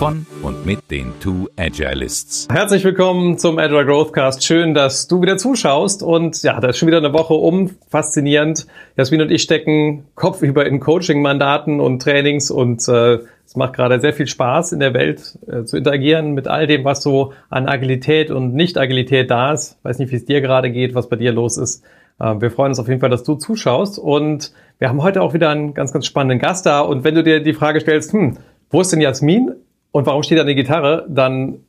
von 0.00 0.24
und 0.42 0.64
mit 0.64 0.90
den 0.90 1.12
Two 1.20 1.48
Agilists. 1.58 2.48
Herzlich 2.50 2.82
willkommen 2.84 3.36
zum 3.36 3.58
Agile 3.58 3.84
Growthcast. 3.84 4.42
Schön, 4.42 4.72
dass 4.72 5.08
du 5.08 5.20
wieder 5.20 5.36
zuschaust. 5.36 6.02
Und 6.02 6.42
ja, 6.42 6.58
da 6.58 6.68
ist 6.68 6.78
schon 6.78 6.88
wieder 6.88 6.96
eine 6.96 7.12
Woche 7.12 7.34
um. 7.34 7.72
Faszinierend. 7.90 8.66
Jasmin 8.96 9.20
und 9.20 9.30
ich 9.30 9.42
stecken 9.42 10.06
kopfüber 10.14 10.64
in 10.64 10.80
Coaching-Mandaten 10.80 11.80
und 11.80 12.00
Trainings 12.00 12.50
und 12.50 12.88
äh, 12.88 13.18
es 13.44 13.56
macht 13.56 13.74
gerade 13.74 14.00
sehr 14.00 14.14
viel 14.14 14.26
Spaß, 14.26 14.72
in 14.72 14.80
der 14.80 14.94
Welt 14.94 15.38
äh, 15.46 15.64
zu 15.64 15.76
interagieren 15.76 16.32
mit 16.32 16.48
all 16.48 16.66
dem, 16.66 16.82
was 16.82 17.02
so 17.02 17.34
an 17.50 17.68
Agilität 17.68 18.30
und 18.30 18.54
Nicht-Agilität 18.54 19.30
da 19.30 19.52
ist. 19.52 19.76
Weiß 19.82 19.98
nicht, 19.98 20.12
wie 20.12 20.16
es 20.16 20.24
dir 20.24 20.40
gerade 20.40 20.70
geht, 20.70 20.94
was 20.94 21.10
bei 21.10 21.16
dir 21.16 21.32
los 21.32 21.58
ist. 21.58 21.84
Äh, 22.18 22.40
wir 22.40 22.50
freuen 22.50 22.70
uns 22.70 22.78
auf 22.78 22.88
jeden 22.88 23.00
Fall, 23.00 23.10
dass 23.10 23.22
du 23.22 23.34
zuschaust. 23.34 23.98
Und 23.98 24.54
wir 24.78 24.88
haben 24.88 25.02
heute 25.02 25.20
auch 25.20 25.34
wieder 25.34 25.50
einen 25.50 25.74
ganz, 25.74 25.92
ganz 25.92 26.06
spannenden 26.06 26.38
Gast 26.38 26.64
da. 26.64 26.80
Und 26.80 27.04
wenn 27.04 27.14
du 27.14 27.22
dir 27.22 27.40
die 27.40 27.52
Frage 27.52 27.80
stellst, 27.80 28.14
hm, 28.14 28.38
wo 28.70 28.80
ist 28.80 28.92
denn 28.92 29.02
Jasmin? 29.02 29.56
Und 29.92 30.06
warum 30.06 30.22
steht 30.22 30.38
da 30.38 30.42
eine 30.42 30.54
Gitarre? 30.54 31.06
Dann, 31.08 31.60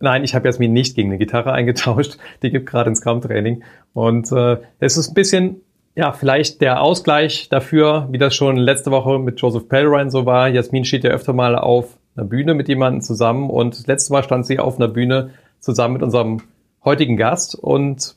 nein, 0.00 0.24
ich 0.24 0.34
habe 0.34 0.46
Jasmin 0.46 0.72
nicht 0.72 0.94
gegen 0.94 1.10
eine 1.10 1.18
Gitarre 1.18 1.52
eingetauscht. 1.52 2.16
Die 2.42 2.50
gibt 2.50 2.66
gerade 2.66 2.90
ins 2.90 3.00
Scrum-Training. 3.00 3.62
Und 3.92 4.32
äh, 4.32 4.58
es 4.78 4.96
ist 4.96 5.10
ein 5.10 5.14
bisschen, 5.14 5.60
ja, 5.94 6.12
vielleicht 6.12 6.60
der 6.60 6.80
Ausgleich 6.82 7.48
dafür, 7.48 8.08
wie 8.10 8.18
das 8.18 8.34
schon 8.34 8.56
letzte 8.56 8.90
Woche 8.90 9.18
mit 9.18 9.40
Joseph 9.40 9.68
Pellrine 9.68 10.10
so 10.10 10.26
war. 10.26 10.48
Jasmin 10.48 10.84
steht 10.84 11.04
ja 11.04 11.10
öfter 11.10 11.32
mal 11.32 11.56
auf 11.56 11.98
einer 12.16 12.26
Bühne 12.26 12.54
mit 12.54 12.68
jemandem 12.68 13.02
zusammen. 13.02 13.50
Und 13.50 13.86
letztes 13.86 14.10
Mal 14.10 14.22
stand 14.22 14.46
sie 14.46 14.58
auf 14.58 14.76
einer 14.76 14.88
Bühne 14.88 15.30
zusammen 15.60 15.94
mit 15.94 16.02
unserem 16.02 16.42
heutigen 16.84 17.16
Gast. 17.16 17.54
Und 17.54 18.16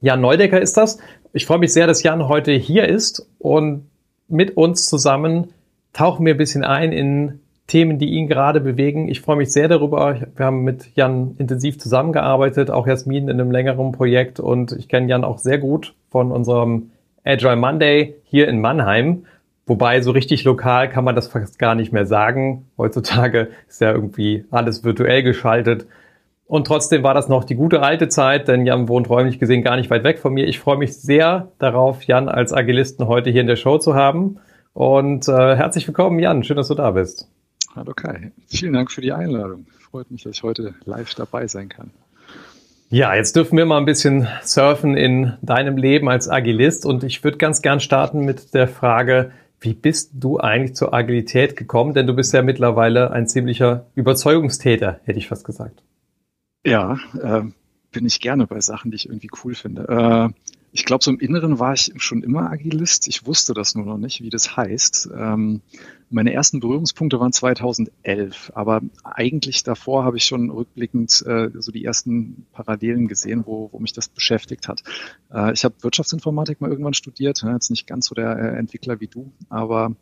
Jan 0.00 0.20
Neudecker 0.20 0.60
ist 0.60 0.76
das. 0.76 0.98
Ich 1.32 1.46
freue 1.46 1.58
mich 1.58 1.72
sehr, 1.72 1.86
dass 1.86 2.02
Jan 2.02 2.28
heute 2.28 2.52
hier 2.52 2.88
ist 2.88 3.28
und 3.38 3.90
mit 4.28 4.56
uns 4.56 4.86
zusammen 4.86 5.52
tauchen 5.92 6.24
wir 6.24 6.34
ein 6.34 6.38
bisschen 6.38 6.64
ein 6.64 6.92
in 6.92 7.40
Themen, 7.68 7.98
die 7.98 8.08
ihn 8.08 8.28
gerade 8.28 8.60
bewegen. 8.60 9.08
Ich 9.08 9.20
freue 9.20 9.36
mich 9.36 9.52
sehr 9.52 9.68
darüber. 9.68 10.16
Wir 10.34 10.46
haben 10.46 10.64
mit 10.64 10.96
Jan 10.96 11.36
intensiv 11.38 11.78
zusammengearbeitet, 11.78 12.70
auch 12.70 12.86
Jasmin 12.86 13.28
in 13.28 13.38
einem 13.38 13.50
längeren 13.50 13.92
Projekt 13.92 14.40
und 14.40 14.72
ich 14.72 14.88
kenne 14.88 15.06
Jan 15.06 15.22
auch 15.22 15.38
sehr 15.38 15.58
gut 15.58 15.94
von 16.10 16.32
unserem 16.32 16.90
Agile 17.24 17.56
Monday 17.56 18.14
hier 18.24 18.48
in 18.48 18.60
Mannheim. 18.60 19.26
Wobei 19.66 20.00
so 20.00 20.12
richtig 20.12 20.44
lokal 20.44 20.88
kann 20.88 21.04
man 21.04 21.14
das 21.14 21.28
fast 21.28 21.58
gar 21.58 21.74
nicht 21.74 21.92
mehr 21.92 22.06
sagen. 22.06 22.64
Heutzutage 22.78 23.48
ist 23.68 23.82
ja 23.82 23.92
irgendwie 23.92 24.46
alles 24.50 24.82
virtuell 24.82 25.22
geschaltet. 25.22 25.86
Und 26.46 26.66
trotzdem 26.66 27.02
war 27.02 27.12
das 27.12 27.28
noch 27.28 27.44
die 27.44 27.54
gute 27.54 27.82
alte 27.82 28.08
Zeit, 28.08 28.48
denn 28.48 28.64
Jan 28.64 28.88
wohnt 28.88 29.10
räumlich 29.10 29.38
gesehen 29.38 29.62
gar 29.62 29.76
nicht 29.76 29.90
weit 29.90 30.04
weg 30.04 30.20
von 30.20 30.32
mir. 30.32 30.46
Ich 30.46 30.58
freue 30.58 30.78
mich 30.78 30.96
sehr 30.96 31.48
darauf, 31.58 32.02
Jan 32.04 32.30
als 32.30 32.54
Agilisten 32.54 33.06
heute 33.06 33.28
hier 33.28 33.42
in 33.42 33.46
der 33.46 33.56
Show 33.56 33.76
zu 33.76 33.94
haben. 33.94 34.38
Und 34.72 35.28
äh, 35.28 35.56
herzlich 35.56 35.86
willkommen, 35.86 36.18
Jan. 36.18 36.44
Schön, 36.44 36.56
dass 36.56 36.68
du 36.68 36.74
da 36.74 36.92
bist. 36.92 37.28
Hallo 37.74 37.92
Kai, 37.94 38.32
vielen 38.46 38.72
Dank 38.72 38.90
für 38.90 39.00
die 39.00 39.12
Einladung. 39.12 39.66
Freut 39.78 40.10
mich, 40.10 40.22
dass 40.22 40.36
ich 40.36 40.42
heute 40.42 40.74
live 40.84 41.14
dabei 41.14 41.46
sein 41.46 41.68
kann. 41.68 41.90
Ja, 42.90 43.14
jetzt 43.14 43.36
dürfen 43.36 43.58
wir 43.58 43.66
mal 43.66 43.78
ein 43.78 43.84
bisschen 43.84 44.26
surfen 44.42 44.96
in 44.96 45.34
deinem 45.42 45.76
Leben 45.76 46.08
als 46.08 46.28
Agilist 46.28 46.86
und 46.86 47.04
ich 47.04 47.22
würde 47.22 47.36
ganz 47.36 47.60
gern 47.60 47.80
starten 47.80 48.24
mit 48.24 48.54
der 48.54 48.66
Frage, 48.66 49.30
wie 49.60 49.74
bist 49.74 50.12
du 50.14 50.38
eigentlich 50.38 50.74
zur 50.74 50.94
Agilität 50.94 51.56
gekommen? 51.56 51.92
Denn 51.92 52.06
du 52.06 52.14
bist 52.14 52.32
ja 52.32 52.42
mittlerweile 52.42 53.10
ein 53.10 53.26
ziemlicher 53.26 53.86
Überzeugungstäter, 53.94 55.00
hätte 55.04 55.18
ich 55.18 55.28
fast 55.28 55.44
gesagt. 55.44 55.82
Ja, 56.64 56.98
äh, 57.20 57.42
bin 57.92 58.06
ich 58.06 58.20
gerne 58.20 58.46
bei 58.46 58.60
Sachen, 58.60 58.90
die 58.90 58.96
ich 58.96 59.08
irgendwie 59.08 59.30
cool 59.44 59.54
finde. 59.54 59.88
Äh, 59.88 60.52
ich 60.72 60.84
glaube, 60.84 61.02
so 61.02 61.10
im 61.10 61.18
Inneren 61.18 61.58
war 61.58 61.74
ich 61.74 61.92
schon 61.96 62.22
immer 62.22 62.50
Agilist. 62.50 63.08
Ich 63.08 63.26
wusste 63.26 63.52
das 63.52 63.74
nur 63.74 63.86
noch 63.86 63.98
nicht, 63.98 64.22
wie 64.22 64.30
das 64.30 64.56
heißt. 64.56 65.10
Ähm, 65.14 65.60
meine 66.10 66.32
ersten 66.32 66.60
Berührungspunkte 66.60 67.20
waren 67.20 67.32
2011, 67.32 68.52
aber 68.54 68.80
eigentlich 69.04 69.62
davor 69.62 70.04
habe 70.04 70.16
ich 70.16 70.24
schon 70.24 70.50
rückblickend 70.50 71.24
äh, 71.26 71.50
so 71.54 71.72
die 71.72 71.84
ersten 71.84 72.46
Parallelen 72.52 73.08
gesehen, 73.08 73.44
wo, 73.46 73.68
wo 73.72 73.78
mich 73.78 73.92
das 73.92 74.08
beschäftigt 74.08 74.68
hat. 74.68 74.82
Äh, 75.32 75.52
ich 75.52 75.64
habe 75.64 75.74
Wirtschaftsinformatik 75.80 76.60
mal 76.60 76.70
irgendwann 76.70 76.94
studiert, 76.94 77.42
ja, 77.42 77.52
jetzt 77.52 77.70
nicht 77.70 77.86
ganz 77.86 78.06
so 78.06 78.14
der 78.14 78.36
äh, 78.38 78.58
Entwickler 78.58 79.00
wie 79.00 79.08
du, 79.08 79.32
aber 79.48 79.94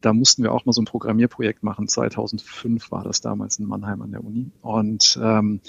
da 0.00 0.12
mussten 0.12 0.42
wir 0.42 0.52
auch 0.52 0.66
mal 0.66 0.72
so 0.72 0.82
ein 0.82 0.86
Programmierprojekt 0.86 1.62
machen. 1.62 1.88
2005 1.88 2.90
war 2.90 3.02
das 3.02 3.20
damals 3.20 3.58
in 3.58 3.66
Mannheim 3.66 4.02
an 4.02 4.12
der 4.12 4.22
Uni. 4.24 4.50
Und 4.60 5.18
ähm, 5.20 5.60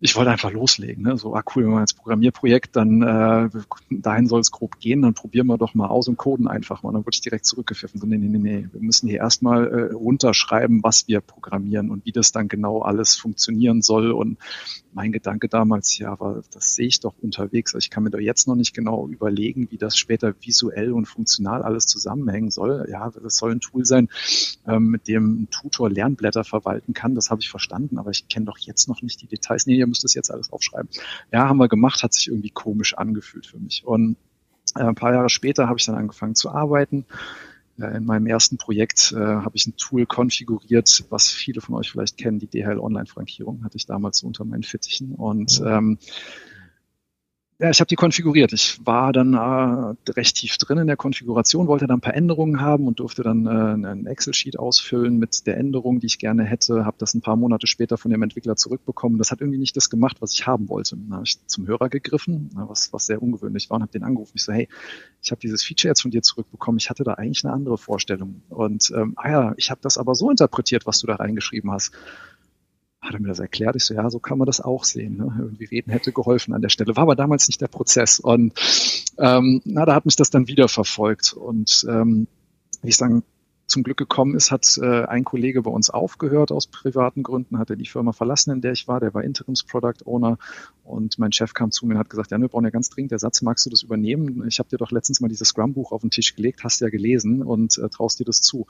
ich 0.00 0.14
wollte 0.14 0.30
einfach 0.30 0.52
loslegen. 0.52 1.02
Ne? 1.02 1.16
So, 1.16 1.34
ah 1.34 1.42
cool, 1.54 1.64
wenn 1.64 1.72
wir 1.72 1.80
jetzt 1.80 1.96
Programmierprojekt, 1.96 2.76
dann 2.76 3.02
äh, 3.02 3.48
dahin 3.90 4.28
soll 4.28 4.40
es 4.40 4.52
grob 4.52 4.78
gehen, 4.78 5.02
dann 5.02 5.14
probieren 5.14 5.48
wir 5.48 5.58
doch 5.58 5.74
mal 5.74 5.88
aus 5.88 6.06
und 6.06 6.16
coden 6.16 6.46
einfach 6.46 6.84
mal. 6.84 6.92
Dann 6.92 7.04
wurde 7.04 7.14
ich 7.14 7.20
direkt 7.20 7.46
zurückgepfiffen. 7.46 8.00
So, 8.00 8.06
nee, 8.06 8.16
nee, 8.16 8.28
nee, 8.28 8.38
nee, 8.38 8.68
wir 8.70 8.80
müssen 8.80 9.08
hier 9.08 9.18
erstmal 9.18 9.66
äh, 9.66 9.92
runterschreiben, 9.92 10.84
was 10.84 11.08
wir 11.08 11.20
programmieren 11.20 11.90
und 11.90 12.04
wie 12.04 12.12
das 12.12 12.30
dann 12.30 12.46
genau 12.46 12.82
alles 12.82 13.16
funktionieren 13.16 13.82
soll. 13.82 14.12
Und 14.12 14.38
mein 14.92 15.10
Gedanke 15.10 15.48
damals, 15.48 15.98
ja, 15.98 16.18
war, 16.20 16.42
das 16.52 16.76
sehe 16.76 16.86
ich 16.86 17.00
doch 17.00 17.14
unterwegs. 17.20 17.74
Also 17.74 17.84
ich 17.84 17.90
kann 17.90 18.04
mir 18.04 18.10
doch 18.10 18.20
jetzt 18.20 18.46
noch 18.46 18.54
nicht 18.54 18.74
genau 18.74 19.08
überlegen, 19.08 19.68
wie 19.72 19.78
das 19.78 19.96
später 19.96 20.32
visuell 20.40 20.92
und 20.92 21.06
funktional 21.06 21.62
alles 21.62 21.86
zusammenhängen 21.86 22.52
soll. 22.52 22.86
Ja, 22.88 23.10
das 23.10 23.36
soll 23.36 23.50
ein 23.50 23.60
Tool 23.60 23.84
sein, 23.84 24.08
ähm, 24.64 24.90
mit 24.90 25.08
dem 25.08 25.42
ein 25.42 25.50
Tutor 25.50 25.90
Lernblätter 25.90 26.44
verwalten 26.44 26.94
kann. 26.94 27.16
Das 27.16 27.30
habe 27.30 27.40
ich 27.40 27.50
verstanden, 27.50 27.98
aber 27.98 28.10
ich 28.10 28.28
kenne 28.28 28.46
doch 28.46 28.58
jetzt 28.58 28.88
noch 28.88 29.02
nicht 29.02 29.20
die 29.22 29.26
Details. 29.26 29.66
Nee, 29.66 29.87
müsst 29.88 30.04
das 30.04 30.14
jetzt 30.14 30.30
alles 30.30 30.52
aufschreiben. 30.52 30.88
Ja, 31.32 31.48
haben 31.48 31.58
wir 31.58 31.68
gemacht, 31.68 32.02
hat 32.02 32.12
sich 32.12 32.28
irgendwie 32.28 32.50
komisch 32.50 32.94
angefühlt 32.94 33.46
für 33.46 33.58
mich. 33.58 33.84
Und 33.84 34.16
äh, 34.76 34.82
ein 34.82 34.94
paar 34.94 35.12
Jahre 35.12 35.28
später 35.28 35.68
habe 35.68 35.78
ich 35.78 35.86
dann 35.86 35.96
angefangen 35.96 36.34
zu 36.34 36.50
arbeiten. 36.50 37.04
Äh, 37.78 37.96
in 37.96 38.04
meinem 38.04 38.26
ersten 38.26 38.58
Projekt 38.58 39.12
äh, 39.12 39.18
habe 39.18 39.56
ich 39.56 39.66
ein 39.66 39.76
Tool 39.76 40.06
konfiguriert, 40.06 41.04
was 41.10 41.28
viele 41.28 41.60
von 41.60 41.74
euch 41.74 41.90
vielleicht 41.90 42.16
kennen, 42.16 42.38
die 42.38 42.46
DHL 42.46 42.78
Online-Frankierung 42.78 43.64
hatte 43.64 43.76
ich 43.76 43.86
damals 43.86 44.18
so 44.18 44.26
unter 44.26 44.44
meinen 44.44 44.62
Fittichen. 44.62 45.14
Und 45.14 45.62
ähm, 45.64 45.98
ja, 47.60 47.70
ich 47.70 47.80
habe 47.80 47.88
die 47.88 47.96
konfiguriert. 47.96 48.52
Ich 48.52 48.78
war 48.86 49.12
dann 49.12 49.34
äh, 49.34 50.12
recht 50.12 50.36
tief 50.36 50.58
drin 50.58 50.78
in 50.78 50.86
der 50.86 50.96
Konfiguration, 50.96 51.66
wollte 51.66 51.88
dann 51.88 51.98
ein 51.98 52.00
paar 52.00 52.14
Änderungen 52.14 52.60
haben 52.60 52.86
und 52.86 53.00
durfte 53.00 53.24
dann 53.24 53.46
äh, 53.46 53.88
ein 53.88 54.06
Excel-Sheet 54.06 54.56
ausfüllen 54.56 55.18
mit 55.18 55.44
der 55.44 55.56
Änderung, 55.56 55.98
die 55.98 56.06
ich 56.06 56.20
gerne 56.20 56.44
hätte. 56.44 56.84
Habe 56.84 56.98
das 57.00 57.14
ein 57.14 57.20
paar 57.20 57.34
Monate 57.34 57.66
später 57.66 57.98
von 57.98 58.12
dem 58.12 58.22
Entwickler 58.22 58.54
zurückbekommen. 58.54 59.18
Das 59.18 59.32
hat 59.32 59.40
irgendwie 59.40 59.58
nicht 59.58 59.76
das 59.76 59.90
gemacht, 59.90 60.18
was 60.20 60.32
ich 60.34 60.46
haben 60.46 60.68
wollte. 60.68 60.96
Dann 60.96 61.12
habe 61.12 61.24
ich 61.24 61.44
zum 61.46 61.66
Hörer 61.66 61.88
gegriffen, 61.88 62.50
was, 62.54 62.92
was 62.92 63.06
sehr 63.06 63.20
ungewöhnlich 63.20 63.68
war, 63.70 63.76
und 63.76 63.82
habe 63.82 63.92
den 63.92 64.04
angerufen. 64.04 64.34
Ich 64.36 64.44
so, 64.44 64.52
hey, 64.52 64.68
ich 65.20 65.32
habe 65.32 65.40
dieses 65.40 65.64
Feature 65.64 65.90
jetzt 65.90 66.02
von 66.02 66.12
dir 66.12 66.22
zurückbekommen. 66.22 66.78
Ich 66.78 66.90
hatte 66.90 67.02
da 67.02 67.14
eigentlich 67.14 67.44
eine 67.44 67.52
andere 67.52 67.76
Vorstellung. 67.76 68.42
Und 68.50 68.92
ähm, 68.94 69.14
ah 69.16 69.30
ja, 69.30 69.54
ich 69.56 69.72
habe 69.72 69.80
das 69.82 69.98
aber 69.98 70.14
so 70.14 70.30
interpretiert, 70.30 70.86
was 70.86 71.00
du 71.00 71.08
da 71.08 71.16
reingeschrieben 71.16 71.72
hast 71.72 71.92
hat 73.00 73.14
er 73.14 73.20
mir 73.20 73.28
das 73.28 73.38
erklärt. 73.38 73.76
Ich 73.76 73.84
so, 73.84 73.94
ja, 73.94 74.10
so 74.10 74.18
kann 74.18 74.38
man 74.38 74.46
das 74.46 74.60
auch 74.60 74.84
sehen. 74.84 75.16
Ne? 75.16 75.36
Irgendwie 75.38 75.64
reden 75.64 75.90
hätte 75.90 76.12
geholfen 76.12 76.52
an 76.52 76.62
der 76.62 76.68
Stelle. 76.68 76.96
War 76.96 77.02
aber 77.02 77.16
damals 77.16 77.46
nicht 77.48 77.60
der 77.60 77.68
Prozess. 77.68 78.18
Und 78.18 78.54
ähm, 79.18 79.60
na, 79.64 79.84
da 79.84 79.94
hat 79.94 80.04
mich 80.04 80.16
das 80.16 80.30
dann 80.30 80.48
wieder 80.48 80.68
verfolgt. 80.68 81.32
Und 81.32 81.86
ähm, 81.88 82.26
wie 82.82 82.88
ich 82.88 82.96
sagen, 82.96 83.22
zum 83.68 83.82
Glück 83.82 83.98
gekommen 83.98 84.34
ist, 84.34 84.50
hat 84.50 84.78
äh, 84.82 85.04
ein 85.04 85.24
Kollege 85.24 85.62
bei 85.62 85.70
uns 85.70 85.90
aufgehört 85.90 86.50
aus 86.50 86.66
privaten 86.66 87.22
Gründen, 87.22 87.58
hat 87.58 87.70
er 87.70 87.76
die 87.76 87.86
Firma 87.86 88.12
verlassen, 88.12 88.50
in 88.50 88.60
der 88.62 88.72
ich 88.72 88.88
war. 88.88 88.98
Der 88.98 89.12
war 89.12 89.22
Interims 89.22 89.62
Product 89.62 90.06
Owner 90.06 90.38
und 90.84 91.18
mein 91.18 91.32
Chef 91.32 91.52
kam 91.52 91.70
zu 91.70 91.86
mir 91.86 91.94
und 91.94 91.98
hat 92.00 92.08
gesagt, 92.08 92.30
ja, 92.30 92.40
wir 92.40 92.48
brauchen 92.48 92.64
ja 92.64 92.70
ganz 92.70 92.88
dringend 92.88 93.12
Ersatz, 93.12 93.42
magst 93.42 93.66
du 93.66 93.70
das 93.70 93.82
übernehmen? 93.82 94.46
Ich 94.48 94.58
habe 94.58 94.70
dir 94.70 94.78
doch 94.78 94.90
letztens 94.90 95.20
mal 95.20 95.28
dieses 95.28 95.48
Scrum-Buch 95.48 95.92
auf 95.92 96.00
den 96.00 96.10
Tisch 96.10 96.34
gelegt, 96.34 96.64
hast 96.64 96.80
ja 96.80 96.88
gelesen 96.88 97.42
und 97.42 97.76
äh, 97.76 97.90
traust 97.90 98.18
dir 98.18 98.24
das 98.24 98.40
zu. 98.40 98.66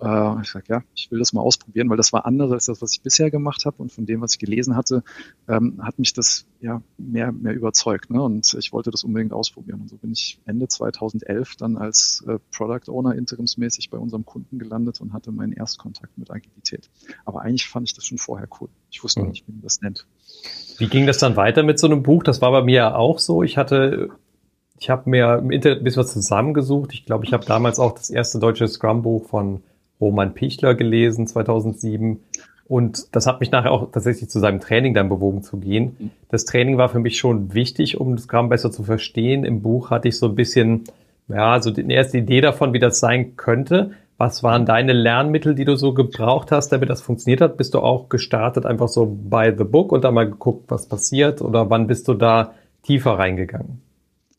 Äh, 0.00 0.40
ich 0.40 0.50
sage, 0.50 0.64
ja, 0.68 0.82
ich 0.94 1.10
will 1.10 1.18
das 1.18 1.34
mal 1.34 1.42
ausprobieren, 1.42 1.90
weil 1.90 1.98
das 1.98 2.14
war 2.14 2.24
anders 2.24 2.50
als 2.50 2.66
das, 2.66 2.80
was 2.80 2.92
ich 2.92 3.02
bisher 3.02 3.30
gemacht 3.30 3.66
habe 3.66 3.76
und 3.82 3.92
von 3.92 4.06
dem, 4.06 4.22
was 4.22 4.32
ich 4.32 4.38
gelesen 4.38 4.76
hatte, 4.76 5.04
ähm, 5.46 5.78
hat 5.82 5.98
mich 5.98 6.14
das 6.14 6.46
ja 6.60 6.82
mehr, 6.96 7.32
mehr 7.32 7.54
überzeugt. 7.54 8.10
Ne? 8.10 8.22
Und 8.22 8.54
ich 8.58 8.72
wollte 8.72 8.90
das 8.90 9.04
unbedingt 9.04 9.34
ausprobieren. 9.34 9.82
Und 9.82 9.90
so 9.90 9.96
bin 9.96 10.12
ich 10.12 10.40
Ende 10.46 10.68
2011 10.68 11.56
dann 11.56 11.76
als 11.76 12.24
äh, 12.26 12.38
Product 12.50 12.90
Owner 12.90 13.14
interimsmäßig 13.14 13.90
bei 13.90 13.98
unserem 13.98 14.24
Kunden 14.24 14.37
gelandet 14.52 15.00
und 15.00 15.12
hatte 15.12 15.32
meinen 15.32 15.52
Erstkontakt 15.52 16.16
mit 16.16 16.30
Agilität. 16.30 16.90
Aber 17.24 17.42
eigentlich 17.42 17.68
fand 17.68 17.88
ich 17.88 17.94
das 17.94 18.04
schon 18.04 18.18
vorher 18.18 18.48
cool. 18.60 18.68
Ich 18.90 19.02
wusste 19.02 19.20
mhm. 19.20 19.26
noch 19.26 19.32
nicht, 19.32 19.48
wie 19.48 19.52
man 19.52 19.62
das 19.62 19.80
nennt. 19.80 20.06
Wie 20.78 20.86
ging 20.86 21.06
das 21.06 21.18
dann 21.18 21.36
weiter 21.36 21.62
mit 21.62 21.78
so 21.78 21.86
einem 21.86 22.02
Buch? 22.02 22.22
Das 22.22 22.40
war 22.40 22.52
bei 22.52 22.62
mir 22.62 22.74
ja 22.74 22.94
auch 22.94 23.18
so. 23.18 23.42
Ich 23.42 23.56
hatte, 23.56 24.10
ich 24.78 24.90
habe 24.90 25.10
mir 25.10 25.38
im 25.38 25.50
Internet 25.50 25.78
ein 25.78 25.84
bisschen 25.84 26.02
was 26.02 26.12
zusammengesucht. 26.12 26.92
Ich 26.92 27.04
glaube, 27.04 27.24
ich 27.24 27.32
habe 27.32 27.44
damals 27.44 27.78
auch 27.78 27.92
das 27.92 28.10
erste 28.10 28.38
deutsche 28.38 28.68
Scrum-Buch 28.68 29.28
von 29.28 29.62
Roman 30.00 30.34
Pichler 30.34 30.74
gelesen, 30.74 31.26
2007. 31.26 32.20
Und 32.68 33.16
das 33.16 33.26
hat 33.26 33.40
mich 33.40 33.50
nachher 33.50 33.72
auch 33.72 33.90
tatsächlich 33.90 34.28
zu 34.28 34.40
seinem 34.40 34.60
Training 34.60 34.92
dann 34.92 35.08
bewogen 35.08 35.42
zu 35.42 35.56
gehen. 35.56 35.96
Mhm. 35.98 36.10
Das 36.28 36.44
Training 36.44 36.76
war 36.76 36.90
für 36.90 36.98
mich 36.98 37.18
schon 37.18 37.54
wichtig, 37.54 37.98
um 37.98 38.14
das 38.14 38.24
Scrum 38.24 38.50
besser 38.50 38.70
zu 38.70 38.84
verstehen. 38.84 39.44
Im 39.44 39.62
Buch 39.62 39.90
hatte 39.90 40.08
ich 40.08 40.18
so 40.18 40.26
ein 40.26 40.34
bisschen, 40.34 40.84
ja, 41.28 41.60
so 41.62 41.70
die 41.70 41.90
erste 41.90 42.18
Idee 42.18 42.42
davon, 42.42 42.74
wie 42.74 42.78
das 42.78 43.00
sein 43.00 43.36
könnte. 43.36 43.92
Was 44.18 44.42
waren 44.42 44.66
deine 44.66 44.92
Lernmittel, 44.92 45.54
die 45.54 45.64
du 45.64 45.76
so 45.76 45.94
gebraucht 45.94 46.50
hast, 46.50 46.70
damit 46.70 46.90
das 46.90 47.00
funktioniert 47.00 47.40
hat? 47.40 47.56
Bist 47.56 47.74
du 47.74 47.78
auch 47.78 48.08
gestartet 48.08 48.66
einfach 48.66 48.88
so 48.88 49.06
by 49.06 49.54
the 49.56 49.62
book 49.62 49.92
und 49.92 50.02
dann 50.02 50.14
mal 50.14 50.28
geguckt, 50.28 50.64
was 50.72 50.88
passiert? 50.88 51.40
Oder 51.40 51.70
wann 51.70 51.86
bist 51.86 52.08
du 52.08 52.14
da 52.14 52.54
tiefer 52.82 53.12
reingegangen? 53.12 53.80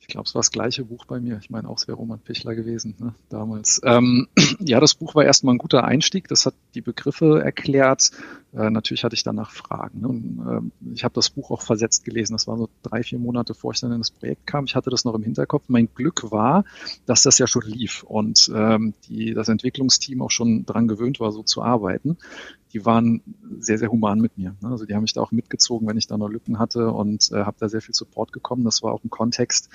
Ich 0.01 0.07
glaube, 0.07 0.27
es 0.27 0.35
war 0.35 0.39
das 0.39 0.51
gleiche 0.51 0.83
Buch 0.83 1.05
bei 1.05 1.21
mir. 1.21 1.37
Ich 1.41 1.49
meine, 1.49 1.69
auch 1.69 1.77
es 1.77 1.87
wäre 1.87 1.95
Roman 1.95 2.19
Pichler 2.19 2.55
gewesen 2.55 2.95
ne, 2.99 3.15
damals. 3.29 3.79
Ähm, 3.85 4.27
ja, 4.59 4.81
das 4.81 4.95
Buch 4.95 5.15
war 5.15 5.23
erstmal 5.23 5.55
ein 5.55 5.59
guter 5.59 5.85
Einstieg. 5.85 6.27
Das 6.27 6.45
hat 6.45 6.55
die 6.75 6.81
Begriffe 6.81 7.41
erklärt. 7.41 8.11
Äh, 8.53 8.69
natürlich 8.69 9.03
hatte 9.03 9.15
ich 9.15 9.23
danach 9.23 9.51
Fragen. 9.51 10.01
Ne? 10.01 10.07
Und, 10.07 10.71
äh, 10.87 10.93
ich 10.93 11.03
habe 11.03 11.13
das 11.13 11.29
Buch 11.29 11.51
auch 11.51 11.61
versetzt 11.61 12.05
gelesen. 12.05 12.33
Das 12.33 12.47
war 12.47 12.57
so 12.57 12.69
drei, 12.83 13.03
vier 13.03 13.19
Monate, 13.19 13.53
bevor 13.53 13.73
ich 13.73 13.79
dann 13.79 13.91
in 13.91 13.99
das 13.99 14.11
Projekt 14.11 14.47
kam. 14.47 14.65
Ich 14.65 14.75
hatte 14.75 14.89
das 14.89 15.05
noch 15.05 15.15
im 15.15 15.23
Hinterkopf. 15.23 15.65
Mein 15.67 15.89
Glück 15.93 16.31
war, 16.31 16.65
dass 17.05 17.23
das 17.23 17.37
ja 17.37 17.47
schon 17.47 17.63
lief 17.63 18.03
und 18.03 18.51
ähm, 18.53 18.93
die, 19.07 19.33
das 19.33 19.49
Entwicklungsteam 19.49 20.21
auch 20.21 20.31
schon 20.31 20.65
dran 20.65 20.87
gewöhnt 20.87 21.19
war, 21.19 21.31
so 21.31 21.43
zu 21.43 21.61
arbeiten 21.61 22.17
die 22.73 22.85
waren 22.85 23.21
sehr, 23.59 23.77
sehr 23.77 23.89
human 23.89 24.19
mit 24.19 24.37
mir. 24.37 24.55
Ne? 24.61 24.69
Also 24.69 24.85
die 24.85 24.93
haben 24.93 25.01
mich 25.01 25.13
da 25.13 25.21
auch 25.21 25.31
mitgezogen, 25.31 25.87
wenn 25.87 25.97
ich 25.97 26.07
da 26.07 26.17
noch 26.17 26.29
Lücken 26.29 26.59
hatte 26.59 26.91
und 26.91 27.31
äh, 27.31 27.43
habe 27.43 27.57
da 27.59 27.67
sehr 27.67 27.81
viel 27.81 27.95
Support 27.95 28.31
bekommen. 28.31 28.63
Das 28.63 28.83
war 28.83 28.93
auch 28.93 29.03
ein 29.03 29.09
Kontext, 29.09 29.69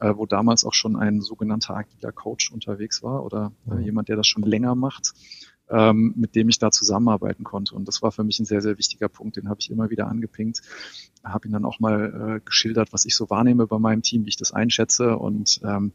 äh, 0.00 0.12
wo 0.14 0.26
damals 0.26 0.64
auch 0.64 0.74
schon 0.74 0.96
ein 0.96 1.20
sogenannter 1.20 1.76
agiler 1.76 2.12
Coach 2.12 2.52
unterwegs 2.52 3.02
war 3.02 3.24
oder 3.24 3.52
äh, 3.70 3.82
jemand, 3.82 4.08
der 4.08 4.16
das 4.16 4.26
schon 4.26 4.42
länger 4.42 4.74
macht, 4.74 5.14
ähm, 5.70 6.14
mit 6.16 6.34
dem 6.34 6.48
ich 6.48 6.58
da 6.58 6.70
zusammenarbeiten 6.70 7.44
konnte. 7.44 7.74
Und 7.74 7.88
das 7.88 8.02
war 8.02 8.12
für 8.12 8.24
mich 8.24 8.38
ein 8.38 8.44
sehr, 8.44 8.60
sehr 8.60 8.78
wichtiger 8.78 9.08
Punkt. 9.08 9.36
Den 9.36 9.48
habe 9.48 9.60
ich 9.60 9.70
immer 9.70 9.90
wieder 9.90 10.08
angepinkt, 10.08 10.62
habe 11.22 11.48
ihn 11.48 11.52
dann 11.52 11.64
auch 11.64 11.80
mal 11.80 12.36
äh, 12.36 12.40
geschildert, 12.44 12.92
was 12.92 13.04
ich 13.04 13.16
so 13.16 13.30
wahrnehme 13.30 13.66
bei 13.66 13.78
meinem 13.78 14.02
Team, 14.02 14.24
wie 14.24 14.30
ich 14.30 14.36
das 14.36 14.52
einschätze 14.52 15.16
und 15.16 15.60
ähm, 15.64 15.92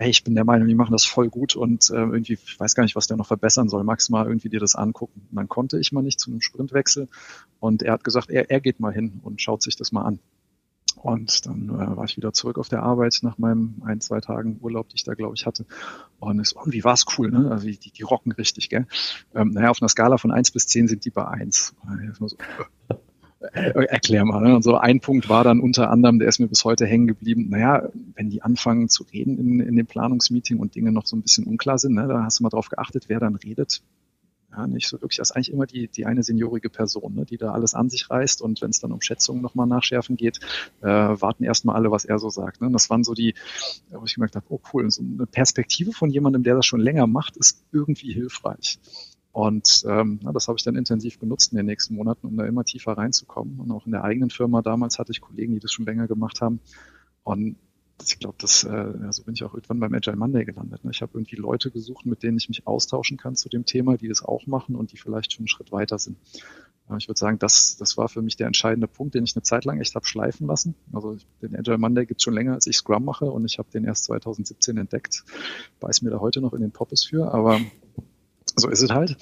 hey, 0.00 0.08
ich 0.08 0.24
bin 0.24 0.34
der 0.34 0.44
Meinung, 0.44 0.66
die 0.66 0.74
machen 0.74 0.92
das 0.92 1.04
voll 1.04 1.28
gut 1.28 1.54
und 1.56 1.90
äh, 1.90 1.96
irgendwie, 1.96 2.32
ich 2.32 2.58
weiß 2.58 2.74
gar 2.74 2.84
nicht, 2.84 2.96
was 2.96 3.06
der 3.06 3.18
noch 3.18 3.26
verbessern 3.26 3.68
soll. 3.68 3.84
Magst 3.84 4.08
du 4.08 4.12
mal 4.12 4.26
irgendwie 4.26 4.48
dir 4.48 4.58
das 4.58 4.74
angucken? 4.74 5.26
Und 5.30 5.36
dann 5.36 5.46
konnte 5.46 5.78
ich 5.78 5.92
mal 5.92 6.00
nicht 6.00 6.18
zu 6.18 6.30
einem 6.30 6.40
Sprintwechsel 6.40 7.06
und 7.60 7.82
er 7.82 7.92
hat 7.92 8.02
gesagt, 8.02 8.30
er, 8.30 8.50
er 8.50 8.62
geht 8.62 8.80
mal 8.80 8.94
hin 8.94 9.20
und 9.22 9.42
schaut 9.42 9.62
sich 9.62 9.76
das 9.76 9.92
mal 9.92 10.02
an. 10.04 10.18
Und 11.02 11.46
dann 11.46 11.70
äh, 11.70 11.96
war 11.96 12.04
ich 12.04 12.16
wieder 12.18 12.32
zurück 12.34 12.58
auf 12.58 12.68
der 12.68 12.82
Arbeit 12.82 13.20
nach 13.22 13.38
meinem 13.38 13.76
ein, 13.86 14.00
zwei 14.00 14.20
Tagen 14.20 14.58
Urlaub, 14.60 14.88
die 14.90 14.96
ich 14.96 15.04
da, 15.04 15.14
glaube 15.14 15.34
ich, 15.34 15.46
hatte. 15.46 15.64
Und 16.18 16.38
es, 16.40 16.54
oh, 16.54 16.64
wie 16.66 16.84
war's 16.84 17.06
cool, 17.16 17.30
ne? 17.30 17.50
Also 17.50 17.66
die, 17.66 17.78
die 17.78 18.02
rocken 18.02 18.32
richtig, 18.32 18.68
gell? 18.68 18.86
Ähm, 19.34 19.50
naja, 19.50 19.70
auf 19.70 19.80
einer 19.80 19.88
Skala 19.88 20.18
von 20.18 20.30
eins 20.30 20.50
bis 20.50 20.66
zehn 20.66 20.88
sind 20.88 21.06
die 21.06 21.10
bei 21.10 21.26
eins. 21.26 21.74
So, 22.18 22.28
äh, 23.40 23.84
erklär 23.86 24.26
mal. 24.26 24.42
Ne? 24.42 24.54
Und 24.54 24.62
so 24.62 24.76
ein 24.76 25.00
Punkt 25.00 25.30
war 25.30 25.42
dann 25.42 25.60
unter 25.60 25.90
anderem, 25.90 26.18
der 26.18 26.28
ist 26.28 26.38
mir 26.38 26.48
bis 26.48 26.64
heute 26.64 26.86
hängen 26.86 27.06
geblieben, 27.06 27.48
naja, 27.48 27.88
wenn 28.14 28.28
die 28.28 28.42
anfangen 28.42 28.90
zu 28.90 29.04
reden 29.04 29.38
in, 29.38 29.60
in 29.60 29.76
dem 29.76 29.86
Planungsmeeting 29.86 30.58
und 30.58 30.74
Dinge 30.74 30.92
noch 30.92 31.06
so 31.06 31.16
ein 31.16 31.22
bisschen 31.22 31.46
unklar 31.46 31.78
sind, 31.78 31.94
ne, 31.94 32.06
da 32.06 32.24
hast 32.24 32.40
du 32.40 32.42
mal 32.42 32.50
drauf 32.50 32.68
geachtet, 32.68 33.04
wer 33.08 33.20
dann 33.20 33.36
redet. 33.36 33.82
Ja, 34.52 34.66
nicht 34.66 34.88
so 34.88 35.00
wirklich, 35.00 35.18
das 35.18 35.30
ist 35.30 35.36
eigentlich 35.36 35.52
immer 35.52 35.66
die, 35.66 35.86
die 35.86 36.06
eine 36.06 36.24
seniorige 36.24 36.70
Person, 36.70 37.14
ne, 37.14 37.24
die 37.24 37.36
da 37.36 37.52
alles 37.52 37.74
an 37.74 37.88
sich 37.88 38.10
reißt 38.10 38.42
und 38.42 38.60
wenn 38.60 38.70
es 38.70 38.80
dann 38.80 38.90
um 38.90 39.00
Schätzungen 39.00 39.42
nochmal 39.42 39.68
nachschärfen 39.68 40.16
geht, 40.16 40.40
äh, 40.80 40.86
warten 40.86 41.44
erstmal 41.44 41.76
alle, 41.76 41.92
was 41.92 42.04
er 42.04 42.18
so 42.18 42.30
sagt. 42.30 42.60
Ne? 42.60 42.66
Und 42.66 42.72
das 42.72 42.90
waren 42.90 43.04
so 43.04 43.14
die, 43.14 43.34
wo 43.90 44.04
ich 44.04 44.14
gemerkt 44.14 44.34
habe, 44.34 44.46
oh 44.48 44.60
cool, 44.72 44.90
so 44.90 45.02
eine 45.02 45.26
Perspektive 45.26 45.92
von 45.92 46.10
jemandem, 46.10 46.42
der 46.42 46.56
das 46.56 46.66
schon 46.66 46.80
länger 46.80 47.06
macht, 47.06 47.36
ist 47.36 47.62
irgendwie 47.70 48.12
hilfreich. 48.12 48.80
Und 49.32 49.84
ähm, 49.86 50.18
na, 50.22 50.32
das 50.32 50.48
habe 50.48 50.58
ich 50.58 50.64
dann 50.64 50.74
intensiv 50.74 51.20
genutzt 51.20 51.52
in 51.52 51.56
den 51.56 51.66
nächsten 51.66 51.94
Monaten, 51.94 52.26
um 52.26 52.36
da 52.36 52.44
immer 52.44 52.64
tiefer 52.64 52.92
reinzukommen. 52.92 53.60
Und 53.60 53.70
auch 53.70 53.86
in 53.86 53.92
der 53.92 54.02
eigenen 54.02 54.30
Firma 54.30 54.62
damals 54.62 54.98
hatte 54.98 55.12
ich 55.12 55.20
Kollegen, 55.20 55.54
die 55.54 55.60
das 55.60 55.72
schon 55.72 55.86
länger 55.86 56.08
gemacht 56.08 56.40
haben. 56.40 56.58
Und 57.22 57.56
ich 58.06 58.18
glaube, 58.18 58.36
das, 58.38 58.64
äh, 58.64 58.92
so 59.10 59.24
bin 59.24 59.34
ich 59.34 59.44
auch 59.44 59.54
irgendwann 59.54 59.80
beim 59.80 59.94
Agile 59.94 60.16
Monday 60.16 60.44
gelandet. 60.44 60.84
Ne? 60.84 60.90
Ich 60.92 61.02
habe 61.02 61.12
irgendwie 61.14 61.36
Leute 61.36 61.70
gesucht, 61.70 62.06
mit 62.06 62.22
denen 62.22 62.38
ich 62.38 62.48
mich 62.48 62.66
austauschen 62.66 63.16
kann 63.16 63.36
zu 63.36 63.48
dem 63.48 63.64
Thema, 63.64 63.96
die 63.96 64.08
das 64.08 64.22
auch 64.22 64.46
machen 64.46 64.76
und 64.76 64.92
die 64.92 64.96
vielleicht 64.96 65.32
schon 65.32 65.42
einen 65.42 65.48
Schritt 65.48 65.72
weiter 65.72 65.98
sind. 65.98 66.16
Ja, 66.88 66.96
ich 66.96 67.08
würde 67.08 67.18
sagen, 67.18 67.38
das, 67.38 67.76
das 67.76 67.96
war 67.96 68.08
für 68.08 68.20
mich 68.20 68.36
der 68.36 68.48
entscheidende 68.48 68.88
Punkt, 68.88 69.14
den 69.14 69.24
ich 69.24 69.36
eine 69.36 69.42
Zeit 69.42 69.64
lang 69.64 69.80
echt 69.80 69.94
habe 69.94 70.06
schleifen 70.06 70.46
lassen. 70.46 70.74
Also 70.92 71.16
den 71.40 71.54
Agile 71.56 71.78
Monday 71.78 72.04
gibt 72.04 72.20
schon 72.20 72.34
länger, 72.34 72.54
als 72.54 72.66
ich 72.66 72.76
Scrum 72.76 73.04
mache 73.04 73.26
und 73.26 73.44
ich 73.44 73.58
habe 73.58 73.70
den 73.70 73.84
erst 73.84 74.04
2017 74.04 74.76
entdeckt. 74.76 75.24
Beiß 75.78 76.02
mir 76.02 76.10
da 76.10 76.18
heute 76.18 76.40
noch 76.40 76.52
in 76.52 76.60
den 76.60 76.72
Poppes 76.72 77.04
für, 77.04 77.32
aber 77.32 77.60
so 78.56 78.68
ist 78.68 78.82
es 78.82 78.90
halt. 78.90 79.16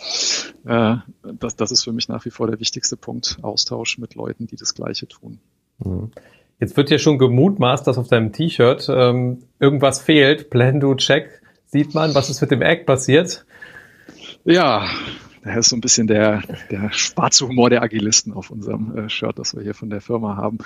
Äh, 0.65 0.97
das, 1.39 1.57
das 1.57 1.71
ist 1.71 1.85
für 1.85 1.93
mich 1.93 2.09
nach 2.09 2.25
wie 2.25 2.31
vor 2.31 2.47
der 2.47 2.59
wichtigste 2.59 2.97
Punkt. 2.97 3.39
Austausch 3.43 3.99
mit 3.99 4.15
Leuten, 4.15 4.47
die 4.47 4.57
das 4.57 4.75
Gleiche 4.75 5.07
tun. 5.07 5.39
Mhm. 5.79 6.11
Jetzt 6.61 6.77
wird 6.77 6.91
ja 6.91 6.99
schon 6.99 7.19
gemutmaßt, 7.19 7.87
dass 7.87 7.99
auf 7.99 8.09
deinem 8.09 8.33
T-Shirt 8.33 8.89
ähm, 8.93 9.45
irgendwas 9.61 10.01
fehlt. 10.01 10.51
Plan, 10.51 10.81
do, 10.81 10.95
check. 10.97 11.41
Sieht 11.67 11.95
man, 11.95 12.15
was 12.15 12.31
ist 12.31 12.41
mit 12.41 12.51
dem 12.51 12.63
Egg 12.63 12.85
passiert? 12.85 13.45
Ja, 14.45 14.89
das 15.45 15.57
ist 15.59 15.69
so 15.69 15.77
ein 15.77 15.81
bisschen 15.81 16.07
der, 16.07 16.43
der 16.71 16.91
schwarze 16.93 17.47
Humor 17.47 17.71
der 17.71 17.83
Agilisten 17.83 18.33
auf 18.33 18.51
unserem 18.51 18.97
äh, 18.97 19.09
Shirt, 19.09 19.39
das 19.39 19.55
wir 19.55 19.63
hier 19.63 19.75
von 19.75 19.89
der 19.91 20.01
Firma 20.01 20.37
haben. 20.37 20.59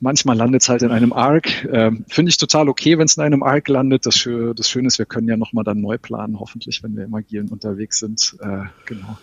Manchmal 0.00 0.36
landet 0.36 0.62
es 0.62 0.68
halt 0.68 0.82
in 0.82 0.90
einem 0.90 1.12
Arc. 1.12 1.64
Ähm, 1.70 2.04
Finde 2.08 2.30
ich 2.30 2.36
total 2.36 2.68
okay, 2.68 2.98
wenn 2.98 3.06
es 3.06 3.16
in 3.16 3.22
einem 3.22 3.42
Arc 3.42 3.68
landet. 3.68 4.06
Das, 4.06 4.16
Schö 4.16 4.54
das 4.54 4.68
Schöne 4.68 4.88
ist, 4.88 4.98
wir 4.98 5.06
können 5.06 5.28
ja 5.28 5.36
nochmal 5.36 5.64
dann 5.64 5.80
neu 5.80 5.98
planen, 5.98 6.40
hoffentlich, 6.40 6.82
wenn 6.82 6.96
wir 6.96 7.04
im 7.04 7.14
Agilen 7.14 7.48
unterwegs 7.48 8.00
sind. 8.00 8.36
Äh, 8.40 8.64
genau. 8.86 9.18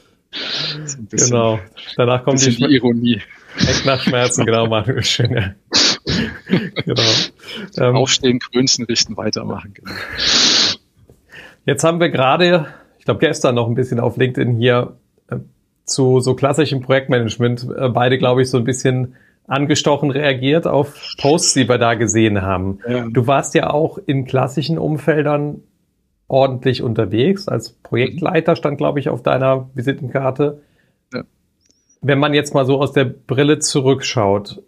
So 0.86 1.02
bisschen, 1.02 1.30
genau. 1.30 1.60
Danach 1.96 2.24
kommt 2.24 2.46
die, 2.46 2.56
die, 2.56 2.64
Ironie. 2.64 3.22
Echt 3.58 3.86
nach 3.86 4.02
Schmerzen, 4.02 4.46
genau, 4.46 4.68
Manuel. 4.68 5.04
Schön, 5.04 5.32
ja. 5.32 5.56
genau. 6.86 7.02
Ähm, 7.78 7.96
Aufstehen, 7.96 8.40
Grünzen 8.40 8.86
richten, 8.86 9.18
weitermachen. 9.18 9.74
Genau. 9.74 9.92
Jetzt 11.66 11.84
haben 11.84 12.00
wir 12.00 12.10
gerade 12.10 12.68
ich 13.06 13.08
glaube, 13.08 13.20
gestern 13.20 13.54
noch 13.54 13.68
ein 13.68 13.76
bisschen 13.76 14.00
auf 14.00 14.18
LinkedIn 14.18 14.56
hier 14.56 14.98
äh, 15.30 15.36
zu 15.84 16.22
so 16.22 16.34
klassischem 16.34 16.82
Projektmanagement 16.82 17.68
äh, 17.78 17.90
beide, 17.90 18.18
glaube 18.18 18.42
ich, 18.42 18.50
so 18.50 18.58
ein 18.58 18.64
bisschen 18.64 19.14
angestochen 19.46 20.10
reagiert 20.10 20.66
auf 20.66 21.00
Posts, 21.22 21.54
die 21.54 21.70
wir 21.70 21.78
da 21.78 21.94
gesehen 21.94 22.42
haben. 22.42 22.80
Ja. 22.90 23.06
Du 23.08 23.28
warst 23.28 23.54
ja 23.54 23.70
auch 23.70 24.00
in 24.08 24.26
klassischen 24.26 24.80
Umfeldern 24.80 25.62
ordentlich 26.28 26.82
unterwegs. 26.82 27.48
Als 27.48 27.74
Projektleiter 27.74 28.56
stand, 28.56 28.80
glaube 28.80 29.00
ich, 29.00 29.10
auf 29.10 29.22
deiner 29.22 29.70
Visitenkarte. 29.76 30.64
Ja. 31.14 31.26
Wenn 32.02 32.18
man 32.18 32.34
jetzt 32.34 32.56
mal 32.56 32.66
so 32.66 32.82
aus 32.82 32.92
der 32.92 33.06
Brille 33.06 33.60
zurückschaut, 33.60 34.64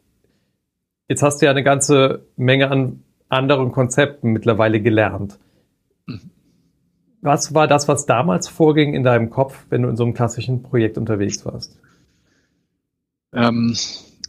jetzt 1.08 1.24
hast 1.24 1.42
du 1.42 1.46
ja 1.46 1.52
eine 1.52 1.64
ganze 1.64 2.26
Menge 2.36 2.72
an 2.72 3.04
anderen 3.30 3.72
Konzepten 3.72 4.32
mittlerweile 4.32 4.82
gelernt. 4.82 5.38
Mhm. 6.06 6.32
Was 7.22 7.54
war 7.54 7.68
das, 7.68 7.88
was 7.88 8.06
damals 8.06 8.48
vorging 8.48 8.94
in 8.94 9.04
deinem 9.04 9.30
Kopf, 9.30 9.66
wenn 9.70 9.82
du 9.82 9.90
in 9.90 9.98
so 9.98 10.04
einem 10.04 10.14
klassischen 10.14 10.64
Projekt 10.64 10.98
unterwegs 10.98 11.46
warst? 11.46 11.78
Ähm, 13.34 13.76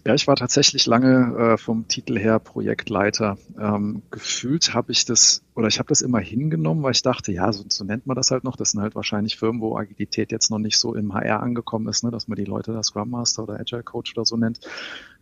ja, 0.07 0.15
ich 0.15 0.27
war 0.27 0.37
tatsächlich 0.37 0.87
lange 0.87 1.37
äh, 1.37 1.57
vom 1.59 1.87
Titel 1.87 2.19
her 2.19 2.39
Projektleiter. 2.39 3.37
Ähm, 3.61 4.03
gefühlt 4.11 4.73
habe 4.73 4.91
ich 4.91 5.05
das, 5.05 5.43
oder 5.55 5.69
ich 5.69 5.79
habe 5.79 5.89
das 5.89 6.01
immer 6.01 6.19
hingenommen, 6.19 6.83
weil 6.83 6.93
ich 6.93 7.03
dachte, 7.03 7.31
ja, 7.31 7.53
so, 7.53 7.65
so, 7.69 7.85
nennt 7.85 8.07
man 8.07 8.17
das 8.17 8.31
halt 8.31 8.43
noch. 8.43 8.57
Das 8.57 8.71
sind 8.71 8.81
halt 8.81 8.95
wahrscheinlich 8.95 9.37
Firmen, 9.37 9.61
wo 9.61 9.77
Agilität 9.77 10.33
jetzt 10.33 10.51
noch 10.51 10.59
nicht 10.59 10.79
so 10.79 10.95
im 10.95 11.13
HR 11.13 11.41
angekommen 11.41 11.89
ist, 11.89 12.05
ne, 12.05 12.11
dass 12.11 12.27
man 12.27 12.37
die 12.37 12.47
Leute 12.47 12.73
da 12.73 12.83
Scrum 12.83 13.11
Master 13.11 13.43
oder 13.43 13.61
Agile 13.61 13.83
Coach 13.83 14.17
oder 14.17 14.25
so 14.25 14.37
nennt. 14.37 14.61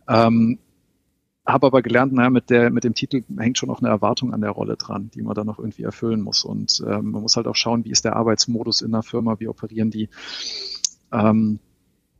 Ähm, 0.07 0.57
habe 1.47 1.67
aber 1.67 1.81
gelernt, 1.81 2.11
naja, 2.11 2.29
mit, 2.29 2.49
der, 2.49 2.69
mit 2.69 2.83
dem 2.83 2.93
Titel 2.93 3.23
hängt 3.37 3.57
schon 3.57 3.69
auch 3.69 3.79
eine 3.79 3.87
Erwartung 3.87 4.33
an 4.33 4.41
der 4.41 4.51
Rolle 4.51 4.75
dran, 4.75 5.09
die 5.13 5.21
man 5.21 5.33
dann 5.33 5.47
noch 5.47 5.59
irgendwie 5.59 5.83
erfüllen 5.83 6.21
muss. 6.21 6.43
Und 6.43 6.83
ähm, 6.85 7.11
man 7.11 7.21
muss 7.21 7.37
halt 7.37 7.47
auch 7.47 7.55
schauen, 7.55 7.85
wie 7.85 7.91
ist 7.91 8.03
der 8.03 8.17
Arbeitsmodus 8.17 8.81
in 8.81 8.91
der 8.91 9.01
Firma, 9.01 9.39
wie 9.39 9.47
operieren 9.47 9.89
die. 9.89 10.09
Ähm, 11.11 11.59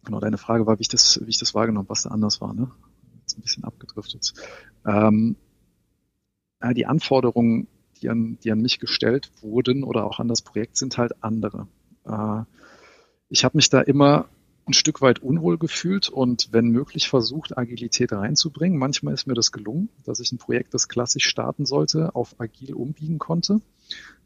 genau, 0.05 0.21
deine 0.21 0.37
Frage 0.37 0.65
war, 0.65 0.79
wie 0.79 0.83
ich 0.83 0.87
das, 0.87 1.19
wie 1.23 1.29
ich 1.29 1.39
das 1.39 1.53
wahrgenommen 1.53 1.89
was 1.89 2.03
da 2.03 2.11
anders 2.11 2.39
war, 2.39 2.53
ne? 2.53 2.71
Jetzt 3.19 3.37
ein 3.37 3.41
bisschen 3.41 3.65
abgedriftet. 3.65 4.33
Ähm, 4.85 5.35
ja, 6.61 6.73
die 6.73 6.85
Anforderungen, 6.85 7.67
die 8.01 8.09
an, 8.09 8.37
die 8.43 8.51
an 8.51 8.61
mich 8.61 8.79
gestellt 8.79 9.31
wurden 9.41 9.83
oder 9.83 10.05
auch 10.05 10.19
an 10.19 10.29
das 10.29 10.41
Projekt, 10.41 10.77
sind 10.77 10.97
halt 10.97 11.21
andere. 11.21 11.67
Äh, 12.05 12.43
ich 13.27 13.43
habe 13.43 13.57
mich 13.57 13.69
da 13.69 13.81
immer 13.81 14.29
ein 14.67 14.73
Stück 14.73 15.01
weit 15.01 15.19
unwohl 15.19 15.57
gefühlt 15.57 16.09
und 16.09 16.49
wenn 16.51 16.67
möglich 16.67 17.07
versucht, 17.07 17.57
Agilität 17.57 18.11
reinzubringen. 18.11 18.77
Manchmal 18.77 19.13
ist 19.13 19.27
mir 19.27 19.33
das 19.33 19.51
gelungen, 19.51 19.89
dass 20.03 20.19
ich 20.19 20.31
ein 20.31 20.37
Projekt, 20.37 20.73
das 20.73 20.87
klassisch 20.87 21.25
starten 21.25 21.65
sollte, 21.65 22.13
auf 22.15 22.35
agil 22.39 22.73
umbiegen 22.73 23.17
konnte. 23.17 23.61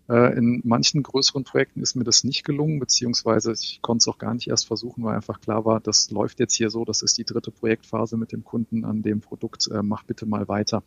Äh, 0.10 0.38
in 0.38 0.62
manchen 0.64 1.04
größeren 1.04 1.44
Projekten 1.44 1.82
ist 1.82 1.96
mir 1.96 2.04
das 2.04 2.24
nicht 2.24 2.44
gelungen, 2.44 2.80
beziehungsweise 2.80 3.54
ich 3.54 3.82
konnte 3.82 4.04
es 4.04 4.08
auch 4.08 4.18
gar 4.18 4.34
nicht 4.34 4.48
erst 4.48 4.68
versuchen, 4.68 5.04
weil 5.04 5.16
einfach 5.16 5.40
klar 5.40 5.64
war, 5.64 5.80
das 5.80 6.10
läuft 6.12 6.40
jetzt 6.40 6.56
hier 6.56 6.70
so, 6.70 6.86
das 6.86 7.02
ist 7.02 7.18
die 7.18 7.24
dritte 7.24 7.52
Projektphase 7.52 8.18
mit 8.18 8.32
dem 8.32 8.44
Kunden 8.44 8.84
an 8.84 9.04
dem 9.04 9.22
Produkt, 9.22 9.70
äh, 9.72 9.84
mach 9.84 10.04
bitte 10.04 10.26
mal 10.26 10.48
weiter. 10.48 10.84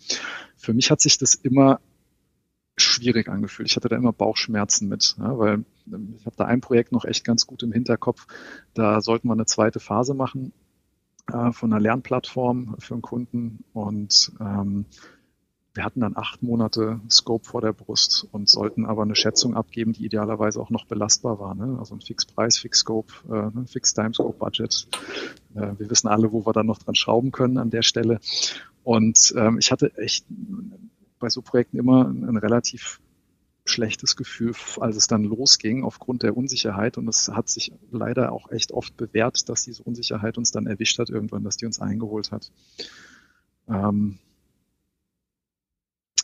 Für 0.57 0.75
mich 0.75 0.91
hat 0.91 1.01
sich 1.01 1.17
das 1.17 1.35
immer 1.35 1.81
schwierig 2.77 3.29
angefühlt. 3.29 3.69
Ich 3.69 3.77
hatte 3.77 3.89
da 3.89 3.97
immer 3.97 4.13
Bauchschmerzen 4.13 4.89
mit, 4.89 5.17
ja, 5.19 5.39
weil 5.39 5.65
ähm, 5.87 6.15
ich 6.19 6.27
habe 6.27 6.37
da 6.37 6.45
ein 6.45 6.61
Projekt 6.61 6.93
noch 6.93 7.05
echt 7.05 7.25
ganz 7.25 7.47
gut 7.47 7.63
im 7.63 7.73
Hinterkopf. 7.73 8.27
Da 8.75 9.01
sollten 9.01 9.29
wir 9.29 9.33
eine 9.33 9.47
zweite 9.47 9.81
Phase 9.81 10.15
machen 10.15 10.53
äh, 11.33 11.53
von 11.53 11.73
einer 11.73 11.81
Lernplattform 11.81 12.77
für 12.79 12.95
einen 12.95 13.03
Kunden 13.03 13.65
und 13.73 14.33
ähm, 14.41 14.87
wir 15.75 15.85
hatten 15.85 16.01
dann 16.01 16.17
acht 16.17 16.41
Monate 16.43 17.01
Scope 17.11 17.45
vor 17.45 17.61
der 17.61 17.73
Brust 17.73 18.29
und 18.31 18.49
sollten 18.49 18.87
aber 18.87 19.03
eine 19.03 19.17
Schätzung 19.17 19.57
abgeben, 19.57 19.93
die 19.93 20.05
idealerweise 20.05 20.61
auch 20.61 20.71
noch 20.71 20.87
belastbar 20.87 21.41
war. 21.41 21.57
Ne? 21.57 21.77
Also 21.81 21.97
ein 21.97 22.01
Fixpreis, 22.01 22.59
Fixscope, 22.59 23.13
äh, 23.29 23.59
ne? 23.59 23.67
Fix-Time-Scope-Budget. 23.67 24.87
Äh, 25.57 25.73
wir 25.77 25.91
wissen 25.91 26.07
alle, 26.07 26.31
wo 26.31 26.47
wir 26.47 26.53
dann 26.53 26.67
noch 26.67 26.79
dran 26.79 26.95
schrauben 26.95 27.33
können 27.33 27.59
an 27.59 27.71
der 27.71 27.83
Stelle. 27.83 28.21
Und 28.85 29.35
ähm, 29.37 29.59
ich 29.59 29.73
hatte 29.73 29.97
echt 29.97 30.27
bei 31.25 31.31
so 31.31 31.41
Projekten 31.41 31.79
immer 31.79 32.07
ein 32.07 32.37
relativ 32.37 33.01
schlechtes 33.65 34.15
Gefühl, 34.15 34.55
als 34.81 34.97
es 34.97 35.07
dann 35.07 35.25
losging, 35.25 35.83
aufgrund 35.83 36.23
der 36.23 36.37
Unsicherheit. 36.37 36.99
Und 36.99 37.09
es 37.09 37.31
hat 37.31 37.49
sich 37.49 37.73
leider 37.91 38.31
auch 38.31 38.51
echt 38.51 38.73
oft 38.73 38.95
bewährt, 38.99 39.49
dass 39.49 39.63
diese 39.63 39.83
Unsicherheit 39.83 40.37
uns 40.37 40.51
dann 40.51 40.67
erwischt 40.67 40.99
hat 40.99 41.09
irgendwann, 41.09 41.43
dass 41.43 41.57
die 41.57 41.65
uns 41.65 41.81
eingeholt 41.81 42.31
hat. 42.31 42.53
Ähm, 43.69 44.19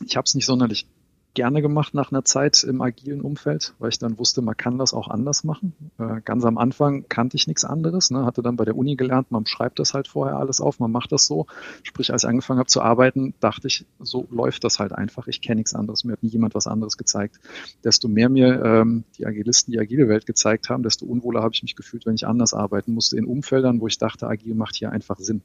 ich 0.05 0.17
habe 0.17 0.25
es 0.25 0.35
nicht 0.35 0.45
sonderlich 0.45 0.85
gerne 1.33 1.61
gemacht 1.61 1.93
nach 1.93 2.11
einer 2.11 2.25
Zeit 2.25 2.63
im 2.63 2.81
agilen 2.81 3.21
Umfeld, 3.21 3.73
weil 3.79 3.89
ich 3.89 3.99
dann 3.99 4.19
wusste, 4.19 4.41
man 4.41 4.57
kann 4.57 4.77
das 4.77 4.93
auch 4.93 5.07
anders 5.07 5.43
machen. 5.43 5.73
Äh, 5.97 6.21
ganz 6.25 6.43
am 6.43 6.57
Anfang 6.57 7.05
kannte 7.07 7.37
ich 7.37 7.47
nichts 7.47 7.63
anderes, 7.63 8.11
ne, 8.11 8.25
hatte 8.25 8.41
dann 8.41 8.57
bei 8.57 8.65
der 8.65 8.75
Uni 8.75 8.95
gelernt, 8.95 9.31
man 9.31 9.45
schreibt 9.45 9.79
das 9.79 9.93
halt 9.93 10.07
vorher 10.07 10.37
alles 10.37 10.59
auf, 10.59 10.79
man 10.79 10.91
macht 10.91 11.11
das 11.11 11.25
so. 11.25 11.45
Sprich, 11.83 12.11
als 12.11 12.23
ich 12.23 12.29
angefangen 12.29 12.59
habe 12.59 12.67
zu 12.67 12.81
arbeiten, 12.81 13.33
dachte 13.39 13.67
ich, 13.67 13.85
so 13.99 14.27
läuft 14.29 14.63
das 14.65 14.79
halt 14.79 14.91
einfach. 14.91 15.27
Ich 15.27 15.41
kenne 15.41 15.57
nichts 15.57 15.73
anderes, 15.73 16.03
mir 16.03 16.13
hat 16.13 16.23
nie 16.23 16.29
jemand 16.29 16.53
was 16.53 16.67
anderes 16.67 16.97
gezeigt. 16.97 17.39
Desto 17.83 18.09
mehr 18.09 18.27
mir 18.27 18.61
ähm, 18.63 19.05
die 19.17 19.25
Agilisten 19.25 19.71
die 19.71 19.79
agile 19.79 20.09
Welt 20.09 20.25
gezeigt 20.25 20.69
haben, 20.69 20.83
desto 20.83 21.05
unwohler 21.05 21.41
habe 21.41 21.53
ich 21.53 21.63
mich 21.63 21.75
gefühlt, 21.75 22.05
wenn 22.05 22.15
ich 22.15 22.27
anders 22.27 22.53
arbeiten 22.53 22.93
musste 22.93 23.17
in 23.17 23.25
Umfeldern, 23.25 23.79
wo 23.79 23.87
ich 23.87 23.97
dachte, 23.97 24.27
agil 24.27 24.53
macht 24.53 24.75
hier 24.75 24.91
einfach 24.91 25.19
Sinn. 25.19 25.41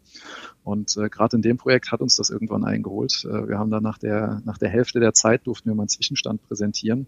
Und 0.65 0.97
äh, 0.97 1.09
gerade 1.09 1.37
in 1.37 1.43
dem 1.43 1.59
Projekt 1.59 1.93
hat 1.93 2.01
uns 2.01 2.17
das 2.17 2.31
irgendwann 2.31 2.65
eingeholt. 2.65 3.25
Äh, 3.25 3.49
wir 3.49 3.59
haben 3.59 3.71
dann 3.71 3.85
nach 3.85 3.99
der, 3.99 4.43
nach 4.45 4.59
der 4.59 4.69
Hälfte 4.69 4.99
der 4.99 5.15
Zeit 5.15 5.47
durften 5.47 5.71
wir 5.71 5.76
mal 5.77 5.83
einen 5.83 5.89
Zwischenstand 5.89 6.43
präsentieren. 6.43 7.07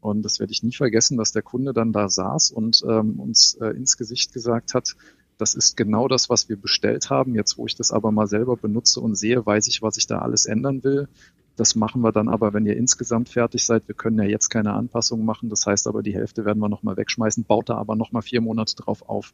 Und 0.00 0.22
das 0.22 0.40
werde 0.40 0.52
ich 0.52 0.62
nie 0.62 0.72
vergessen, 0.72 1.16
dass 1.16 1.32
der 1.32 1.42
Kunde 1.42 1.72
dann 1.72 1.92
da 1.92 2.08
saß 2.08 2.50
und 2.50 2.84
ähm, 2.88 3.18
uns 3.18 3.54
äh, 3.60 3.68
ins 3.68 3.96
Gesicht 3.96 4.32
gesagt 4.32 4.74
hat, 4.74 4.96
das 5.38 5.54
ist 5.54 5.76
genau 5.76 6.08
das, 6.08 6.30
was 6.30 6.48
wir 6.48 6.56
bestellt 6.56 7.10
haben. 7.10 7.34
Jetzt, 7.34 7.58
wo 7.58 7.66
ich 7.66 7.74
das 7.76 7.90
aber 7.90 8.10
mal 8.10 8.26
selber 8.26 8.56
benutze 8.56 9.00
und 9.00 9.16
sehe, 9.16 9.44
weiß 9.44 9.66
ich, 9.68 9.82
was 9.82 9.96
ich 9.96 10.06
da 10.06 10.18
alles 10.20 10.46
ändern 10.46 10.82
will. 10.82 11.08
Das 11.56 11.74
machen 11.74 12.02
wir 12.02 12.12
dann 12.12 12.28
aber, 12.28 12.52
wenn 12.52 12.66
ihr 12.66 12.76
insgesamt 12.76 13.30
fertig 13.30 13.64
seid. 13.64 13.88
Wir 13.88 13.94
können 13.94 14.18
ja 14.18 14.24
jetzt 14.24 14.48
keine 14.48 14.74
Anpassungen 14.74 15.24
machen. 15.24 15.48
Das 15.48 15.66
heißt 15.66 15.86
aber, 15.86 16.02
die 16.02 16.14
Hälfte 16.14 16.44
werden 16.44 16.58
wir 16.58 16.68
nochmal 16.68 16.96
wegschmeißen, 16.96 17.44
baut 17.44 17.68
da 17.68 17.76
aber 17.76 17.96
nochmal 17.96 18.22
vier 18.22 18.40
Monate 18.40 18.76
drauf 18.76 19.08
auf. 19.08 19.32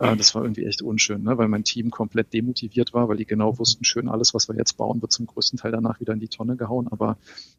Äh, 0.00 0.16
das 0.16 0.34
war 0.34 0.42
irgendwie 0.42 0.64
echt 0.64 0.80
unschön, 0.82 1.22
ne? 1.22 1.36
weil 1.36 1.46
mein 1.46 1.62
Team 1.62 1.90
komplett 1.90 2.32
demotiviert 2.32 2.94
war, 2.94 3.08
weil 3.08 3.18
die 3.18 3.26
genau 3.26 3.58
wussten, 3.58 3.84
schön, 3.84 4.08
alles, 4.08 4.32
was 4.32 4.48
wir 4.48 4.56
jetzt 4.56 4.78
bauen, 4.78 5.02
wird 5.02 5.12
zum 5.12 5.26
größten 5.26 5.58
Teil 5.58 5.72
danach 5.72 6.00
wieder 6.00 6.14
in 6.14 6.20
die 6.20 6.28
Tonne 6.28 6.56
gehauen. 6.56 6.88
Aber 6.90 7.18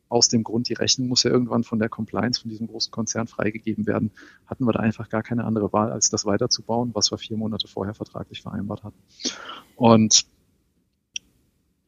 aus 0.09 0.27
dem 0.27 0.43
Grund, 0.43 0.67
die 0.67 0.73
Rechnung 0.73 1.07
muss 1.07 1.23
ja 1.23 1.29
irgendwann 1.29 1.63
von 1.63 1.77
der 1.77 1.87
Compliance, 1.87 2.41
von 2.41 2.49
diesem 2.49 2.67
großen 2.67 2.91
Konzern 2.91 3.27
freigegeben 3.27 3.85
werden, 3.85 4.11
hatten 4.47 4.65
wir 4.65 4.73
da 4.73 4.79
einfach 4.79 5.07
gar 5.07 5.21
keine 5.21 5.45
andere 5.45 5.71
Wahl, 5.71 5.91
als 5.91 6.09
das 6.09 6.25
weiterzubauen, 6.25 6.89
was 6.93 7.11
wir 7.11 7.19
vier 7.19 7.37
Monate 7.37 7.67
vorher 7.67 7.93
vertraglich 7.93 8.41
vereinbart 8.41 8.83
hatten. 8.83 8.97
Und 9.75 10.25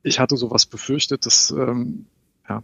ich 0.04 0.20
hatte 0.20 0.38
sowas 0.38 0.68
befürchtet, 0.68 1.26
dass 1.26 1.50
ähm, 1.50 2.06
ja, 2.48 2.62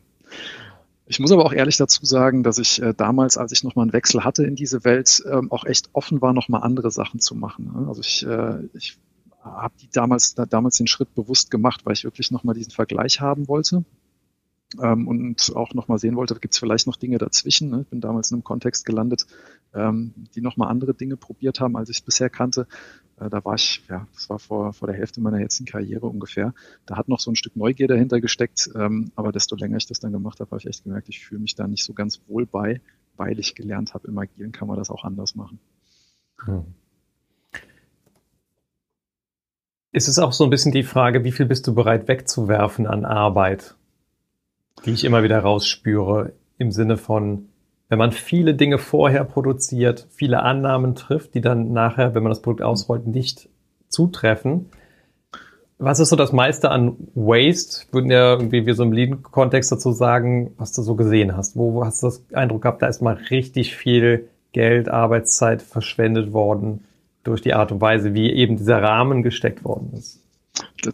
ich 1.09 1.19
muss 1.19 1.31
aber 1.31 1.43
auch 1.43 1.53
ehrlich 1.53 1.75
dazu 1.77 2.05
sagen, 2.05 2.43
dass 2.43 2.59
ich 2.59 2.79
äh, 2.83 2.93
damals, 2.93 3.35
als 3.35 3.51
ich 3.51 3.63
nochmal 3.63 3.83
einen 3.83 3.93
Wechsel 3.93 4.23
hatte 4.23 4.45
in 4.45 4.55
diese 4.55 4.83
Welt, 4.83 5.23
ähm, 5.25 5.51
auch 5.51 5.65
echt 5.65 5.89
offen 5.93 6.21
war, 6.21 6.33
nochmal 6.33 6.61
andere 6.61 6.91
Sachen 6.91 7.19
zu 7.19 7.33
machen. 7.33 7.71
Ne? 7.73 7.87
Also 7.87 8.01
ich, 8.01 8.23
äh, 8.27 8.59
ich 8.75 8.99
habe 9.41 9.73
die 9.81 9.89
damals, 9.91 10.35
da, 10.35 10.45
damals 10.45 10.77
den 10.77 10.85
Schritt 10.85 11.15
bewusst 11.15 11.49
gemacht, 11.49 11.81
weil 11.83 11.93
ich 11.93 12.03
wirklich 12.03 12.29
nochmal 12.29 12.53
diesen 12.53 12.71
Vergleich 12.71 13.21
haben 13.21 13.47
wollte 13.47 13.83
ähm, 14.79 15.07
und 15.07 15.51
auch 15.55 15.73
nochmal 15.73 15.97
sehen 15.97 16.15
wollte, 16.15 16.35
gibt 16.35 16.53
es 16.53 16.59
vielleicht 16.59 16.85
noch 16.85 16.95
Dinge 16.95 17.17
dazwischen. 17.17 17.71
Ne? 17.71 17.81
Ich 17.81 17.87
bin 17.87 18.01
damals 18.01 18.29
in 18.29 18.35
einem 18.35 18.43
Kontext 18.43 18.85
gelandet, 18.85 19.25
ähm, 19.73 20.13
die 20.35 20.41
nochmal 20.41 20.69
andere 20.69 20.93
Dinge 20.93 21.17
probiert 21.17 21.59
haben, 21.59 21.77
als 21.77 21.89
ich 21.89 21.97
es 21.97 22.01
bisher 22.01 22.29
kannte. 22.29 22.67
Äh, 23.19 23.29
da 23.29 23.43
war 23.43 23.55
ich, 23.55 23.83
ja, 23.89 24.07
das 24.13 24.29
war 24.29 24.39
vor, 24.39 24.73
vor 24.73 24.87
der 24.87 24.97
Hälfte 24.97 25.21
meiner 25.21 25.39
jetzigen 25.39 25.69
Karriere 25.69 26.07
ungefähr. 26.07 26.53
Da 26.85 26.97
hat 26.97 27.09
noch 27.09 27.19
so 27.19 27.31
ein 27.31 27.35
Stück 27.35 27.55
Neugier 27.55 27.87
dahinter 27.87 28.21
gesteckt, 28.21 28.69
ähm, 28.75 29.11
aber 29.15 29.31
desto 29.31 29.55
länger 29.55 29.77
ich 29.77 29.87
das 29.87 29.99
dann 29.99 30.11
gemacht 30.11 30.39
habe, 30.39 30.51
habe 30.51 30.59
ich 30.59 30.67
echt 30.67 30.83
gemerkt, 30.83 31.09
ich 31.09 31.19
fühle 31.19 31.41
mich 31.41 31.55
da 31.55 31.67
nicht 31.67 31.83
so 31.83 31.93
ganz 31.93 32.21
wohl 32.27 32.45
bei, 32.45 32.81
weil 33.17 33.39
ich 33.39 33.55
gelernt 33.55 33.93
habe, 33.93 34.07
im 34.07 34.17
Agieren 34.17 34.51
kann 34.51 34.67
man 34.67 34.77
das 34.77 34.89
auch 34.89 35.03
anders 35.03 35.35
machen. 35.35 35.59
Hm. 36.45 36.65
Ist 39.91 40.07
es 40.07 40.19
auch 40.19 40.33
so 40.33 40.43
ein 40.43 40.51
bisschen 40.51 40.71
die 40.71 40.83
Frage, 40.83 41.23
wie 41.23 41.31
viel 41.31 41.47
bist 41.47 41.65
du 41.65 41.73
bereit 41.73 42.07
wegzuwerfen 42.07 42.85
an 42.85 43.05
Arbeit, 43.05 43.75
die 44.85 44.91
ich 44.91 45.03
immer 45.03 45.23
wieder 45.23 45.39
rausspüre, 45.39 46.33
im 46.59 46.71
Sinne 46.71 46.95
von, 46.95 47.48
wenn 47.89 47.97
man 47.97 48.11
viele 48.11 48.53
Dinge 48.53 48.77
vorher 48.77 49.23
produziert, 49.23 50.07
viele 50.11 50.43
Annahmen 50.43 50.95
trifft, 50.95 51.33
die 51.33 51.41
dann 51.41 51.73
nachher, 51.73 52.13
wenn 52.13 52.23
man 52.23 52.29
das 52.31 52.41
Produkt 52.41 52.61
ausrollt, 52.61 53.07
nicht 53.07 53.49
zutreffen. 53.89 54.67
Was 55.79 55.99
ist 55.99 56.09
so 56.09 56.15
das 56.15 56.31
meiste 56.31 56.69
an 56.69 56.95
Waste? 57.15 57.87
Würden 57.91 58.11
ja 58.11 58.33
irgendwie 58.33 58.65
wir 58.65 58.75
so 58.75 58.83
im 58.83 58.91
Lean-Kontext 58.91 59.71
dazu 59.71 59.91
sagen, 59.91 60.51
was 60.57 60.73
du 60.73 60.83
so 60.83 60.95
gesehen 60.95 61.35
hast? 61.35 61.55
Wo, 61.55 61.83
hast 61.83 62.03
du 62.03 62.07
das 62.07 62.23
Eindruck 62.33 62.61
gehabt, 62.61 62.81
da 62.81 62.87
ist 62.87 63.01
mal 63.01 63.17
richtig 63.31 63.75
viel 63.75 64.29
Geld, 64.51 64.89
Arbeitszeit 64.89 65.61
verschwendet 65.61 66.31
worden 66.31 66.83
durch 67.23 67.41
die 67.41 67.53
Art 67.53 67.71
und 67.71 67.81
Weise, 67.81 68.13
wie 68.13 68.31
eben 68.31 68.57
dieser 68.57 68.81
Rahmen 68.81 69.23
gesteckt 69.23 69.63
worden 69.63 69.93
ist? 69.93 70.21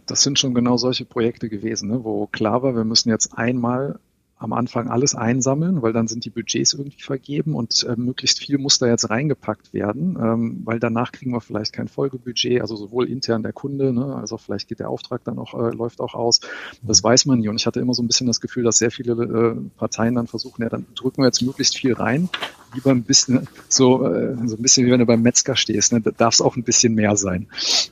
Das 0.06 0.22
sind 0.22 0.38
schon 0.38 0.54
genau 0.54 0.76
solche 0.76 1.04
Projekte 1.04 1.48
gewesen, 1.48 1.90
ne, 1.90 2.04
wo 2.04 2.26
klar 2.26 2.62
war, 2.62 2.74
wir 2.74 2.84
müssen 2.84 3.08
jetzt 3.08 3.36
einmal 3.36 3.98
am 4.38 4.52
Anfang 4.52 4.88
alles 4.88 5.14
einsammeln, 5.14 5.80
weil 5.80 5.94
dann 5.94 6.08
sind 6.08 6.26
die 6.26 6.30
Budgets 6.30 6.74
irgendwie 6.74 7.00
vergeben 7.00 7.54
und 7.54 7.84
äh, 7.84 7.96
möglichst 7.96 8.38
viel 8.38 8.58
muss 8.58 8.78
da 8.78 8.86
jetzt 8.86 9.08
reingepackt 9.08 9.72
werden, 9.72 10.18
ähm, 10.20 10.60
weil 10.64 10.78
danach 10.78 11.10
kriegen 11.12 11.32
wir 11.32 11.40
vielleicht 11.40 11.72
kein 11.72 11.88
Folgebudget, 11.88 12.60
also 12.60 12.76
sowohl 12.76 13.08
intern 13.08 13.42
der 13.42 13.54
Kunde, 13.54 13.94
ne, 13.94 14.14
als 14.14 14.32
auch 14.32 14.40
vielleicht 14.40 14.68
geht 14.68 14.80
der 14.80 14.90
Auftrag 14.90 15.24
dann 15.24 15.38
auch, 15.38 15.54
äh, 15.54 15.74
läuft 15.74 16.00
auch 16.00 16.14
aus. 16.14 16.40
Das 16.82 17.02
weiß 17.02 17.24
man 17.24 17.38
nie. 17.38 17.48
Und 17.48 17.56
ich 17.56 17.66
hatte 17.66 17.80
immer 17.80 17.94
so 17.94 18.02
ein 18.02 18.08
bisschen 18.08 18.26
das 18.26 18.42
Gefühl, 18.42 18.64
dass 18.64 18.76
sehr 18.76 18.90
viele 18.90 19.12
äh, 19.12 19.56
Parteien 19.78 20.14
dann 20.14 20.26
versuchen, 20.26 20.62
ja, 20.62 20.68
dann 20.68 20.84
drücken 20.94 21.22
wir 21.22 21.26
jetzt 21.26 21.40
möglichst 21.40 21.78
viel 21.78 21.94
rein, 21.94 22.28
lieber 22.74 22.90
ein 22.90 23.04
bisschen, 23.04 23.48
so, 23.70 24.04
äh, 24.04 24.36
so 24.46 24.56
ein 24.56 24.62
bisschen 24.62 24.86
wie 24.86 24.90
wenn 24.90 25.00
du 25.00 25.06
beim 25.06 25.22
Metzger 25.22 25.56
stehst, 25.56 25.94
ne, 25.94 26.02
da 26.02 26.10
darf 26.10 26.34
es 26.34 26.42
auch 26.42 26.56
ein 26.56 26.62
bisschen 26.62 26.94
mehr 26.94 27.16
sein. 27.16 27.48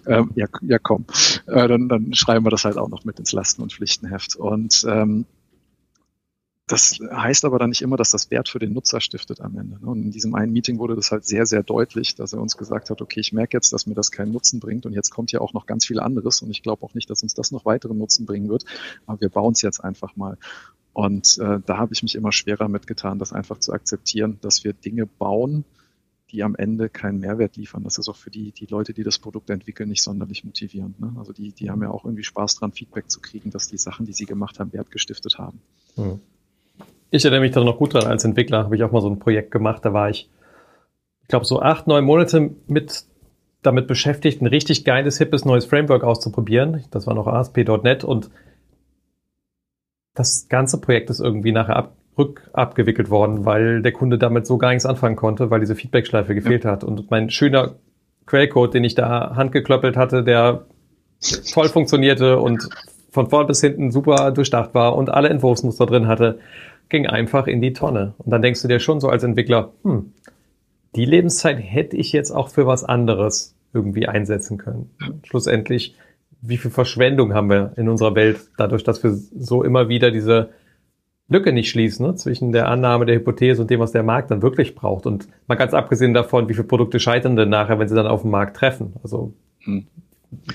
Ähm, 0.06 0.30
ja, 0.34 0.46
ja, 0.60 0.78
komm, 0.78 1.06
äh, 1.46 1.68
dann, 1.68 1.88
dann 1.88 2.12
schreiben 2.12 2.44
wir 2.44 2.50
das 2.50 2.66
halt 2.66 2.76
auch 2.76 2.90
noch 2.90 3.04
mit 3.06 3.18
ins 3.18 3.32
Lasten- 3.32 3.62
und 3.62 3.72
Pflichtenheft. 3.72 4.36
Und 4.36 4.84
ähm, 4.86 5.24
das 6.66 6.98
heißt 6.98 7.44
aber 7.44 7.58
dann 7.58 7.68
nicht 7.68 7.82
immer, 7.82 7.98
dass 7.98 8.10
das 8.10 8.30
Wert 8.30 8.48
für 8.48 8.58
den 8.58 8.72
Nutzer 8.72 9.00
stiftet 9.00 9.42
am 9.42 9.58
Ende. 9.58 9.78
Ne? 9.80 9.86
Und 9.86 10.02
in 10.02 10.10
diesem 10.10 10.34
einen 10.34 10.52
Meeting 10.52 10.78
wurde 10.78 10.96
das 10.96 11.10
halt 11.10 11.26
sehr, 11.26 11.44
sehr 11.44 11.62
deutlich, 11.62 12.14
dass 12.14 12.32
er 12.32 12.40
uns 12.40 12.56
gesagt 12.56 12.88
hat, 12.88 13.02
okay, 13.02 13.20
ich 13.20 13.34
merke 13.34 13.56
jetzt, 13.56 13.72
dass 13.74 13.86
mir 13.86 13.94
das 13.94 14.10
keinen 14.10 14.32
Nutzen 14.32 14.60
bringt 14.60 14.86
und 14.86 14.94
jetzt 14.94 15.10
kommt 15.10 15.30
ja 15.30 15.40
auch 15.40 15.52
noch 15.52 15.66
ganz 15.66 15.84
viel 15.84 16.00
anderes 16.00 16.40
und 16.40 16.50
ich 16.50 16.62
glaube 16.62 16.82
auch 16.82 16.94
nicht, 16.94 17.10
dass 17.10 17.22
uns 17.22 17.34
das 17.34 17.50
noch 17.50 17.66
weiteren 17.66 17.98
Nutzen 17.98 18.24
bringen 18.24 18.48
wird, 18.48 18.64
aber 19.06 19.20
wir 19.20 19.28
bauen 19.28 19.52
es 19.52 19.60
jetzt 19.60 19.80
einfach 19.80 20.16
mal. 20.16 20.38
Und 20.94 21.38
äh, 21.38 21.60
da 21.66 21.76
habe 21.76 21.92
ich 21.92 22.02
mich 22.02 22.14
immer 22.14 22.32
schwerer 22.32 22.68
mitgetan, 22.68 23.18
das 23.18 23.32
einfach 23.32 23.58
zu 23.58 23.72
akzeptieren, 23.72 24.38
dass 24.40 24.64
wir 24.64 24.72
Dinge 24.72 25.06
bauen, 25.06 25.64
die 26.30 26.42
am 26.42 26.54
Ende 26.54 26.88
keinen 26.88 27.20
Mehrwert 27.20 27.56
liefern. 27.56 27.84
Das 27.84 27.98
ist 27.98 28.08
auch 28.08 28.16
für 28.16 28.30
die, 28.30 28.52
die 28.52 28.66
Leute, 28.66 28.94
die 28.94 29.02
das 29.02 29.18
Produkt 29.18 29.50
entwickeln, 29.50 29.88
nicht 29.90 30.02
sonderlich 30.02 30.44
motivierend. 30.44 30.98
Ne? 30.98 31.12
Also 31.18 31.32
die, 31.32 31.52
die 31.52 31.68
haben 31.68 31.82
ja 31.82 31.90
auch 31.90 32.04
irgendwie 32.04 32.24
Spaß 32.24 32.56
dran, 32.56 32.72
Feedback 32.72 33.10
zu 33.10 33.20
kriegen, 33.20 33.50
dass 33.50 33.68
die 33.68 33.76
Sachen, 33.76 34.06
die 34.06 34.12
sie 34.12 34.24
gemacht 34.24 34.58
haben, 34.60 34.72
Wert 34.72 34.90
gestiftet 34.90 35.36
haben. 35.38 35.60
Hm. 35.96 36.20
Ich 37.14 37.24
erinnere 37.24 37.42
mich 37.42 37.52
da 37.52 37.62
noch 37.62 37.78
gut 37.78 37.94
dran, 37.94 38.08
als 38.08 38.24
Entwickler 38.24 38.64
habe 38.64 38.74
ich 38.74 38.82
auch 38.82 38.90
mal 38.90 39.00
so 39.00 39.08
ein 39.08 39.20
Projekt 39.20 39.52
gemacht, 39.52 39.84
da 39.84 39.92
war 39.92 40.10
ich, 40.10 40.28
ich 41.22 41.28
glaube, 41.28 41.44
so 41.44 41.62
acht, 41.62 41.86
neun 41.86 42.04
Monate 42.04 42.50
mit 42.66 43.04
damit 43.62 43.86
beschäftigt, 43.86 44.42
ein 44.42 44.48
richtig 44.48 44.84
geiles, 44.84 45.18
hippes 45.18 45.44
neues 45.44 45.64
Framework 45.64 46.02
auszuprobieren. 46.02 46.84
Das 46.90 47.06
war 47.06 47.14
noch 47.14 47.28
ASP.NET 47.28 48.02
und 48.02 48.30
das 50.14 50.48
ganze 50.48 50.80
Projekt 50.80 51.08
ist 51.08 51.20
irgendwie 51.20 51.52
nachher 51.52 51.76
ab, 51.76 51.96
rückabgewickelt 52.18 53.10
worden, 53.10 53.44
weil 53.44 53.80
der 53.80 53.92
Kunde 53.92 54.18
damit 54.18 54.44
so 54.44 54.58
gar 54.58 54.70
nichts 54.70 54.84
anfangen 54.84 55.14
konnte, 55.14 55.52
weil 55.52 55.60
diese 55.60 55.76
Feedbackschleife 55.76 56.34
gefehlt 56.34 56.64
ja. 56.64 56.72
hat. 56.72 56.82
Und 56.82 57.12
mein 57.12 57.30
schöner 57.30 57.76
Quellcode, 58.26 58.74
den 58.74 58.82
ich 58.82 58.96
da 58.96 59.36
handgeklöppelt 59.36 59.96
hatte, 59.96 60.24
der 60.24 60.66
toll 61.52 61.68
funktionierte 61.68 62.40
und 62.40 62.68
von 63.12 63.30
vorn 63.30 63.46
bis 63.46 63.60
hinten 63.60 63.92
super 63.92 64.32
durchdacht 64.32 64.74
war 64.74 64.96
und 64.96 65.10
alle 65.10 65.28
Entwurfsmuster 65.28 65.86
drin 65.86 66.08
hatte, 66.08 66.40
ging 66.88 67.06
einfach 67.06 67.46
in 67.46 67.60
die 67.60 67.72
Tonne. 67.72 68.14
Und 68.18 68.30
dann 68.30 68.42
denkst 68.42 68.62
du 68.62 68.68
dir 68.68 68.80
schon 68.80 69.00
so 69.00 69.08
als 69.08 69.22
Entwickler, 69.22 69.72
hm, 69.82 70.12
die 70.94 71.04
Lebenszeit 71.04 71.58
hätte 71.58 71.96
ich 71.96 72.12
jetzt 72.12 72.30
auch 72.30 72.48
für 72.48 72.66
was 72.66 72.84
anderes 72.84 73.54
irgendwie 73.72 74.06
einsetzen 74.06 74.58
können. 74.58 74.90
Schlussendlich, 75.24 75.96
wie 76.40 76.56
viel 76.56 76.70
Verschwendung 76.70 77.34
haben 77.34 77.50
wir 77.50 77.72
in 77.76 77.88
unserer 77.88 78.14
Welt 78.14 78.38
dadurch, 78.56 78.84
dass 78.84 79.02
wir 79.02 79.10
so 79.12 79.64
immer 79.64 79.88
wieder 79.88 80.10
diese 80.10 80.50
Lücke 81.28 81.52
nicht 81.52 81.70
schließen 81.70 82.06
ne? 82.06 82.14
zwischen 82.14 82.52
der 82.52 82.68
Annahme 82.68 83.06
der 83.06 83.16
Hypothese 83.16 83.62
und 83.62 83.70
dem, 83.70 83.80
was 83.80 83.92
der 83.92 84.02
Markt 84.02 84.30
dann 84.30 84.42
wirklich 84.42 84.74
braucht. 84.74 85.06
Und 85.06 85.26
mal 85.48 85.56
ganz 85.56 85.74
abgesehen 85.74 86.14
davon, 86.14 86.48
wie 86.48 86.54
viele 86.54 86.68
Produkte 86.68 87.00
scheitern 87.00 87.34
denn 87.34 87.48
nachher, 87.48 87.78
wenn 87.78 87.88
sie 87.88 87.94
dann 87.94 88.06
auf 88.06 88.22
dem 88.22 88.30
Markt 88.30 88.56
treffen. 88.56 88.92
Also 89.02 89.32
hm. 89.60 89.86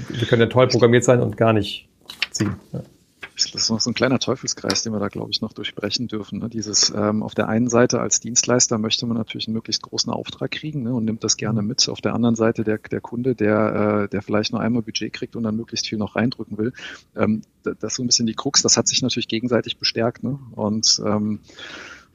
wir 0.09 0.27
können 0.27 0.43
ja 0.43 0.47
toll 0.47 0.67
programmiert 0.67 1.03
sein 1.03 1.21
und 1.21 1.35
gar 1.35 1.53
nicht 1.53 1.89
ziehen. 2.31 2.55
Ja 2.71 2.81
das 3.45 3.63
ist 3.63 3.69
noch 3.69 3.79
so 3.79 3.89
ein 3.89 3.93
kleiner 3.93 4.19
Teufelskreis, 4.19 4.83
den 4.83 4.93
wir 4.93 4.99
da, 4.99 5.07
glaube 5.07 5.31
ich, 5.31 5.41
noch 5.41 5.53
durchbrechen 5.53 6.07
dürfen. 6.07 6.39
Ne? 6.39 6.49
Dieses 6.49 6.91
ähm, 6.95 7.23
auf 7.23 7.35
der 7.35 7.47
einen 7.47 7.69
Seite 7.69 7.99
als 7.99 8.19
Dienstleister 8.19 8.77
möchte 8.77 9.05
man 9.05 9.17
natürlich 9.17 9.47
einen 9.47 9.55
möglichst 9.55 9.81
großen 9.81 10.11
Auftrag 10.11 10.51
kriegen 10.51 10.83
ne? 10.83 10.93
und 10.93 11.05
nimmt 11.05 11.23
das 11.23 11.37
gerne 11.37 11.61
mit. 11.61 11.87
Auf 11.89 12.01
der 12.01 12.13
anderen 12.13 12.35
Seite 12.35 12.63
der, 12.63 12.77
der 12.77 13.01
Kunde, 13.01 13.35
der, 13.35 14.03
äh, 14.03 14.09
der 14.09 14.21
vielleicht 14.21 14.51
nur 14.51 14.61
einmal 14.61 14.81
Budget 14.81 15.13
kriegt 15.13 15.35
und 15.35 15.43
dann 15.43 15.55
möglichst 15.55 15.87
viel 15.87 15.97
noch 15.97 16.15
reindrücken 16.15 16.57
will. 16.57 16.73
Ähm, 17.15 17.41
das 17.63 17.75
ist 17.81 17.95
so 17.95 18.03
ein 18.03 18.07
bisschen 18.07 18.27
die 18.27 18.35
Krux. 18.35 18.61
Das 18.61 18.77
hat 18.77 18.87
sich 18.87 19.01
natürlich 19.01 19.27
gegenseitig 19.27 19.77
bestärkt. 19.77 20.23
Ne? 20.23 20.39
Und 20.55 21.01
ähm, 21.05 21.39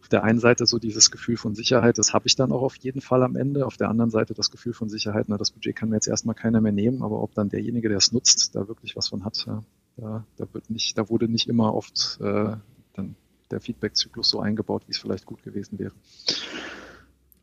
auf 0.04 0.08
der 0.10 0.22
einen 0.22 0.38
Seite 0.38 0.66
so 0.66 0.78
dieses 0.78 1.10
Gefühl 1.10 1.38
von 1.38 1.54
Sicherheit, 1.54 1.96
das 1.96 2.12
habe 2.12 2.26
ich 2.26 2.36
dann 2.36 2.52
auch 2.52 2.60
auf 2.60 2.76
jeden 2.76 3.00
Fall 3.00 3.22
am 3.22 3.36
Ende. 3.36 3.64
Auf 3.64 3.78
der 3.78 3.88
anderen 3.88 4.10
Seite 4.10 4.34
das 4.34 4.50
Gefühl 4.50 4.74
von 4.74 4.90
Sicherheit, 4.90 5.26
na, 5.28 5.38
das 5.38 5.50
Budget 5.50 5.74
kann 5.74 5.88
mir 5.88 5.96
jetzt 5.96 6.08
erstmal 6.08 6.34
keiner 6.34 6.60
mehr 6.60 6.72
nehmen, 6.72 7.02
aber 7.02 7.22
ob 7.22 7.32
dann 7.32 7.48
derjenige, 7.48 7.88
der 7.88 7.96
es 7.96 8.12
nutzt, 8.12 8.54
da 8.54 8.68
wirklich 8.68 8.96
was 8.96 9.08
von 9.08 9.24
hat, 9.24 9.44
ja, 9.46 9.62
da, 9.96 10.24
da, 10.36 10.46
wird 10.52 10.70
nicht, 10.70 10.96
da 10.98 11.08
wurde 11.08 11.28
nicht 11.28 11.48
immer 11.48 11.74
oft 11.74 12.18
äh, 12.20 12.56
dann 12.94 13.16
der 13.50 13.60
Feedback-Zyklus 13.60 14.28
so 14.30 14.40
eingebaut, 14.40 14.82
wie 14.86 14.92
es 14.92 14.98
vielleicht 14.98 15.26
gut 15.26 15.42
gewesen 15.42 15.78
wäre. 15.78 15.92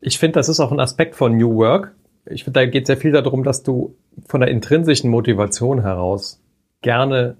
Ich 0.00 0.18
finde, 0.18 0.34
das 0.34 0.48
ist 0.48 0.60
auch 0.60 0.72
ein 0.72 0.80
Aspekt 0.80 1.14
von 1.14 1.36
New 1.36 1.56
Work. 1.56 1.94
Ich 2.26 2.44
finde, 2.44 2.60
da 2.60 2.66
geht 2.66 2.86
sehr 2.86 2.96
viel 2.96 3.12
darum, 3.12 3.44
dass 3.44 3.62
du 3.62 3.94
von 4.26 4.40
der 4.40 4.50
intrinsischen 4.50 5.10
Motivation 5.10 5.80
heraus 5.80 6.40
gerne 6.82 7.36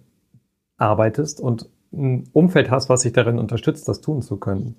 arbeitest 0.77 1.41
und 1.41 1.69
ein 1.93 2.29
Umfeld 2.33 2.71
hast, 2.71 2.89
was 2.89 3.03
sich 3.03 3.13
darin 3.13 3.39
unterstützt, 3.39 3.89
das 3.89 4.01
tun 4.01 4.23
zu 4.23 4.37
können. 4.37 4.77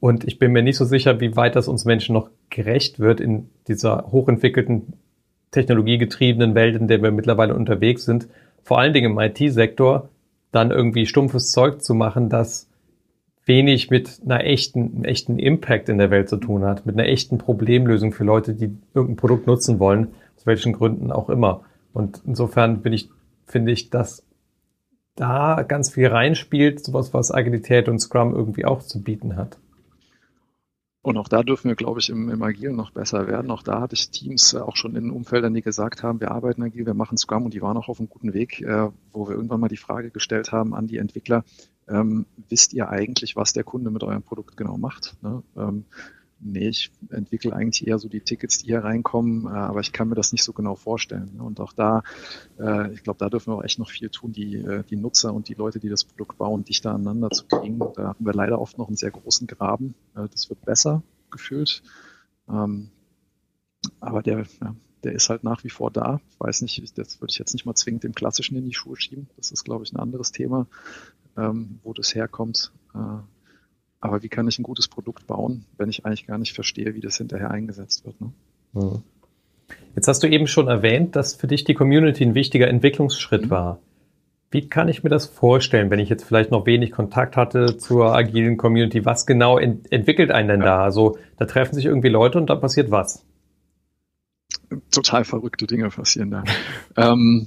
Und 0.00 0.24
ich 0.24 0.38
bin 0.38 0.52
mir 0.52 0.62
nicht 0.62 0.76
so 0.76 0.84
sicher, 0.84 1.20
wie 1.20 1.36
weit 1.36 1.56
das 1.56 1.68
uns 1.68 1.84
Menschen 1.84 2.14
noch 2.14 2.30
gerecht 2.50 3.00
wird 3.00 3.20
in 3.20 3.50
dieser 3.66 4.10
hochentwickelten, 4.10 4.94
technologiegetriebenen 5.50 6.54
Welt, 6.54 6.76
in 6.76 6.88
der 6.88 7.02
wir 7.02 7.10
mittlerweile 7.10 7.54
unterwegs 7.54 8.04
sind, 8.04 8.28
vor 8.64 8.78
allen 8.78 8.92
Dingen 8.92 9.12
im 9.12 9.18
IT-Sektor, 9.18 10.08
dann 10.50 10.70
irgendwie 10.70 11.06
stumpfes 11.06 11.50
Zeug 11.50 11.82
zu 11.82 11.94
machen, 11.94 12.28
das 12.28 12.68
wenig 13.44 13.90
mit 13.90 14.20
einer 14.24 14.44
echten, 14.44 14.94
einem 14.94 15.04
echten 15.04 15.38
Impact 15.38 15.88
in 15.88 15.98
der 15.98 16.10
Welt 16.10 16.28
zu 16.28 16.38
tun 16.38 16.64
hat, 16.64 16.86
mit 16.86 16.98
einer 16.98 17.06
echten 17.08 17.38
Problemlösung 17.38 18.12
für 18.12 18.24
Leute, 18.24 18.54
die 18.54 18.76
irgendein 18.94 19.16
Produkt 19.16 19.46
nutzen 19.46 19.78
wollen, 19.78 20.08
aus 20.36 20.46
welchen 20.46 20.72
Gründen 20.72 21.12
auch 21.12 21.28
immer. 21.28 21.62
Und 21.92 22.22
insofern 22.26 22.80
bin 22.80 22.92
ich, 22.92 23.10
finde 23.46 23.72
ich, 23.72 23.90
dass 23.90 24.24
da 25.14 25.62
ganz 25.62 25.90
viel 25.90 26.08
reinspielt, 26.08 26.82
sowas, 26.84 27.12
was 27.12 27.30
Agilität 27.30 27.88
und 27.88 28.00
Scrum 28.00 28.34
irgendwie 28.34 28.64
auch 28.64 28.82
zu 28.82 29.02
bieten 29.02 29.36
hat. 29.36 29.58
Und 31.04 31.18
auch 31.18 31.28
da 31.28 31.42
dürfen 31.42 31.68
wir, 31.68 31.74
glaube 31.74 32.00
ich, 32.00 32.08
im, 32.08 32.30
im 32.30 32.42
Agilen 32.42 32.76
noch 32.76 32.90
besser 32.90 33.26
werden. 33.26 33.50
Auch 33.50 33.62
da 33.62 33.82
hatte 33.82 33.94
ich 33.94 34.08
Teams 34.08 34.54
äh, 34.54 34.58
auch 34.60 34.74
schon 34.74 34.96
in 34.96 35.10
Umfeldern, 35.10 35.52
die 35.52 35.60
gesagt 35.60 36.02
haben, 36.02 36.18
wir 36.18 36.30
arbeiten 36.30 36.62
agil, 36.62 36.86
wir 36.86 36.94
machen 36.94 37.18
Scrum 37.18 37.44
und 37.44 37.52
die 37.52 37.60
waren 37.60 37.76
auch 37.76 37.90
auf 37.90 38.00
einem 38.00 38.08
guten 38.08 38.32
Weg, 38.32 38.62
äh, 38.62 38.88
wo 39.12 39.28
wir 39.28 39.34
irgendwann 39.34 39.60
mal 39.60 39.68
die 39.68 39.76
Frage 39.76 40.10
gestellt 40.10 40.50
haben 40.50 40.74
an 40.74 40.86
die 40.86 40.96
Entwickler, 40.96 41.44
ähm, 41.88 42.24
wisst 42.48 42.72
ihr 42.72 42.88
eigentlich, 42.88 43.36
was 43.36 43.52
der 43.52 43.64
Kunde 43.64 43.90
mit 43.90 44.02
eurem 44.02 44.22
Produkt 44.22 44.56
genau 44.56 44.78
macht? 44.78 45.14
Ne? 45.20 45.42
Ähm, 45.58 45.84
nee, 46.40 46.68
ich 46.68 46.90
entwickle 47.10 47.52
eigentlich 47.52 47.86
eher 47.86 47.98
so 47.98 48.08
die 48.08 48.20
Tickets, 48.20 48.58
die 48.58 48.66
hier 48.66 48.84
reinkommen, 48.84 49.46
äh, 49.46 49.50
aber 49.50 49.80
ich 49.80 49.92
kann 49.92 50.08
mir 50.08 50.14
das 50.14 50.32
nicht 50.32 50.44
so 50.44 50.52
genau 50.52 50.74
vorstellen. 50.74 51.32
Ne? 51.36 51.42
Und 51.42 51.60
auch 51.60 51.72
da, 51.72 52.02
äh, 52.58 52.92
ich 52.92 53.02
glaube, 53.02 53.18
da 53.18 53.30
dürfen 53.30 53.52
wir 53.52 53.56
auch 53.56 53.64
echt 53.64 53.78
noch 53.78 53.90
viel 53.90 54.10
tun, 54.10 54.32
die, 54.32 54.56
äh, 54.56 54.84
die 54.84 54.96
Nutzer 54.96 55.32
und 55.32 55.48
die 55.48 55.54
Leute, 55.54 55.80
die 55.80 55.88
das 55.88 56.04
Produkt 56.04 56.38
bauen, 56.38 56.64
dichter 56.64 56.92
aneinander 56.92 57.30
zu 57.30 57.46
kriegen. 57.46 57.78
Da 57.78 58.08
haben 58.08 58.24
wir 58.24 58.34
leider 58.34 58.60
oft 58.60 58.78
noch 58.78 58.88
einen 58.88 58.96
sehr 58.96 59.10
großen 59.10 59.46
Graben. 59.46 59.94
Das 60.14 60.48
wird 60.48 60.64
besser 60.64 61.02
gefühlt. 61.30 61.82
Ähm, 62.48 62.90
aber 64.00 64.22
der, 64.22 64.46
der 65.02 65.12
ist 65.12 65.28
halt 65.28 65.44
nach 65.44 65.64
wie 65.64 65.70
vor 65.70 65.90
da. 65.90 66.20
Ich 66.30 66.40
weiß 66.40 66.62
nicht, 66.62 66.98
das 66.98 67.20
würde 67.20 67.32
ich 67.32 67.38
jetzt 67.38 67.52
nicht 67.52 67.66
mal 67.66 67.74
zwingend 67.74 68.04
dem 68.04 68.14
Klassischen 68.14 68.56
in 68.56 68.64
die 68.64 68.74
Schuhe 68.74 68.96
schieben. 68.96 69.28
Das 69.36 69.50
ist, 69.50 69.64
glaube 69.64 69.84
ich, 69.84 69.92
ein 69.92 69.98
anderes 69.98 70.32
Thema, 70.32 70.66
ähm, 71.36 71.80
wo 71.82 71.92
das 71.92 72.14
herkommt. 72.14 72.72
Aber 74.04 74.22
wie 74.22 74.28
kann 74.28 74.46
ich 74.46 74.58
ein 74.58 74.64
gutes 74.64 74.86
Produkt 74.86 75.26
bauen, 75.26 75.64
wenn 75.78 75.88
ich 75.88 76.04
eigentlich 76.04 76.26
gar 76.26 76.36
nicht 76.36 76.52
verstehe, 76.52 76.94
wie 76.94 77.00
das 77.00 77.16
hinterher 77.16 77.50
eingesetzt 77.50 78.04
wird? 78.04 78.20
Ne? 78.20 78.32
Hm. 78.74 79.02
Jetzt 79.96 80.08
hast 80.08 80.22
du 80.22 80.28
eben 80.28 80.46
schon 80.46 80.68
erwähnt, 80.68 81.16
dass 81.16 81.34
für 81.34 81.46
dich 81.46 81.64
die 81.64 81.72
Community 81.72 82.22
ein 82.22 82.34
wichtiger 82.34 82.68
Entwicklungsschritt 82.68 83.46
mhm. 83.46 83.50
war. 83.50 83.78
Wie 84.50 84.68
kann 84.68 84.90
ich 84.90 85.04
mir 85.04 85.08
das 85.08 85.24
vorstellen, 85.24 85.88
wenn 85.88 86.00
ich 86.00 86.10
jetzt 86.10 86.22
vielleicht 86.22 86.50
noch 86.50 86.66
wenig 86.66 86.92
Kontakt 86.92 87.38
hatte 87.38 87.78
zur 87.78 88.14
agilen 88.14 88.58
Community? 88.58 89.06
Was 89.06 89.24
genau 89.24 89.56
ent 89.56 89.90
entwickelt 89.90 90.30
einen 90.30 90.48
denn 90.48 90.60
ja. 90.60 90.66
da? 90.66 90.84
Also 90.84 91.16
da 91.38 91.46
treffen 91.46 91.74
sich 91.74 91.86
irgendwie 91.86 92.10
Leute 92.10 92.36
und 92.36 92.50
da 92.50 92.56
passiert 92.56 92.90
was? 92.90 93.24
Total 94.90 95.24
verrückte 95.24 95.66
Dinge 95.66 95.88
passieren 95.88 96.30
da. 96.30 96.44
ähm, 96.98 97.46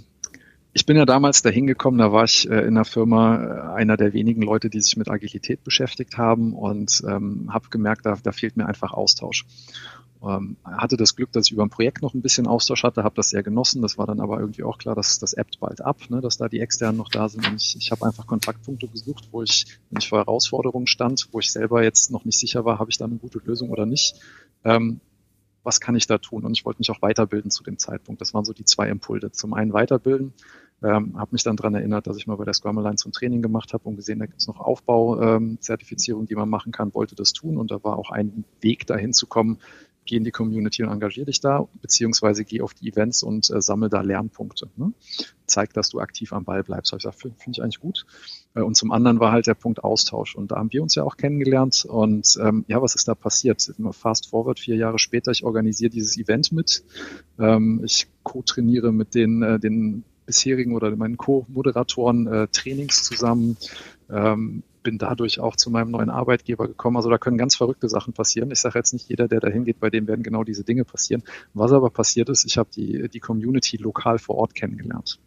ich 0.78 0.86
bin 0.86 0.96
ja 0.96 1.08
damals 1.08 1.42
dahin 1.42 1.66
gekommen, 1.66 1.98
da 1.98 2.12
war 2.12 2.24
ich 2.24 2.48
äh, 2.48 2.60
in 2.68 2.76
der 2.76 2.86
Firma 2.86 3.36
äh, 3.36 3.76
einer 3.78 3.98
der 3.98 4.14
wenigen 4.14 4.44
Leute, 4.44 4.70
die 4.70 4.80
sich 4.80 4.96
mit 4.96 5.10
Agilität 5.10 5.64
beschäftigt 5.64 6.20
haben 6.20 6.54
und 6.54 7.02
ähm, 7.08 7.50
habe 7.52 7.70
gemerkt, 7.70 8.06
da, 8.06 8.16
da 8.22 8.32
fehlt 8.32 8.58
mir 8.58 8.68
einfach 8.68 8.94
Austausch. 8.94 9.48
Ähm, 10.22 10.56
hatte 10.64 10.96
das 10.96 11.16
Glück, 11.16 11.32
dass 11.32 11.48
ich 11.48 11.54
über 11.54 11.64
ein 11.64 11.72
Projekt 11.72 12.04
noch 12.04 12.14
ein 12.14 12.22
bisschen 12.22 12.46
Austausch 12.46 12.84
hatte, 12.84 13.04
habe 13.04 13.16
das 13.16 13.30
sehr 13.30 13.42
genossen. 13.42 13.82
Das 13.82 13.98
war 13.98 14.06
dann 14.06 14.20
aber 14.20 14.40
irgendwie 14.40 14.62
auch 14.62 14.78
klar, 14.78 14.94
dass 14.94 15.18
das 15.18 15.34
ebbt 15.34 15.60
bald 15.60 15.82
ab, 15.82 15.98
ne, 16.10 16.22
dass 16.22 16.38
da 16.38 16.48
die 16.48 16.60
externen 16.60 16.98
noch 16.98 17.10
da 17.10 17.28
sind. 17.28 17.48
Und 17.48 17.60
ich, 17.60 17.76
ich 17.76 17.90
habe 17.90 18.06
einfach 18.06 18.28
Kontaktpunkte 18.28 18.88
gesucht, 18.88 19.30
wo 19.32 19.42
ich, 19.42 19.66
wenn 19.90 20.00
ich 20.00 20.10
vor 20.10 20.20
Herausforderungen 20.20 20.86
stand, 20.86 21.28
wo 21.32 21.40
ich 21.40 21.52
selber 21.52 21.84
jetzt 21.84 22.12
noch 22.12 22.24
nicht 22.24 22.38
sicher 22.38 22.66
war, 22.66 22.78
habe 22.78 22.92
ich 22.92 23.00
da 23.00 23.06
eine 23.06 23.16
gute 23.16 23.40
Lösung 23.44 23.72
oder 23.72 23.88
nicht. 23.88 24.14
Ähm, 24.64 25.02
was 25.68 25.82
kann 25.82 25.98
ich 25.98 26.08
da 26.08 26.18
tun? 26.18 26.46
Und 26.46 26.54
ich 26.58 26.66
wollte 26.66 26.80
mich 26.80 26.90
auch 26.92 27.02
weiterbilden 27.02 27.52
zu 27.52 27.62
dem 27.62 27.78
Zeitpunkt. 27.78 28.22
Das 28.22 28.34
waren 28.34 28.46
so 28.46 28.54
die 28.54 28.64
zwei 28.64 28.88
Impulse. 28.88 29.34
Zum 29.34 29.54
einen 29.54 29.74
weiterbilden, 29.74 30.34
ähm, 30.84 31.18
habe 31.18 31.30
mich 31.32 31.44
dann 31.44 31.56
dran 31.56 31.74
erinnert, 31.74 32.08
dass 32.08 32.18
ich 32.18 32.28
mal 32.28 32.36
bei 32.36 32.46
der 32.46 32.54
Scrum 32.54 32.78
Alliance 32.78 33.04
zum 33.04 33.12
Training 33.12 33.42
gemacht 33.42 33.74
habe 33.74 33.88
und 33.90 33.96
gesehen, 33.96 34.20
da 34.20 34.26
gibt 34.26 34.40
es 34.40 34.48
noch 34.48 34.60
Aufbauzertifizierung, 34.60 36.24
ähm, 36.24 36.28
die 36.28 36.36
man 36.36 36.50
machen 36.50 36.72
kann, 36.72 36.94
wollte 36.94 37.16
das 37.16 37.34
tun 37.34 37.58
und 37.58 37.72
da 37.72 37.84
war 37.84 37.98
auch 37.98 38.12
ein 38.12 38.46
Weg 38.62 38.86
dahin 38.86 39.14
zu 39.14 39.28
kommen, 39.28 39.60
geh 40.08 40.16
in 40.16 40.24
die 40.24 40.32
Community 40.32 40.84
und 40.84 40.90
engagier 40.90 41.26
dich 41.26 41.40
da, 41.40 41.68
beziehungsweise 41.82 42.44
geh 42.44 42.62
auf 42.62 42.74
die 42.74 42.90
Events 42.90 43.22
und 43.22 43.50
äh, 43.52 43.62
sammel 43.62 43.90
da 43.90 44.02
Lernpunkte. 44.02 44.70
Ne? 44.76 44.94
Zeig, 45.46 45.74
dass 45.74 45.90
du 45.90 46.00
aktiv 46.00 46.34
am 46.34 46.46
Ball 46.46 46.64
bleibst. 46.64 46.92
Habe 46.92 46.98
ich 46.98 47.04
gesagt, 47.04 47.22
finde 47.22 47.38
find 47.38 47.58
ich 47.58 47.64
eigentlich 47.64 47.80
gut. 47.80 48.06
Äh, 48.56 48.62
und 48.62 48.76
zum 48.76 48.92
anderen 48.92 49.20
war 49.20 49.32
halt 49.32 49.46
der 49.46 49.54
Punkt 49.54 49.84
Austausch. 49.84 50.36
Und 50.36 50.52
da 50.52 50.56
haben 50.56 50.72
wir 50.72 50.82
uns 50.82 50.96
ja 50.96 51.04
auch 51.04 51.18
kennengelernt. 51.18 51.86
Und 51.86 52.38
ähm, 52.42 52.66
ja, 52.68 52.82
was 52.82 52.96
ist 52.96 53.08
da 53.08 53.16
passiert? 53.16 53.72
Fast 53.92 54.30
forward, 54.30 54.60
vier 54.60 54.76
Jahre 54.76 54.98
später, 54.98 55.32
ich 55.32 55.44
organisiere 55.44 55.92
dieses 55.92 56.18
Event 56.18 56.52
mit. 56.52 56.84
Ähm, 57.38 57.82
ich 57.84 58.08
co-trainiere 58.24 58.92
mit 58.92 59.14
den, 59.14 59.44
äh, 59.44 59.60
den 59.60 60.04
bisherigen 60.28 60.76
oder 60.76 60.96
meinen 60.96 61.18
Co-Moderatoren 61.18 62.28
äh, 62.28 62.48
Trainings 62.50 63.04
zusammen. 63.04 63.58
Ähm, 64.10 64.62
bin 64.88 64.98
dadurch 64.98 65.42
auch 65.42 65.58
zu 65.58 65.70
meinem 65.70 65.92
neuen 65.92 66.10
Arbeitgeber 66.10 66.66
gekommen. 66.66 66.96
Also 66.96 67.10
da 67.10 67.18
können 67.18 67.38
ganz 67.38 67.58
verrückte 67.58 67.90
Sachen 67.90 68.14
passieren. 68.14 68.52
Ich 68.52 68.60
sage 68.60 68.80
jetzt 68.80 68.94
nicht 68.94 69.10
jeder, 69.10 69.28
der 69.28 69.42
da 69.42 69.50
hingeht, 69.50 69.82
bei 69.82 69.90
dem 69.90 70.08
werden 70.08 70.24
genau 70.24 70.46
diese 70.46 70.64
Dinge 70.64 70.86
passieren. 70.86 71.24
Was 71.54 71.74
aber 71.74 71.90
passiert 71.90 72.30
ist, 72.30 72.46
ich 72.46 72.58
habe 72.58 72.70
die, 72.74 73.10
die 73.10 73.20
Community 73.20 73.76
lokal 73.76 74.18
vor 74.18 74.36
Ort 74.36 74.56
kennengelernt. 74.56 75.20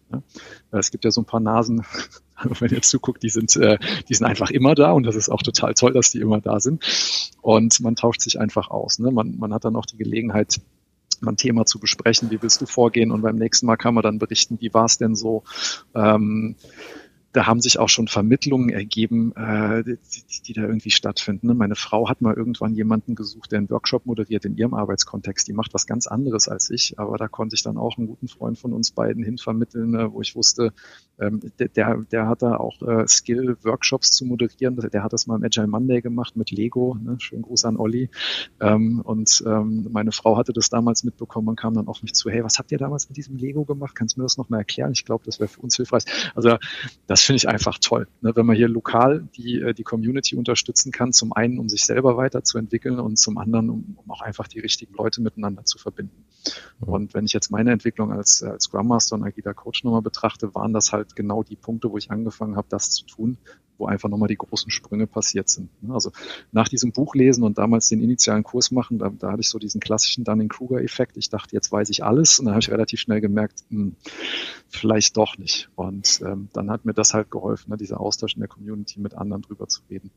Es 0.70 0.90
gibt 0.90 1.04
ja 1.04 1.10
so 1.10 1.20
ein 1.20 1.26
paar 1.26 1.40
Nasen, 1.40 1.84
wenn 2.58 2.70
ihr 2.70 2.80
zuguckt, 2.80 3.22
die 3.22 3.28
sind, 3.28 3.54
äh, 3.56 3.76
die 4.08 4.14
sind 4.14 4.26
einfach 4.26 4.50
immer 4.50 4.74
da 4.74 4.92
und 4.92 5.04
das 5.04 5.14
ist 5.14 5.28
auch 5.28 5.42
total 5.42 5.74
toll, 5.74 5.92
dass 5.92 6.10
die 6.10 6.20
immer 6.20 6.40
da 6.40 6.58
sind. 6.58 6.82
Und 7.42 7.80
man 7.80 7.96
tauscht 7.96 8.22
sich 8.22 8.40
einfach 8.40 8.70
aus. 8.70 8.98
Ne? 8.98 9.10
Man, 9.10 9.36
man 9.38 9.52
hat 9.52 9.66
dann 9.66 9.76
auch 9.76 9.84
die 9.84 9.98
Gelegenheit, 9.98 10.62
ein 11.22 11.36
Thema 11.36 11.66
zu 11.66 11.78
besprechen, 11.78 12.30
wie 12.30 12.42
willst 12.42 12.60
du 12.60 12.66
vorgehen 12.66 13.10
und 13.10 13.22
beim 13.22 13.36
nächsten 13.36 13.66
Mal 13.66 13.76
kann 13.76 13.94
man 13.94 14.02
dann 14.02 14.18
berichten, 14.18 14.58
wie 14.60 14.72
war 14.72 14.86
es 14.86 14.98
denn 14.98 15.14
so. 15.14 15.44
Ähm, 15.94 16.56
da 17.32 17.46
haben 17.46 17.60
sich 17.60 17.78
auch 17.78 17.88
schon 17.88 18.08
Vermittlungen 18.08 18.70
ergeben, 18.70 19.32
äh, 19.36 19.84
die, 19.84 20.42
die 20.46 20.52
da 20.52 20.62
irgendwie 20.62 20.90
stattfinden. 20.90 21.46
Ne? 21.46 21.54
Meine 21.54 21.76
Frau 21.76 22.08
hat 22.08 22.20
mal 22.20 22.34
irgendwann 22.34 22.74
jemanden 22.74 23.14
gesucht, 23.14 23.52
der 23.52 23.58
einen 23.58 23.70
Workshop 23.70 24.04
moderiert 24.04 24.44
in 24.44 24.56
ihrem 24.56 24.74
Arbeitskontext. 24.74 25.46
Die 25.46 25.52
macht 25.52 25.72
was 25.72 25.86
ganz 25.86 26.08
anderes 26.08 26.48
als 26.48 26.70
ich, 26.70 26.98
aber 26.98 27.18
da 27.18 27.28
konnte 27.28 27.54
ich 27.54 27.62
dann 27.62 27.76
auch 27.76 27.98
einen 27.98 28.08
guten 28.08 28.26
Freund 28.26 28.58
von 28.58 28.72
uns 28.72 28.90
beiden 28.90 29.22
hinvermitteln, 29.22 29.94
äh, 29.94 30.12
wo 30.12 30.20
ich 30.20 30.34
wusste, 30.34 30.72
ähm, 31.20 31.40
der, 31.58 31.98
der, 31.98 32.28
hat 32.28 32.42
da 32.42 32.56
auch 32.56 32.80
äh, 32.82 33.06
Skill-Workshops 33.06 34.10
zu 34.10 34.24
moderieren. 34.24 34.76
Der 34.76 35.02
hat 35.02 35.12
das 35.12 35.26
mal 35.26 35.36
im 35.36 35.44
Agile 35.44 35.66
Monday 35.66 36.00
gemacht 36.00 36.36
mit 36.36 36.50
Lego. 36.50 36.96
Ne? 37.00 37.16
Schönen 37.18 37.42
Gruß 37.42 37.64
an 37.64 37.76
Olli. 37.76 38.10
Ähm, 38.60 39.00
und 39.04 39.42
ähm, 39.46 39.88
meine 39.90 40.12
Frau 40.12 40.36
hatte 40.36 40.52
das 40.52 40.70
damals 40.70 41.04
mitbekommen 41.04 41.48
und 41.48 41.56
kam 41.56 41.74
dann 41.74 41.88
auf 41.88 42.02
mich 42.02 42.14
zu, 42.14 42.30
hey, 42.30 42.42
was 42.42 42.58
habt 42.58 42.72
ihr 42.72 42.78
damals 42.78 43.08
mit 43.08 43.16
diesem 43.16 43.36
Lego 43.36 43.64
gemacht? 43.64 43.94
Kannst 43.94 44.16
du 44.16 44.20
mir 44.20 44.24
das 44.24 44.38
noch 44.38 44.48
mal 44.48 44.58
erklären? 44.58 44.92
Ich 44.92 45.04
glaube, 45.04 45.24
das 45.24 45.40
wäre 45.40 45.48
für 45.48 45.60
uns 45.60 45.76
hilfreich. 45.76 46.04
Also 46.34 46.56
das 47.06 47.22
finde 47.22 47.36
ich 47.36 47.48
einfach 47.48 47.78
toll, 47.78 48.08
ne? 48.20 48.34
wenn 48.34 48.46
man 48.46 48.56
hier 48.56 48.68
lokal 48.68 49.28
die, 49.36 49.60
äh, 49.60 49.74
die 49.74 49.82
Community 49.82 50.36
unterstützen 50.36 50.92
kann, 50.92 51.12
zum 51.12 51.32
einen, 51.32 51.58
um 51.58 51.68
sich 51.68 51.84
selber 51.84 52.16
weiterzuentwickeln 52.16 52.98
und 52.98 53.18
zum 53.18 53.38
anderen, 53.38 53.70
um, 53.70 53.96
um 53.96 54.10
auch 54.10 54.22
einfach 54.22 54.48
die 54.48 54.60
richtigen 54.60 54.94
Leute 54.94 55.20
miteinander 55.20 55.64
zu 55.64 55.78
verbinden. 55.78 56.24
Und 56.80 57.14
wenn 57.14 57.24
ich 57.24 57.32
jetzt 57.32 57.50
meine 57.50 57.72
Entwicklung 57.72 58.12
als, 58.12 58.42
als 58.42 58.64
Scrum 58.64 58.88
Master 58.88 59.16
und 59.16 59.24
agiler 59.24 59.54
Coach 59.54 59.84
nochmal 59.84 60.02
betrachte, 60.02 60.54
waren 60.54 60.72
das 60.72 60.92
halt 60.92 61.09
genau 61.16 61.42
die 61.42 61.56
Punkte, 61.56 61.90
wo 61.90 61.98
ich 61.98 62.10
angefangen 62.10 62.56
habe, 62.56 62.66
das 62.70 62.90
zu 62.90 63.04
tun, 63.04 63.38
wo 63.78 63.86
einfach 63.86 64.08
nochmal 64.08 64.28
die 64.28 64.36
großen 64.36 64.70
Sprünge 64.70 65.06
passiert 65.06 65.48
sind. 65.48 65.70
Also 65.88 66.12
nach 66.52 66.68
diesem 66.68 66.92
Buch 66.92 67.14
lesen 67.14 67.42
und 67.42 67.58
damals 67.58 67.88
den 67.88 68.02
initialen 68.02 68.42
Kurs 68.42 68.70
machen, 68.70 68.98
da, 68.98 69.08
da 69.08 69.32
hatte 69.32 69.40
ich 69.40 69.48
so 69.48 69.58
diesen 69.58 69.80
klassischen 69.80 70.22
Dunning-Kruger-Effekt. 70.24 71.16
Ich 71.16 71.30
dachte, 71.30 71.56
jetzt 71.56 71.72
weiß 71.72 71.88
ich 71.90 72.04
alles 72.04 72.38
und 72.38 72.46
dann 72.46 72.54
habe 72.54 72.60
ich 72.60 72.70
relativ 72.70 73.00
schnell 73.00 73.20
gemerkt, 73.20 73.64
hm, 73.70 73.96
vielleicht 74.68 75.16
doch 75.16 75.38
nicht. 75.38 75.70
Und 75.74 76.20
ähm, 76.24 76.48
dann 76.52 76.70
hat 76.70 76.84
mir 76.84 76.94
das 76.94 77.14
halt 77.14 77.30
geholfen, 77.30 77.70
ne, 77.70 77.76
dieser 77.76 78.00
Austausch 78.00 78.34
in 78.34 78.40
der 78.40 78.48
Community 78.48 79.00
mit 79.00 79.14
anderen 79.14 79.42
drüber 79.42 79.66
zu 79.66 79.80
reden. 79.90 80.10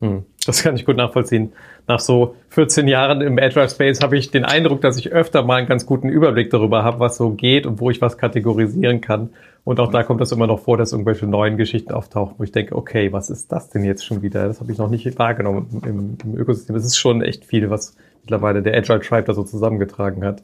Hm, 0.00 0.24
das 0.46 0.62
kann 0.62 0.76
ich 0.76 0.84
gut 0.84 0.96
nachvollziehen. 0.96 1.52
Nach 1.88 1.98
so 1.98 2.36
14 2.50 2.86
Jahren 2.86 3.20
im 3.20 3.38
Agile 3.38 3.68
Space 3.68 4.00
habe 4.00 4.16
ich 4.16 4.30
den 4.30 4.44
Eindruck, 4.44 4.80
dass 4.80 4.96
ich 4.96 5.10
öfter 5.10 5.42
mal 5.42 5.56
einen 5.56 5.66
ganz 5.66 5.86
guten 5.86 6.08
Überblick 6.08 6.50
darüber 6.50 6.84
habe, 6.84 7.00
was 7.00 7.16
so 7.16 7.30
geht 7.30 7.66
und 7.66 7.80
wo 7.80 7.90
ich 7.90 8.00
was 8.00 8.16
kategorisieren 8.16 9.00
kann. 9.00 9.30
Und 9.64 9.80
auch 9.80 9.90
da 9.90 10.04
kommt 10.04 10.20
es 10.20 10.30
immer 10.30 10.46
noch 10.46 10.60
vor, 10.60 10.76
dass 10.76 10.92
irgendwelche 10.92 11.26
neuen 11.26 11.56
Geschichten 11.56 11.92
auftauchen, 11.92 12.36
wo 12.38 12.44
ich 12.44 12.52
denke, 12.52 12.76
okay, 12.76 13.12
was 13.12 13.28
ist 13.28 13.50
das 13.50 13.70
denn 13.70 13.84
jetzt 13.84 14.04
schon 14.04 14.22
wieder? 14.22 14.46
Das 14.46 14.60
habe 14.60 14.70
ich 14.70 14.78
noch 14.78 14.88
nicht 14.88 15.18
wahrgenommen 15.18 15.82
im, 15.84 16.16
im 16.22 16.38
Ökosystem. 16.38 16.76
Es 16.76 16.84
ist 16.84 16.96
schon 16.96 17.20
echt 17.20 17.44
viel, 17.44 17.68
was 17.68 17.96
mittlerweile 18.22 18.62
der 18.62 18.74
Agile 18.76 19.00
Tribe 19.00 19.24
da 19.24 19.34
so 19.34 19.42
zusammengetragen 19.42 20.24
hat. 20.24 20.42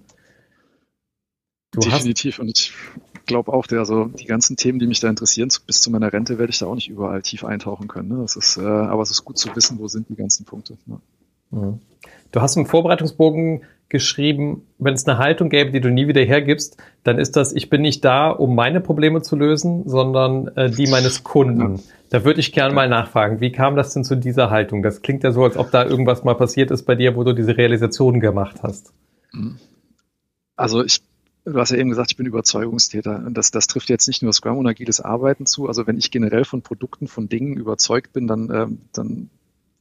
Du 1.70 1.80
Definitiv. 1.80 2.38
Und 2.38 2.48
ich 2.48 2.72
glaube 3.26 3.52
auch, 3.52 3.66
der, 3.66 3.80
also 3.80 4.06
die 4.06 4.24
ganzen 4.24 4.56
Themen, 4.56 4.78
die 4.78 4.86
mich 4.86 5.00
da 5.00 5.08
interessieren, 5.08 5.48
bis 5.66 5.80
zu 5.80 5.90
meiner 5.90 6.12
Rente 6.12 6.38
werde 6.38 6.50
ich 6.50 6.58
da 6.58 6.66
auch 6.66 6.74
nicht 6.74 6.88
überall 6.88 7.22
tief 7.22 7.44
eintauchen 7.44 7.88
können. 7.88 8.08
Ne? 8.08 8.18
Das 8.22 8.36
ist, 8.36 8.56
äh, 8.56 8.62
aber 8.62 9.02
es 9.02 9.10
ist 9.10 9.24
gut 9.24 9.38
zu 9.38 9.54
wissen, 9.54 9.78
wo 9.78 9.88
sind 9.88 10.08
die 10.08 10.16
ganzen 10.16 10.44
Punkte. 10.44 10.76
Ne? 10.86 10.98
Mhm. 11.50 11.80
Du 12.32 12.40
hast 12.40 12.56
im 12.56 12.66
Vorbereitungsbogen 12.66 13.62
geschrieben, 13.88 14.66
wenn 14.78 14.94
es 14.94 15.06
eine 15.06 15.18
Haltung 15.18 15.50
gäbe, 15.50 15.70
die 15.70 15.80
du 15.80 15.88
nie 15.88 16.08
wieder 16.08 16.22
hergibst, 16.22 16.76
dann 17.04 17.18
ist 17.18 17.36
das, 17.36 17.52
ich 17.52 17.70
bin 17.70 17.82
nicht 17.82 18.04
da, 18.04 18.30
um 18.30 18.54
meine 18.56 18.80
Probleme 18.80 19.22
zu 19.22 19.36
lösen, 19.36 19.88
sondern 19.88 20.48
äh, 20.56 20.68
die 20.68 20.88
meines 20.88 21.22
Kunden. 21.22 21.76
Ja. 21.76 21.82
Da 22.10 22.24
würde 22.24 22.40
ich 22.40 22.52
gerne 22.52 22.70
ja. 22.70 22.74
mal 22.74 22.88
nachfragen, 22.88 23.40
wie 23.40 23.52
kam 23.52 23.76
das 23.76 23.94
denn 23.94 24.02
zu 24.02 24.16
dieser 24.16 24.50
Haltung? 24.50 24.82
Das 24.82 25.02
klingt 25.02 25.22
ja 25.22 25.30
so, 25.30 25.44
als 25.44 25.56
ob 25.56 25.70
da 25.70 25.84
irgendwas 25.84 26.24
mal 26.24 26.34
passiert 26.34 26.70
ist 26.72 26.84
bei 26.84 26.96
dir, 26.96 27.14
wo 27.14 27.22
du 27.22 27.34
diese 27.34 27.56
Realisation 27.56 28.18
gemacht 28.18 28.62
hast. 28.62 28.92
Mhm. 29.32 29.58
Also 30.56 30.84
ich 30.84 31.02
Du 31.46 31.58
hast 31.58 31.70
ja 31.70 31.76
eben 31.76 31.90
gesagt, 31.90 32.10
ich 32.10 32.16
bin 32.16 32.26
Überzeugungstäter. 32.26 33.22
Und 33.26 33.34
das, 33.36 33.50
das 33.50 33.66
trifft 33.66 33.90
jetzt 33.90 34.06
nicht 34.06 34.22
nur 34.22 34.32
Scrum 34.32 34.56
und 34.56 34.66
agiles 34.66 35.00
Arbeiten 35.00 35.44
zu. 35.44 35.68
Also 35.68 35.86
wenn 35.86 35.98
ich 35.98 36.10
generell 36.10 36.44
von 36.44 36.62
Produkten, 36.62 37.06
von 37.06 37.28
Dingen 37.28 37.56
überzeugt 37.56 38.14
bin, 38.14 38.26
dann, 38.26 38.50
ähm, 38.50 38.78
dann 38.92 39.30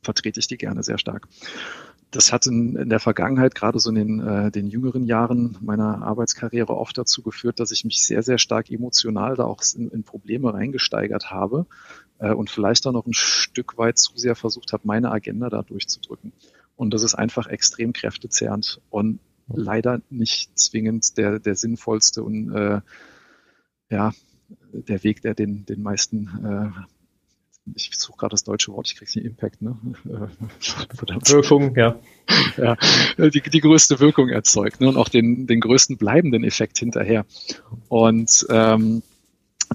vertrete 0.02 0.42
ich 0.42 0.48
die 0.48 0.58
gerne 0.58 0.84
sehr 0.84 0.98
stark. 0.98 1.30
Das 2.12 2.34
hat 2.34 2.46
in, 2.46 2.76
in 2.76 2.90
der 2.90 3.00
Vergangenheit, 3.00 3.56
gerade 3.56 3.80
so 3.80 3.90
in 3.90 3.96
den, 3.96 4.20
äh, 4.20 4.52
den 4.52 4.68
jüngeren 4.68 5.06
Jahren 5.06 5.58
meiner 5.62 6.04
Arbeitskarriere 6.04 6.76
oft 6.76 6.98
dazu 6.98 7.24
geführt, 7.24 7.60
dass 7.60 7.72
ich 7.72 7.86
mich 7.86 8.06
sehr, 8.06 8.22
sehr 8.24 8.38
stark 8.38 8.70
emotional 8.70 9.36
da 9.36 9.46
auch 9.46 9.64
in, 9.76 9.90
in 9.90 10.04
Probleme 10.04 10.54
reingesteigert 10.54 11.32
habe 11.32 11.66
äh, 12.20 12.34
und 12.34 12.50
vielleicht 12.50 12.86
auch 12.86 12.92
noch 12.92 13.08
ein 13.08 13.14
Stück 13.14 13.78
weit 13.78 13.98
zu 13.98 14.12
sehr 14.16 14.36
versucht 14.36 14.74
habe, 14.74 14.84
meine 14.86 15.12
Agenda 15.12 15.50
da 15.50 15.64
durchzudrücken. 15.64 16.34
Und 16.76 16.94
das 16.94 17.04
ist 17.04 17.16
einfach 17.16 17.48
extrem 17.48 17.94
kräftezehrend. 17.94 18.82
Und 18.90 19.20
leider 19.48 20.02
nicht 20.10 20.58
zwingend 20.58 21.18
der, 21.18 21.40
der 21.40 21.56
sinnvollste 21.56 22.24
und 22.24 22.54
äh, 22.54 22.82
ja, 23.90 24.14
der 24.72 25.04
Weg, 25.04 25.22
der 25.22 25.34
den, 25.36 25.66
den 25.66 25.82
meisten 25.82 26.28
äh, 26.44 26.94
ich 27.76 27.92
suche 27.98 28.18
gerade 28.18 28.32
das 28.32 28.44
deutsche 28.44 28.72
Wort, 28.74 28.88
ich 28.88 28.96
kriege 28.96 29.12
nicht 29.16 29.26
Impact, 29.26 29.62
ne? 29.62 29.78
Wirkung, 30.04 31.76
ja. 31.76 32.00
ja 32.58 32.76
die, 33.18 33.42
die 33.42 33.62
größte 33.62 34.00
Wirkung 34.00 34.30
erzeugt 34.30 34.82
ne? 34.82 34.90
und 34.90 34.98
auch 34.98 35.10
den, 35.10 35.48
den 35.48 35.62
größten 35.62 35.98
bleibenden 35.98 36.44
Effekt 36.44 36.78
hinterher. 36.78 37.26
Und 37.88 38.46
ähm, 38.50 39.02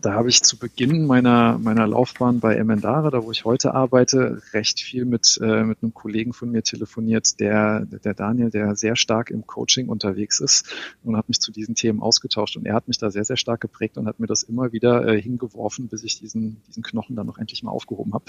da 0.00 0.14
habe 0.14 0.28
ich 0.28 0.42
zu 0.42 0.58
Beginn 0.58 1.06
meiner, 1.06 1.58
meiner 1.58 1.86
Laufbahn 1.86 2.40
bei 2.40 2.56
Emendare, 2.56 3.10
da 3.10 3.24
wo 3.24 3.30
ich 3.30 3.44
heute 3.44 3.74
arbeite, 3.74 4.42
recht 4.52 4.80
viel 4.80 5.04
mit, 5.04 5.38
äh, 5.42 5.64
mit 5.64 5.82
einem 5.82 5.94
Kollegen 5.94 6.32
von 6.32 6.50
mir 6.50 6.62
telefoniert, 6.62 7.40
der, 7.40 7.86
der 7.86 8.14
Daniel, 8.14 8.50
der 8.50 8.76
sehr 8.76 8.96
stark 8.96 9.30
im 9.30 9.46
Coaching 9.46 9.88
unterwegs 9.88 10.40
ist 10.40 10.72
und 11.04 11.16
hat 11.16 11.28
mich 11.28 11.40
zu 11.40 11.52
diesen 11.52 11.74
Themen 11.74 12.00
ausgetauscht. 12.00 12.56
Und 12.56 12.66
er 12.66 12.74
hat 12.74 12.88
mich 12.88 12.98
da 12.98 13.10
sehr, 13.10 13.24
sehr 13.24 13.36
stark 13.36 13.60
geprägt 13.60 13.98
und 13.98 14.06
hat 14.06 14.20
mir 14.20 14.26
das 14.26 14.42
immer 14.42 14.72
wieder 14.72 15.06
äh, 15.06 15.20
hingeworfen, 15.20 15.88
bis 15.88 16.04
ich 16.04 16.18
diesen, 16.18 16.62
diesen 16.68 16.82
Knochen 16.82 17.16
dann 17.16 17.26
noch 17.26 17.38
endlich 17.38 17.62
mal 17.62 17.70
aufgehoben 17.70 18.14
habe. 18.14 18.24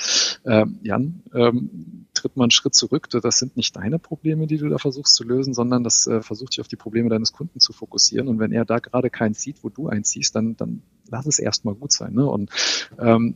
Ähm, 0.45 0.79
Jan, 0.83 1.23
ähm, 1.33 2.05
tritt 2.19 2.37
mal 2.37 2.45
einen 2.45 2.51
Schritt 2.51 2.75
zurück. 2.75 3.09
Das 3.09 3.39
sind 3.39 3.57
nicht 3.57 3.75
deine 3.75 3.99
Probleme, 3.99 4.47
die 4.47 4.57
du 4.57 4.69
da 4.69 4.77
versuchst 4.77 5.15
zu 5.15 5.23
lösen, 5.23 5.53
sondern 5.53 5.83
das 5.83 6.07
äh, 6.07 6.21
versucht 6.21 6.53
dich 6.53 6.61
auf 6.61 6.67
die 6.67 6.75
Probleme 6.75 7.09
deines 7.09 7.33
Kunden 7.33 7.59
zu 7.59 7.73
fokussieren. 7.73 8.27
Und 8.27 8.39
wenn 8.39 8.51
er 8.51 8.65
da 8.65 8.79
gerade 8.79 9.09
keinen 9.09 9.33
sieht, 9.33 9.63
wo 9.63 9.69
du 9.69 9.87
eins 9.87 10.11
siehst, 10.11 10.35
dann, 10.35 10.55
dann 10.57 10.81
lass 11.09 11.25
es 11.25 11.39
erstmal 11.39 11.75
gut 11.75 11.91
sein. 11.91 12.13
Ne? 12.13 12.25
Und 12.25 12.51
ähm, 12.99 13.35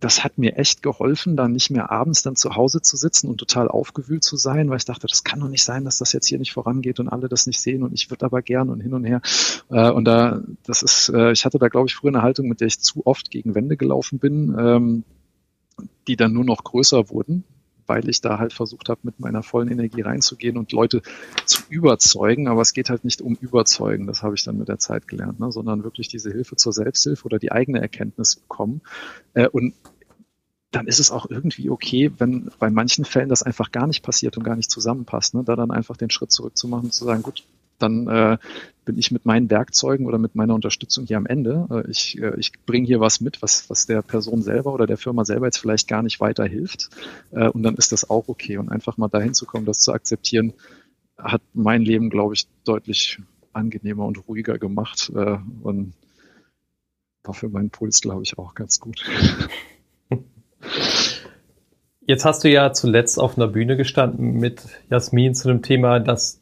das 0.00 0.24
hat 0.24 0.38
mir 0.38 0.56
echt 0.56 0.82
geholfen, 0.82 1.36
dann 1.36 1.52
nicht 1.52 1.70
mehr 1.70 1.90
abends 1.90 2.22
dann 2.22 2.34
zu 2.34 2.56
Hause 2.56 2.80
zu 2.80 2.96
sitzen 2.96 3.28
und 3.28 3.36
total 3.36 3.68
aufgewühlt 3.68 4.24
zu 4.24 4.36
sein, 4.36 4.70
weil 4.70 4.78
ich 4.78 4.86
dachte, 4.86 5.06
das 5.06 5.24
kann 5.24 5.40
doch 5.40 5.48
nicht 5.48 5.62
sein, 5.62 5.84
dass 5.84 5.98
das 5.98 6.12
jetzt 6.12 6.26
hier 6.26 6.38
nicht 6.38 6.52
vorangeht 6.52 7.00
und 7.00 7.08
alle 7.08 7.28
das 7.28 7.46
nicht 7.46 7.60
sehen 7.60 7.82
und 7.82 7.92
ich 7.92 8.10
würde 8.10 8.24
aber 8.24 8.40
gern 8.40 8.70
und 8.70 8.80
hin 8.80 8.94
und 8.94 9.04
her. 9.04 9.20
Äh, 9.68 9.90
und 9.90 10.06
da, 10.06 10.42
das 10.64 10.82
ist, 10.82 11.10
äh, 11.10 11.32
ich 11.32 11.44
hatte 11.44 11.58
da, 11.58 11.68
glaube 11.68 11.88
ich, 11.88 11.94
früher 11.94 12.10
eine 12.10 12.22
Haltung, 12.22 12.48
mit 12.48 12.60
der 12.60 12.68
ich 12.68 12.80
zu 12.80 13.06
oft 13.06 13.30
gegen 13.30 13.54
Wände 13.54 13.76
gelaufen 13.76 14.18
bin, 14.18 14.56
ähm, 14.58 15.04
die 16.08 16.16
dann 16.16 16.32
nur 16.32 16.44
noch 16.44 16.64
größer 16.64 17.10
wurden, 17.10 17.44
weil 17.90 18.08
ich 18.08 18.20
da 18.20 18.38
halt 18.38 18.52
versucht 18.52 18.88
habe, 18.88 19.00
mit 19.02 19.18
meiner 19.18 19.42
vollen 19.42 19.68
Energie 19.68 20.02
reinzugehen 20.02 20.56
und 20.56 20.70
Leute 20.70 21.02
zu 21.44 21.62
überzeugen. 21.68 22.46
Aber 22.46 22.62
es 22.62 22.72
geht 22.72 22.88
halt 22.88 23.04
nicht 23.04 23.20
um 23.20 23.34
Überzeugen, 23.34 24.06
das 24.06 24.22
habe 24.22 24.36
ich 24.36 24.44
dann 24.44 24.58
mit 24.58 24.68
der 24.68 24.78
Zeit 24.78 25.08
gelernt, 25.08 25.40
ne? 25.40 25.50
sondern 25.50 25.82
wirklich 25.82 26.06
diese 26.06 26.30
Hilfe 26.30 26.54
zur 26.54 26.72
Selbsthilfe 26.72 27.24
oder 27.24 27.40
die 27.40 27.50
eigene 27.50 27.80
Erkenntnis 27.80 28.36
bekommen. 28.36 28.80
Äh, 29.34 29.48
und 29.48 29.74
dann 30.70 30.86
ist 30.86 31.00
es 31.00 31.10
auch 31.10 31.28
irgendwie 31.28 31.68
okay, 31.68 32.12
wenn 32.18 32.52
bei 32.60 32.70
manchen 32.70 33.04
Fällen 33.04 33.28
das 33.28 33.42
einfach 33.42 33.72
gar 33.72 33.88
nicht 33.88 34.04
passiert 34.04 34.36
und 34.36 34.44
gar 34.44 34.54
nicht 34.54 34.70
zusammenpasst. 34.70 35.34
Ne? 35.34 35.42
Da 35.42 35.56
dann 35.56 35.72
einfach 35.72 35.96
den 35.96 36.10
Schritt 36.10 36.30
zurückzumachen 36.30 36.84
und 36.84 36.92
zu 36.92 37.04
sagen, 37.04 37.24
gut, 37.24 37.42
dann 37.82 38.06
äh, 38.06 38.38
bin 38.84 38.98
ich 38.98 39.10
mit 39.10 39.24
meinen 39.26 39.50
Werkzeugen 39.50 40.06
oder 40.06 40.18
mit 40.18 40.34
meiner 40.34 40.54
Unterstützung 40.54 41.06
hier 41.06 41.16
am 41.16 41.26
Ende. 41.26 41.66
Äh, 41.70 41.90
ich 41.90 42.20
äh, 42.20 42.34
ich 42.38 42.52
bringe 42.66 42.86
hier 42.86 43.00
was 43.00 43.20
mit, 43.20 43.42
was, 43.42 43.68
was 43.70 43.86
der 43.86 44.02
Person 44.02 44.42
selber 44.42 44.72
oder 44.72 44.86
der 44.86 44.96
Firma 44.96 45.24
selber 45.24 45.46
jetzt 45.46 45.58
vielleicht 45.58 45.88
gar 45.88 46.02
nicht 46.02 46.20
weiterhilft. 46.20 46.90
Äh, 47.30 47.48
und 47.48 47.62
dann 47.62 47.76
ist 47.76 47.92
das 47.92 48.08
auch 48.08 48.28
okay. 48.28 48.56
Und 48.56 48.68
einfach 48.68 48.96
mal 48.96 49.08
dahin 49.08 49.34
zu 49.34 49.46
kommen, 49.46 49.66
das 49.66 49.80
zu 49.80 49.92
akzeptieren, 49.92 50.54
hat 51.16 51.42
mein 51.52 51.82
Leben, 51.82 52.10
glaube 52.10 52.34
ich, 52.34 52.46
deutlich 52.64 53.18
angenehmer 53.52 54.06
und 54.06 54.26
ruhiger 54.28 54.58
gemacht. 54.58 55.12
Äh, 55.14 55.38
und 55.62 55.94
war 57.22 57.34
für 57.34 57.48
meinen 57.48 57.70
Puls, 57.70 58.00
glaube 58.00 58.22
ich, 58.22 58.38
auch 58.38 58.54
ganz 58.54 58.80
gut. 58.80 59.04
Jetzt 62.00 62.24
hast 62.24 62.42
du 62.42 62.50
ja 62.50 62.72
zuletzt 62.72 63.20
auf 63.20 63.36
einer 63.36 63.46
Bühne 63.46 63.76
gestanden 63.76 64.40
mit 64.40 64.62
Jasmin 64.88 65.34
zu 65.34 65.48
einem 65.48 65.62
Thema, 65.62 66.00
das 66.00 66.39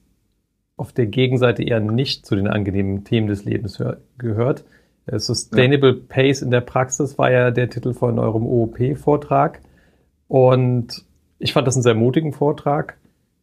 auf 0.78 0.92
der 0.92 1.06
Gegenseite 1.06 1.62
eher 1.62 1.80
nicht 1.80 2.24
zu 2.24 2.36
den 2.36 2.48
angenehmen 2.48 3.04
Themen 3.04 3.26
des 3.26 3.44
Lebens 3.44 3.82
gehört. 4.16 4.64
Äh, 5.06 5.18
Sustainable 5.18 5.96
ja. 5.96 6.02
Pace 6.08 6.42
in 6.42 6.50
der 6.50 6.60
Praxis 6.60 7.18
war 7.18 7.30
ja 7.30 7.50
der 7.50 7.68
Titel 7.68 7.92
von 7.92 8.18
eurem 8.18 8.46
OOP-Vortrag. 8.46 9.60
Und 10.28 11.04
ich 11.38 11.52
fand 11.52 11.66
das 11.66 11.76
einen 11.76 11.82
sehr 11.82 11.94
mutigen 11.94 12.32
Vortrag. 12.32 12.98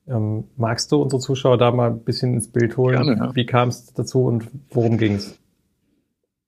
Ähm, 0.08 0.46
magst 0.56 0.92
du 0.92 1.02
unsere 1.02 1.20
Zuschauer 1.20 1.58
da 1.58 1.72
mal 1.72 1.92
ein 1.92 2.04
bisschen 2.04 2.34
ins 2.36 2.48
Bild 2.48 2.78
holen? 2.78 2.96
Gerne, 2.96 3.18
ja. 3.18 3.36
Wie 3.36 3.46
kam 3.46 3.70
es 3.70 3.94
dazu 3.94 4.26
und 4.26 4.48
worum 4.70 4.98
ging 4.98 5.16
es? 5.16 5.40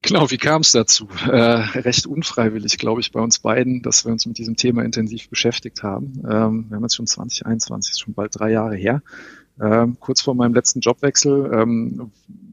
Genau, 0.03 0.29
wie 0.29 0.37
kam 0.37 0.61
es 0.61 0.71
dazu? 0.71 1.07
Äh, 1.25 1.31
recht 1.79 2.05
unfreiwillig, 2.05 2.77
glaube 2.77 3.01
ich, 3.01 3.11
bei 3.11 3.19
uns 3.19 3.39
beiden, 3.39 3.81
dass 3.81 4.05
wir 4.05 4.11
uns 4.11 4.25
mit 4.27 4.37
diesem 4.37 4.55
Thema 4.55 4.85
intensiv 4.85 5.27
beschäftigt 5.29 5.81
haben. 5.81 6.13
Ähm, 6.19 6.67
wir 6.69 6.75
haben 6.75 6.83
jetzt 6.83 6.95
schon 6.95 7.07
2021, 7.07 7.93
ist 7.93 7.99
schon 7.99 8.13
bald 8.13 8.37
drei 8.37 8.51
Jahre 8.51 8.75
her. 8.75 9.01
Ähm, 9.61 9.97
kurz 9.99 10.21
vor 10.21 10.35
meinem 10.35 10.53
letzten 10.53 10.81
Jobwechsel 10.81 11.51
ähm, 11.53 12.11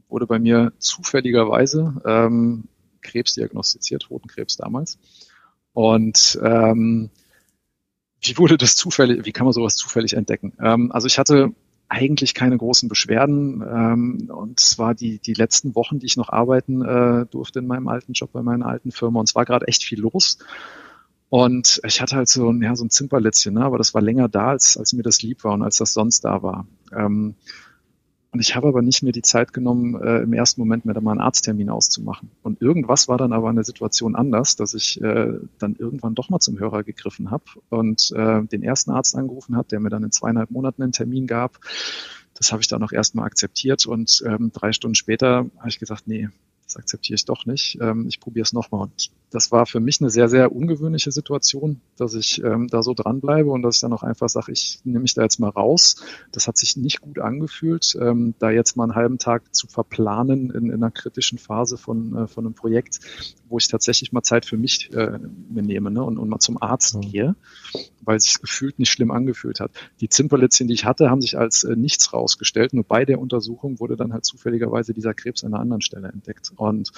wurde 0.09 0.27
bei 0.27 0.39
mir 0.39 0.73
zufälligerweise 0.79 2.01
ähm, 2.05 2.65
Krebs 3.01 3.35
diagnostiziert, 3.35 4.09
Hodenkrebs 4.09 4.57
damals. 4.57 4.97
Und 5.73 6.39
ähm, 6.43 7.09
wie 8.21 8.37
wurde 8.37 8.57
das 8.57 8.75
zufällig, 8.75 9.25
wie 9.25 9.31
kann 9.31 9.45
man 9.45 9.53
sowas 9.53 9.75
zufällig 9.75 10.13
entdecken? 10.13 10.53
Ähm, 10.59 10.91
also 10.91 11.07
ich 11.07 11.19
hatte 11.19 11.53
eigentlich 11.87 12.33
keine 12.33 12.57
großen 12.57 12.89
Beschwerden. 12.89 13.61
Ähm, 13.61 14.31
und 14.33 14.59
zwar 14.59 14.95
die, 14.95 15.19
die 15.19 15.33
letzten 15.33 15.75
Wochen, 15.75 15.99
die 15.99 16.07
ich 16.07 16.17
noch 16.17 16.29
arbeiten 16.29 16.81
äh, 16.81 17.25
durfte 17.27 17.59
in 17.59 17.67
meinem 17.67 17.87
alten 17.87 18.13
Job 18.13 18.31
bei 18.33 18.41
meiner 18.41 18.65
alten 18.65 18.91
Firma. 18.91 19.19
Und 19.19 19.29
es 19.29 19.35
war 19.35 19.45
gerade 19.45 19.67
echt 19.67 19.83
viel 19.83 19.99
los. 19.99 20.39
Und 21.35 21.81
ich 21.85 21.99
hatte 21.99 22.15
halt 22.15 22.29
so, 22.29 22.49
ja, 22.49 22.77
so 22.77 22.85
ein 22.85 22.89
Zimperlätzchen, 22.89 23.55
ne? 23.55 23.65
aber 23.65 23.77
das 23.77 23.93
war 23.93 24.01
länger 24.01 24.29
da, 24.29 24.51
als, 24.51 24.77
als 24.77 24.93
mir 24.93 25.03
das 25.03 25.21
lieb 25.21 25.43
war 25.43 25.51
und 25.51 25.63
als 25.63 25.75
das 25.75 25.91
sonst 25.91 26.23
da 26.23 26.41
war. 26.41 26.65
Ähm, 26.93 27.35
und 28.31 28.39
ich 28.39 28.55
habe 28.55 28.69
aber 28.69 28.81
nicht 28.81 29.03
mir 29.03 29.11
die 29.11 29.21
Zeit 29.21 29.51
genommen, 29.51 30.01
äh, 30.01 30.19
im 30.19 30.31
ersten 30.31 30.61
Moment 30.61 30.85
mir 30.85 30.93
da 30.93 31.01
mal 31.01 31.11
einen 31.11 31.19
Arzttermin 31.19 31.69
auszumachen. 31.69 32.31
Und 32.41 32.61
irgendwas 32.61 33.09
war 33.09 33.17
dann 33.17 33.33
aber 33.33 33.49
in 33.49 33.57
der 33.57 33.65
Situation 33.65 34.15
anders, 34.15 34.55
dass 34.55 34.75
ich 34.75 35.01
äh, 35.01 35.33
dann 35.59 35.75
irgendwann 35.75 36.15
doch 36.15 36.29
mal 36.29 36.39
zum 36.39 36.57
Hörer 36.57 36.83
gegriffen 36.83 37.31
habe 37.31 37.43
und 37.67 38.13
äh, 38.15 38.41
den 38.43 38.63
ersten 38.63 38.91
Arzt 38.91 39.13
angerufen 39.17 39.57
hat, 39.57 39.73
der 39.73 39.81
mir 39.81 39.89
dann 39.89 40.05
in 40.05 40.11
zweieinhalb 40.11 40.51
Monaten 40.51 40.83
einen 40.83 40.93
Termin 40.93 41.27
gab. 41.27 41.59
Das 42.35 42.53
habe 42.53 42.61
ich 42.61 42.69
dann 42.69 42.81
auch 42.81 42.93
erstmal 42.93 43.25
akzeptiert 43.25 43.85
und 43.85 44.23
ähm, 44.25 44.51
drei 44.53 44.71
Stunden 44.71 44.95
später 44.95 45.47
habe 45.57 45.67
ich 45.67 45.79
gesagt, 45.79 46.07
nee, 46.07 46.29
das 46.65 46.77
akzeptiere 46.77 47.15
ich 47.15 47.25
doch 47.25 47.45
nicht. 47.45 47.77
Ähm, 47.79 48.07
ich 48.07 48.19
probiere 48.19 48.43
es 48.43 48.53
nochmal. 48.53 48.81
Und 48.81 49.11
das 49.29 49.51
war 49.51 49.65
für 49.65 49.79
mich 49.79 50.01
eine 50.01 50.09
sehr, 50.09 50.29
sehr 50.29 50.51
ungewöhnliche 50.51 51.11
Situation, 51.11 51.81
dass 51.97 52.15
ich 52.15 52.43
ähm, 52.43 52.67
da 52.67 52.81
so 52.81 52.93
dranbleibe 52.93 53.49
und 53.49 53.61
dass 53.61 53.75
ich 53.75 53.81
dann 53.81 53.93
auch 53.93 54.03
einfach 54.03 54.29
sage, 54.29 54.51
ich 54.51 54.79
nehme 54.83 55.01
mich 55.01 55.13
da 55.13 55.21
jetzt 55.21 55.39
mal 55.39 55.49
raus. 55.49 56.03
Das 56.31 56.47
hat 56.47 56.57
sich 56.57 56.75
nicht 56.75 57.01
gut 57.01 57.19
angefühlt, 57.19 57.95
ähm, 58.01 58.33
da 58.39 58.49
jetzt 58.49 58.77
mal 58.77 58.85
einen 58.85 58.95
halben 58.95 59.17
Tag 59.19 59.53
zu 59.53 59.67
verplanen 59.67 60.49
in, 60.49 60.65
in 60.67 60.73
einer 60.73 60.91
kritischen 60.91 61.37
Phase 61.37 61.77
von, 61.77 62.15
äh, 62.15 62.27
von 62.27 62.45
einem 62.45 62.55
Projekt, 62.55 62.99
wo 63.47 63.57
ich 63.57 63.67
tatsächlich 63.67 64.11
mal 64.11 64.23
Zeit 64.23 64.45
für 64.45 64.57
mich 64.57 64.91
äh, 64.93 65.19
mir 65.49 65.61
nehme 65.61 65.91
ne, 65.91 66.03
und, 66.03 66.17
und 66.17 66.29
mal 66.29 66.39
zum 66.39 66.61
Arzt 66.61 66.95
mhm. 66.95 67.01
gehe, 67.01 67.35
weil 68.01 68.19
sich 68.19 68.41
gefühlt 68.41 68.79
nicht 68.79 68.89
schlimm 68.89 69.11
angefühlt 69.11 69.59
hat. 69.59 69.71
Die 70.01 70.09
Zimperlitzchen, 70.09 70.67
die 70.67 70.73
ich 70.73 70.85
hatte, 70.85 71.09
haben 71.09 71.21
sich 71.21 71.37
als 71.37 71.63
äh, 71.63 71.75
nichts 71.75 72.11
rausgestellt. 72.13 72.73
Nur 72.73 72.85
bei 72.85 73.05
der 73.05 73.19
Untersuchung 73.19 73.79
wurde 73.79 73.97
dann 73.97 74.13
halt 74.13 74.25
zufälligerweise 74.25 74.93
dieser 74.93 75.13
Krebs 75.13 75.43
an 75.43 75.53
einer 75.53 75.61
anderen 75.61 75.81
Stelle 75.81 76.07
entdeckt. 76.07 76.53
Und 76.55 76.91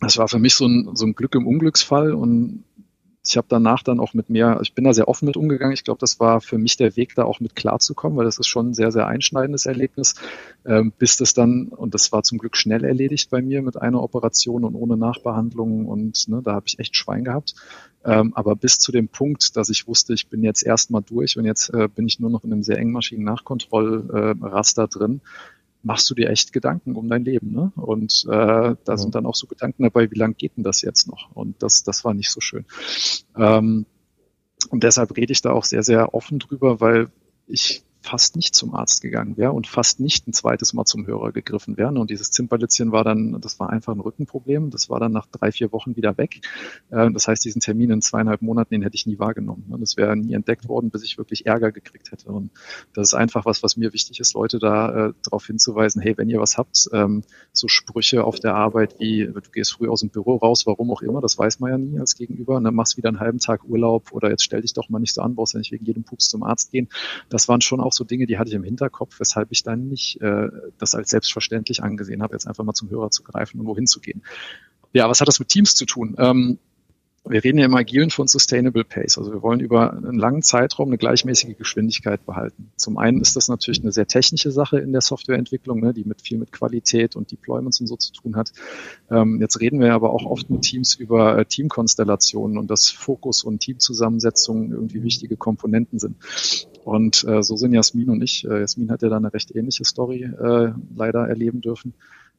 das 0.00 0.18
war 0.18 0.28
für 0.28 0.38
mich 0.38 0.54
so 0.54 0.66
ein, 0.66 0.90
so 0.94 1.06
ein 1.06 1.14
Glück 1.14 1.34
im 1.34 1.46
Unglücksfall 1.46 2.12
und 2.12 2.64
ich 3.24 3.36
habe 3.36 3.46
danach 3.48 3.84
dann 3.84 4.00
auch 4.00 4.14
mit 4.14 4.30
mir, 4.30 4.58
ich 4.62 4.74
bin 4.74 4.84
da 4.84 4.92
sehr 4.92 5.06
offen 5.06 5.26
mit 5.26 5.36
umgegangen. 5.36 5.72
Ich 5.72 5.84
glaube, 5.84 6.00
das 6.00 6.18
war 6.18 6.40
für 6.40 6.58
mich 6.58 6.76
der 6.76 6.96
Weg, 6.96 7.14
da 7.14 7.22
auch 7.24 7.38
mit 7.38 7.54
klarzukommen, 7.54 8.18
weil 8.18 8.24
das 8.24 8.38
ist 8.38 8.48
schon 8.48 8.70
ein 8.70 8.74
sehr, 8.74 8.90
sehr 8.90 9.06
einschneidendes 9.06 9.66
Erlebnis, 9.66 10.16
ähm, 10.66 10.92
bis 10.98 11.18
das 11.18 11.32
dann, 11.32 11.68
und 11.68 11.94
das 11.94 12.10
war 12.10 12.24
zum 12.24 12.38
Glück 12.38 12.56
schnell 12.56 12.84
erledigt 12.84 13.30
bei 13.30 13.40
mir 13.40 13.62
mit 13.62 13.80
einer 13.80 14.02
Operation 14.02 14.64
und 14.64 14.74
ohne 14.74 14.96
Nachbehandlung 14.96 15.86
und 15.86 16.26
ne, 16.28 16.42
da 16.42 16.54
habe 16.54 16.66
ich 16.66 16.80
echt 16.80 16.96
Schwein 16.96 17.22
gehabt. 17.22 17.54
Ähm, 18.04 18.32
aber 18.34 18.56
bis 18.56 18.78
zu 18.78 18.90
dem 18.90 19.06
Punkt, 19.06 19.56
dass 19.56 19.68
ich 19.68 19.86
wusste, 19.86 20.14
ich 20.14 20.28
bin 20.28 20.42
jetzt 20.42 20.64
erstmal 20.64 21.02
durch 21.02 21.38
und 21.38 21.44
jetzt 21.44 21.72
äh, 21.72 21.86
bin 21.86 22.08
ich 22.08 22.18
nur 22.18 22.30
noch 22.30 22.42
in 22.42 22.52
einem 22.52 22.64
sehr 22.64 22.78
engmaschigen 22.78 23.22
Nachkontrollraster 23.22 24.84
äh, 24.84 24.88
drin, 24.88 25.20
machst 25.82 26.08
du 26.10 26.14
dir 26.14 26.30
echt 26.30 26.52
Gedanken 26.52 26.94
um 26.96 27.08
dein 27.08 27.24
Leben. 27.24 27.52
Ne? 27.52 27.72
Und 27.76 28.24
äh, 28.28 28.74
da 28.84 28.96
sind 28.96 29.14
dann 29.14 29.26
auch 29.26 29.34
so 29.34 29.46
Gedanken 29.46 29.82
dabei, 29.82 30.10
wie 30.10 30.18
lang 30.18 30.36
geht 30.36 30.56
denn 30.56 30.64
das 30.64 30.82
jetzt 30.82 31.08
noch? 31.08 31.30
Und 31.34 31.62
das, 31.62 31.82
das 31.82 32.04
war 32.04 32.14
nicht 32.14 32.30
so 32.30 32.40
schön. 32.40 32.64
Ähm, 33.36 33.86
und 34.70 34.84
deshalb 34.84 35.16
rede 35.16 35.32
ich 35.32 35.42
da 35.42 35.50
auch 35.50 35.64
sehr, 35.64 35.82
sehr 35.82 36.14
offen 36.14 36.38
drüber, 36.38 36.80
weil 36.80 37.08
ich 37.46 37.82
fast 38.02 38.36
nicht 38.36 38.54
zum 38.54 38.74
Arzt 38.74 39.00
gegangen 39.00 39.36
wäre 39.36 39.52
und 39.52 39.66
fast 39.66 40.00
nicht 40.00 40.26
ein 40.26 40.32
zweites 40.32 40.72
Mal 40.72 40.84
zum 40.84 41.06
Hörer 41.06 41.32
gegriffen 41.32 41.76
wäre. 41.76 41.88
Und 41.88 42.10
dieses 42.10 42.30
Zimperlitzchen 42.30 42.92
war 42.92 43.04
dann, 43.04 43.40
das 43.40 43.60
war 43.60 43.70
einfach 43.70 43.94
ein 43.94 44.00
Rückenproblem. 44.00 44.70
Das 44.70 44.90
war 44.90 45.00
dann 45.00 45.12
nach 45.12 45.26
drei, 45.26 45.52
vier 45.52 45.72
Wochen 45.72 45.96
wieder 45.96 46.18
weg. 46.18 46.40
Äh, 46.90 47.10
das 47.12 47.28
heißt, 47.28 47.44
diesen 47.44 47.60
Termin 47.60 47.90
in 47.90 48.02
zweieinhalb 48.02 48.42
Monaten, 48.42 48.74
den 48.74 48.82
hätte 48.82 48.96
ich 48.96 49.06
nie 49.06 49.18
wahrgenommen. 49.18 49.80
Es 49.82 49.96
wäre 49.96 50.16
nie 50.16 50.34
entdeckt 50.34 50.68
worden, 50.68 50.90
bis 50.90 51.02
ich 51.04 51.18
wirklich 51.18 51.46
Ärger 51.46 51.72
gekriegt 51.72 52.10
hätte. 52.10 52.30
Und 52.30 52.50
das 52.94 53.08
ist 53.08 53.14
einfach 53.14 53.44
was, 53.44 53.62
was 53.62 53.76
mir 53.76 53.92
wichtig 53.92 54.20
ist, 54.20 54.34
Leute 54.34 54.58
da 54.58 55.08
äh, 55.08 55.12
darauf 55.22 55.46
hinzuweisen, 55.46 56.02
hey, 56.02 56.16
wenn 56.18 56.28
ihr 56.28 56.40
was 56.40 56.58
habt, 56.58 56.88
ähm, 56.92 57.22
so 57.52 57.68
Sprüche 57.68 58.24
auf 58.24 58.40
der 58.40 58.54
Arbeit 58.54 58.96
wie, 58.98 59.26
du 59.26 59.40
gehst 59.52 59.72
früh 59.72 59.88
aus 59.88 60.00
dem 60.00 60.10
Büro 60.10 60.36
raus, 60.36 60.66
warum 60.66 60.90
auch 60.90 61.02
immer, 61.02 61.20
das 61.20 61.38
weiß 61.38 61.60
man 61.60 61.70
ja 61.70 61.78
nie 61.78 61.98
als 61.98 62.16
Gegenüber, 62.16 62.56
und 62.56 62.64
dann 62.64 62.74
machst 62.74 62.96
wieder 62.96 63.08
einen 63.08 63.20
halben 63.20 63.38
Tag 63.38 63.64
Urlaub 63.64 64.12
oder 64.12 64.30
jetzt 64.30 64.44
stell 64.44 64.62
dich 64.62 64.72
doch 64.72 64.88
mal 64.88 64.98
nicht 64.98 65.14
so 65.14 65.22
an, 65.22 65.34
brauchst 65.34 65.54
ja 65.54 65.58
nicht 65.58 65.72
wegen 65.72 65.84
jedem 65.84 66.04
Pups 66.04 66.28
zum 66.28 66.42
Arzt 66.42 66.72
gehen. 66.72 66.88
Das 67.28 67.48
waren 67.48 67.60
schon 67.60 67.80
auch 67.80 67.91
auch 67.92 67.96
so 67.96 68.04
Dinge, 68.04 68.26
die 68.26 68.38
hatte 68.38 68.48
ich 68.48 68.56
im 68.56 68.64
Hinterkopf, 68.64 69.20
weshalb 69.20 69.52
ich 69.52 69.62
dann 69.62 69.88
nicht 69.88 70.20
äh, 70.20 70.48
das 70.78 70.94
als 70.94 71.10
selbstverständlich 71.10 71.82
angesehen 71.82 72.22
habe, 72.22 72.34
jetzt 72.34 72.46
einfach 72.46 72.64
mal 72.64 72.74
zum 72.74 72.90
Hörer 72.90 73.10
zu 73.10 73.22
greifen 73.22 73.60
und 73.60 73.66
wohin 73.66 73.86
zu 73.86 74.00
gehen. 74.00 74.22
Ja, 74.92 75.08
was 75.08 75.20
hat 75.20 75.28
das 75.28 75.38
mit 75.38 75.48
Teams 75.48 75.74
zu 75.74 75.86
tun? 75.86 76.16
Ähm, 76.18 76.58
wir 77.24 77.44
reden 77.44 77.58
ja 77.58 77.66
im 77.66 77.74
Agilen 77.74 78.10
von 78.10 78.26
Sustainable 78.26 78.82
Pace. 78.82 79.16
Also 79.16 79.32
wir 79.32 79.42
wollen 79.42 79.60
über 79.60 79.92
einen 79.92 80.18
langen 80.18 80.42
Zeitraum 80.42 80.88
eine 80.88 80.98
gleichmäßige 80.98 81.56
Geschwindigkeit 81.56 82.26
behalten. 82.26 82.72
Zum 82.76 82.98
einen 82.98 83.20
ist 83.20 83.36
das 83.36 83.46
natürlich 83.46 83.80
eine 83.80 83.92
sehr 83.92 84.08
technische 84.08 84.50
Sache 84.50 84.80
in 84.80 84.90
der 84.90 85.02
Softwareentwicklung, 85.02 85.80
ne, 85.80 85.94
die 85.94 86.02
mit 86.04 86.20
viel 86.20 86.38
mit 86.38 86.50
Qualität 86.50 87.14
und 87.14 87.30
Deployments 87.30 87.80
und 87.80 87.86
so 87.86 87.96
zu 87.96 88.12
tun 88.12 88.34
hat. 88.34 88.52
Ähm, 89.08 89.40
jetzt 89.40 89.60
reden 89.60 89.78
wir 89.78 89.94
aber 89.94 90.10
auch 90.10 90.26
oft 90.26 90.50
mit 90.50 90.62
Teams 90.62 90.96
über 90.96 91.38
äh, 91.38 91.44
Teamkonstellationen 91.44 92.58
und 92.58 92.68
dass 92.68 92.90
Fokus 92.90 93.44
und 93.44 93.60
Teamzusammensetzung 93.60 94.72
irgendwie 94.72 95.04
wichtige 95.04 95.36
Komponenten 95.36 96.00
sind. 96.00 96.16
Und 96.84 97.24
äh, 97.24 97.42
so 97.42 97.56
sind 97.56 97.72
Jasmin 97.72 98.10
und 98.10 98.22
ich, 98.22 98.44
äh, 98.44 98.60
Jasmin 98.60 98.90
hat 98.90 99.02
ja 99.02 99.08
da 99.08 99.16
eine 99.16 99.32
recht 99.32 99.54
ähnliche 99.54 99.84
Story 99.84 100.24
äh, 100.24 100.72
leider 100.94 101.28
erleben 101.28 101.60
dürfen 101.60 101.94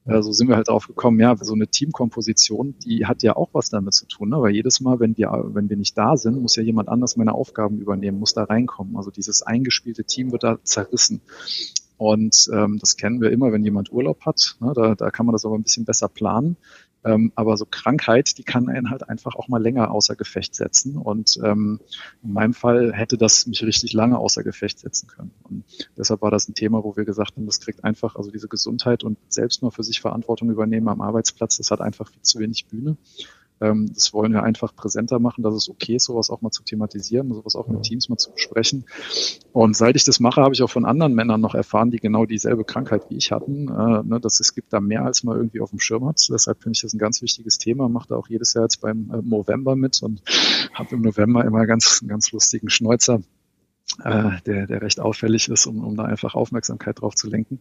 äh, 0.06 0.22
so 0.22 0.32
sind 0.32 0.50
wir 0.50 0.56
halt 0.56 0.68
drauf 0.68 0.88
gekommen, 0.88 1.20
ja, 1.20 1.36
so 1.40 1.54
eine 1.54 1.68
Teamkomposition, 1.68 2.76
die 2.80 3.06
hat 3.06 3.24
ja 3.24 3.36
auch 3.36 3.50
was 3.54 3.70
damit 3.70 3.94
zu 3.94 4.06
tun, 4.06 4.30
ne? 4.30 4.42
weil 4.42 4.52
jedes 4.52 4.82
Mal, 4.82 5.00
wenn 5.00 5.18
wir, 5.18 5.32
wenn 5.54 5.70
wir 5.70 5.78
nicht 5.78 5.98
da 5.98 6.18
sind, 6.18 6.42
muss 6.42 6.56
ja 6.56 6.64
jemand 6.64 6.90
anders 6.90 7.16
meine 7.16 7.34
Aufgaben 7.34 7.80
übernehmen, 7.80 8.20
muss 8.20 8.34
da 8.34 8.44
reinkommen. 8.44 8.98
Also 8.98 9.12
dieses 9.12 9.44
eingespielte 9.44 10.04
Team 10.04 10.32
wird 10.32 10.44
da 10.44 10.58
zerrissen. 10.64 11.22
Und 11.98 12.50
ähm, 12.52 12.80
das 12.80 12.98
kennen 12.98 13.22
wir 13.22 13.32
immer, 13.32 13.54
wenn 13.54 13.64
jemand 13.64 13.94
Urlaub 13.94 14.26
hat. 14.26 14.58
Ne? 14.60 14.74
Da, 14.76 14.96
da 14.96 15.10
kann 15.10 15.26
man 15.26 15.34
das 15.34 15.46
aber 15.46 15.56
ein 15.56 15.64
bisschen 15.64 15.86
besser 15.86 16.10
planen. 16.10 16.58
Ähm, 17.06 17.32
aber 17.36 17.58
so 17.58 17.66
Krankheit, 17.70 18.38
die 18.38 18.44
kann 18.44 18.70
einen 18.70 18.90
halt 18.90 19.10
einfach 19.10 19.36
auch 19.36 19.48
mal 19.48 19.62
länger 19.62 19.92
außer 19.92 20.16
Gefecht 20.16 20.56
setzen. 20.56 20.98
Und 20.98 21.40
ähm, 21.44 21.80
in 22.24 22.34
meinem 22.34 22.54
Fall 22.54 22.94
hätte 22.94 23.18
das 23.18 23.46
mich 23.48 23.64
richtig 23.64 23.94
lange 23.94 24.18
außer 24.18 24.44
Gefecht 24.44 24.80
setzen 24.80 25.08
können. 25.08 25.32
Und 25.44 25.64
deshalb 25.98 26.22
war 26.22 26.32
das 26.32 26.48
ein 26.48 26.56
Thema, 26.56 26.84
wo 26.84 26.96
wir 26.96 27.06
gesagt 27.06 27.36
haben, 27.36 27.46
das 27.46 27.60
kriegt 27.60 27.84
einfach, 27.84 28.16
also 28.16 28.32
diese 28.32 28.48
Gesundheit 28.48 29.04
und 29.04 29.18
selbst 29.30 29.62
mal 29.62 29.72
für 29.72 29.84
sich 29.84 30.02
Verantwortung 30.02 30.50
übernehmen 30.50 30.88
am 30.88 31.02
Arbeitsplatz, 31.02 31.58
das 31.58 31.72
hat 31.72 31.82
einfach 31.82 32.10
viel 32.10 32.22
zu 32.22 32.40
wenig 32.40 32.68
Bühne. 32.68 32.98
Ähm, 33.64 33.92
das 33.94 34.14
wollen 34.14 34.34
wir 34.34 34.44
einfach 34.44 34.76
präsenter 34.76 35.20
machen, 35.20 35.44
dass 35.44 35.54
es 35.56 35.70
okay 35.70 35.96
ist, 35.96 36.06
sowas 36.06 36.30
auch 36.30 36.42
mal 36.42 36.52
zu 36.52 36.64
thematisieren, 36.64 37.34
sowas 37.34 37.56
auch 37.56 37.68
mit 37.68 37.84
Teams 37.84 38.10
mal 38.10 38.18
zu 38.18 38.32
besprechen. 38.32 38.86
Und 39.54 39.76
seit 39.78 39.96
ich 39.96 40.04
das 40.04 40.20
mache, 40.20 40.42
habe 40.42 40.54
ich 40.54 40.62
auch 40.62 40.70
von 40.70 40.86
anderen 40.86 41.14
Männern 41.14 41.40
noch 41.40 41.56
erfahren, 41.56 41.90
die 41.90 41.98
genau 41.98 42.26
dieselbe 42.26 42.66
Krankheit 42.66 43.10
wie 43.10 43.16
ich 43.16 43.32
hatten, 43.32 43.70
äh, 43.70 44.04
ne, 44.04 44.20
dass 44.22 44.40
es 44.40 44.54
gibt 44.54 44.74
da 44.74 44.82
mehr, 44.82 45.06
als 45.06 45.24
man 45.24 45.38
irgendwie 45.38 45.62
auf 45.62 45.70
dem 45.70 45.80
Schirm 45.80 46.06
hat. 46.06 46.20
Deshalb 46.30 46.62
finde 46.62 46.76
ich 46.76 46.82
das 46.82 46.94
ein 46.94 47.00
ganz 47.00 47.22
wichtiges 47.22 47.58
Thema, 47.58 47.88
mache 47.88 48.10
da 48.10 48.16
auch 48.16 48.28
jedes 48.28 48.54
Jahr 48.54 48.66
jetzt 48.66 48.82
beim 48.82 49.12
äh, 49.12 49.22
November 49.22 49.76
mit 49.76 50.02
und 50.04 50.22
habe 50.74 50.96
im 50.96 51.02
November 51.02 51.46
immer 51.46 51.66
ganz, 51.66 52.00
einen 52.02 52.10
ganz 52.10 52.32
lustigen 52.32 52.70
Schnäuzer 52.70 53.22
äh, 54.04 54.32
der, 54.46 54.68
der 54.68 54.82
recht 54.82 55.00
auffällig 55.00 55.50
ist, 55.50 55.66
um, 55.66 55.84
um 55.84 55.96
da 55.96 56.06
einfach 56.06 56.36
Aufmerksamkeit 56.36 57.02
drauf 57.02 57.16
zu 57.16 57.30
lenken. 57.30 57.60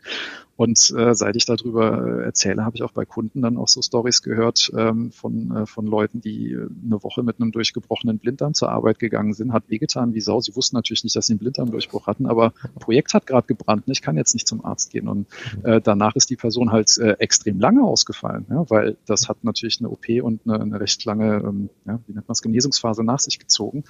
Und 0.57 0.93
äh, 0.97 1.15
seit 1.15 1.37
ich 1.37 1.45
darüber 1.45 2.21
äh, 2.21 2.25
erzähle, 2.25 2.65
habe 2.65 2.77
ich 2.77 2.83
auch 2.83 2.93
bei 2.93 3.05
Kunden 3.05 3.43
dann 3.43 3.57
auch 3.57 3.69
so 3.69 3.83
Stories 3.83 4.23
gehört 4.23 4.73
ähm, 4.77 5.13
von, 5.13 5.57
äh, 5.57 5.67
von 5.67 5.87
Leuten, 5.87 6.21
die 6.21 6.57
eine 6.57 7.03
Woche 7.03 7.23
mit 7.23 7.41
einem 7.41 7.53
durchgebrochenen 7.53 8.19
Blinddarm 8.19 8.55
zur 8.55 8.71
Arbeit 8.71 8.99
gegangen 8.99 9.33
sind, 9.35 9.53
hat 9.53 9.65
wehgetan 9.69 10.15
wie 10.15 10.21
Sau. 10.21 10.41
Sie 10.41 10.55
wussten 10.57 10.77
natürlich 10.77 11.05
nicht, 11.05 11.17
dass 11.17 11.27
sie 11.27 11.33
einen 11.33 11.41
Blinddarmdurchbruch 11.41 12.07
hatten, 12.07 12.27
aber 12.27 12.53
ein 12.63 12.81
Projekt 12.81 13.15
hat 13.15 13.27
gerade 13.27 13.47
gebrannt 13.47 13.87
und 13.87 13.93
ich 13.93 14.03
kann 14.03 14.17
jetzt 14.17 14.35
nicht 14.35 14.49
zum 14.49 14.65
Arzt 14.65 14.91
gehen. 14.91 15.09
Und 15.09 15.27
äh, 15.65 15.81
danach 15.81 16.17
ist 16.17 16.31
die 16.31 16.37
Person 16.37 16.73
halt 16.73 16.97
äh, 16.99 17.13
extrem 17.19 17.61
lange 17.61 17.83
ausgefallen, 17.83 18.47
ja, 18.51 18.69
weil 18.71 18.97
das 19.07 19.29
hat 19.29 19.45
natürlich 19.45 19.81
eine 19.81 19.91
OP 19.91 20.09
und 20.23 20.41
eine, 20.47 20.61
eine 20.61 20.81
recht 20.81 21.05
lange, 21.05 21.43
ähm, 21.45 21.71
ja, 21.87 21.99
wie 22.07 22.13
nennt 22.13 22.29
man 22.29 22.33
es, 22.33 22.43
Genesungsphase 22.43 23.05
nach 23.05 23.19
sich 23.19 23.39
gezogen. 23.39 23.85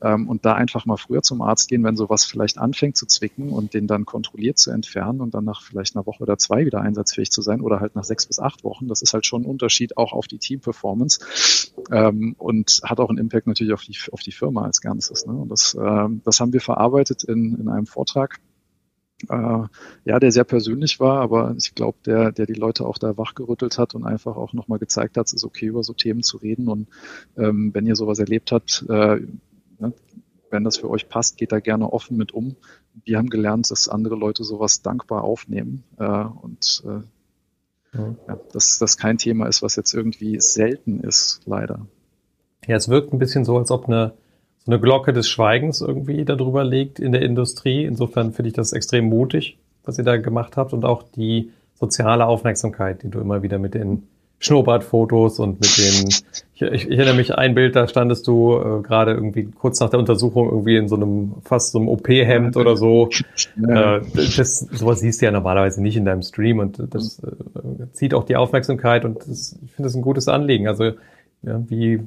Ähm, 0.00 0.28
und 0.28 0.44
da 0.44 0.54
einfach 0.54 0.86
mal 0.86 0.96
früher 0.96 1.22
zum 1.22 1.42
Arzt 1.42 1.65
gehen, 1.66 1.84
wenn 1.84 1.96
sowas 1.96 2.24
vielleicht 2.24 2.58
anfängt 2.58 2.96
zu 2.96 3.06
zwicken 3.06 3.50
und 3.50 3.74
den 3.74 3.86
dann 3.86 4.04
kontrolliert 4.04 4.58
zu 4.58 4.70
entfernen 4.70 5.20
und 5.20 5.34
dann 5.34 5.44
nach 5.44 5.62
vielleicht 5.62 5.96
einer 5.96 6.06
Woche 6.06 6.22
oder 6.22 6.38
zwei 6.38 6.66
wieder 6.66 6.80
einsatzfähig 6.80 7.30
zu 7.30 7.42
sein 7.42 7.60
oder 7.60 7.80
halt 7.80 7.94
nach 7.94 8.04
sechs 8.04 8.26
bis 8.26 8.38
acht 8.38 8.64
Wochen, 8.64 8.88
das 8.88 9.02
ist 9.02 9.14
halt 9.14 9.26
schon 9.26 9.42
ein 9.42 9.46
Unterschied 9.46 9.96
auch 9.96 10.12
auf 10.12 10.26
die 10.26 10.38
Team-Performance 10.38 11.20
ähm, 11.90 12.34
und 12.38 12.80
hat 12.84 13.00
auch 13.00 13.08
einen 13.08 13.18
Impact 13.18 13.46
natürlich 13.46 13.72
auf 13.72 13.82
die, 13.82 13.96
auf 14.12 14.20
die 14.20 14.32
Firma 14.32 14.64
als 14.64 14.80
Ganzes. 14.80 15.26
Ne? 15.26 15.32
Und 15.34 15.50
das, 15.50 15.76
ähm, 15.80 16.20
das 16.24 16.40
haben 16.40 16.52
wir 16.52 16.60
verarbeitet 16.60 17.24
in, 17.24 17.58
in 17.60 17.68
einem 17.68 17.86
Vortrag. 17.86 18.40
Äh, 19.30 19.62
ja, 20.04 20.20
der 20.20 20.30
sehr 20.30 20.44
persönlich 20.44 21.00
war, 21.00 21.22
aber 21.22 21.54
ich 21.56 21.74
glaube, 21.74 21.96
der, 22.04 22.32
der 22.32 22.44
die 22.44 22.52
Leute 22.52 22.86
auch 22.86 22.98
da 22.98 23.16
wachgerüttelt 23.16 23.78
hat 23.78 23.94
und 23.94 24.04
einfach 24.04 24.36
auch 24.36 24.52
nochmal 24.52 24.78
gezeigt 24.78 25.16
hat, 25.16 25.26
es 25.26 25.32
ist 25.32 25.44
okay, 25.44 25.66
über 25.66 25.82
so 25.82 25.94
Themen 25.94 26.22
zu 26.22 26.36
reden. 26.36 26.68
Und 26.68 26.88
ähm, 27.38 27.70
wenn 27.72 27.86
ihr 27.86 27.96
sowas 27.96 28.18
erlebt 28.18 28.52
habt, 28.52 28.84
äh, 28.88 29.20
ne, 29.78 29.92
wenn 30.50 30.64
das 30.64 30.78
für 30.78 30.90
euch 30.90 31.08
passt, 31.08 31.36
geht 31.38 31.52
da 31.52 31.60
gerne 31.60 31.92
offen 31.92 32.16
mit 32.16 32.32
um. 32.32 32.56
Wir 33.04 33.18
haben 33.18 33.30
gelernt, 33.30 33.70
dass 33.70 33.88
andere 33.88 34.14
Leute 34.14 34.44
sowas 34.44 34.82
dankbar 34.82 35.24
aufnehmen 35.24 35.84
äh, 35.98 36.04
und 36.04 36.82
äh, 36.86 37.96
ja. 37.96 38.14
ja, 38.28 38.38
dass 38.52 38.78
das 38.78 38.96
kein 38.96 39.18
Thema 39.18 39.46
ist, 39.46 39.62
was 39.62 39.76
jetzt 39.76 39.94
irgendwie 39.94 40.40
selten 40.40 41.00
ist, 41.00 41.40
leider. 41.46 41.86
Ja, 42.66 42.76
es 42.76 42.88
wirkt 42.88 43.12
ein 43.12 43.18
bisschen 43.18 43.44
so, 43.44 43.56
als 43.58 43.70
ob 43.70 43.86
eine, 43.86 44.12
so 44.64 44.72
eine 44.72 44.80
Glocke 44.80 45.12
des 45.12 45.28
Schweigens 45.28 45.80
irgendwie 45.80 46.24
darüber 46.24 46.64
liegt 46.64 46.98
in 46.98 47.12
der 47.12 47.22
Industrie. 47.22 47.84
Insofern 47.84 48.32
finde 48.32 48.48
ich 48.48 48.54
das 48.54 48.72
extrem 48.72 49.08
mutig, 49.08 49.58
was 49.84 49.98
ihr 49.98 50.04
da 50.04 50.16
gemacht 50.16 50.56
habt 50.56 50.72
und 50.72 50.84
auch 50.84 51.02
die 51.02 51.52
soziale 51.74 52.26
Aufmerksamkeit, 52.26 53.02
die 53.02 53.10
du 53.10 53.20
immer 53.20 53.42
wieder 53.42 53.58
mit 53.58 53.74
den 53.74 54.08
Schnurrbartfotos 54.38 55.38
und 55.38 55.60
mit 55.60 55.78
den, 55.78 56.08
ich, 56.54 56.62
ich, 56.62 56.90
ich 56.90 56.98
erinnere 56.98 57.14
mich 57.14 57.34
ein 57.34 57.54
Bild, 57.54 57.74
da 57.74 57.88
standest 57.88 58.26
du 58.26 58.54
äh, 58.54 58.82
gerade 58.82 59.12
irgendwie 59.12 59.44
kurz 59.44 59.80
nach 59.80 59.88
der 59.88 59.98
Untersuchung 59.98 60.50
irgendwie 60.50 60.76
in 60.76 60.88
so 60.88 60.96
einem, 60.96 61.34
fast 61.42 61.72
so 61.72 61.78
einem 61.78 61.88
OP-Hemd 61.88 62.56
oder 62.56 62.76
so. 62.76 63.08
Ja. 63.56 63.96
Äh, 63.96 64.02
das, 64.14 64.58
sowas 64.58 65.00
siehst 65.00 65.22
du 65.22 65.26
ja 65.26 65.32
normalerweise 65.32 65.82
nicht 65.82 65.96
in 65.96 66.04
deinem 66.04 66.22
Stream 66.22 66.58
und 66.58 66.82
das 66.90 67.20
äh, 67.20 67.92
zieht 67.92 68.12
auch 68.12 68.24
die 68.24 68.36
Aufmerksamkeit 68.36 69.04
und 69.04 69.20
das, 69.26 69.58
ich 69.64 69.72
finde 69.72 69.88
das 69.88 69.94
ein 69.94 70.02
gutes 70.02 70.28
Anliegen. 70.28 70.68
Also, 70.68 70.92
ja, 71.42 71.62
wie 71.68 72.00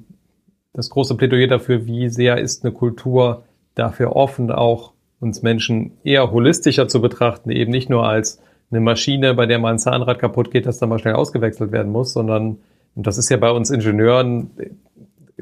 das 0.74 0.89
große 0.89 1.15
Plädoyer 1.15 1.48
dafür, 1.48 1.88
wie 1.88 2.10
sehr 2.10 2.38
ist 2.38 2.63
eine 2.63 2.74
Kultur 2.74 3.44
dafür 3.74 4.15
offen, 4.15 4.52
auch 4.52 4.94
uns 5.20 5.42
Menschen 5.42 5.92
eher 6.04 6.32
holistischer 6.32 6.88
zu 6.88 7.02
betrachten, 7.02 7.50
eben 7.50 7.72
nicht 7.72 7.89
nur 7.89 8.08
als 8.08 8.39
eine 8.71 8.82
Maschine, 8.82 9.34
bei 9.34 9.45
der 9.45 9.60
mal 9.60 9.73
ein 9.73 9.79
Zahnrad 9.79 10.19
kaputt 10.19 10.51
geht, 10.51 10.65
das 10.65 10.77
dann 10.77 10.89
mal 10.89 10.99
schnell 10.99 11.15
ausgewechselt 11.15 11.71
werden 11.71 11.91
muss, 11.91 12.13
sondern 12.13 12.58
Und 12.95 13.08
das 13.08 13.17
ist 13.17 13.29
ja 13.29 13.38
bei 13.38 13.51
uns 13.51 13.69
Ingenieuren 13.69 14.51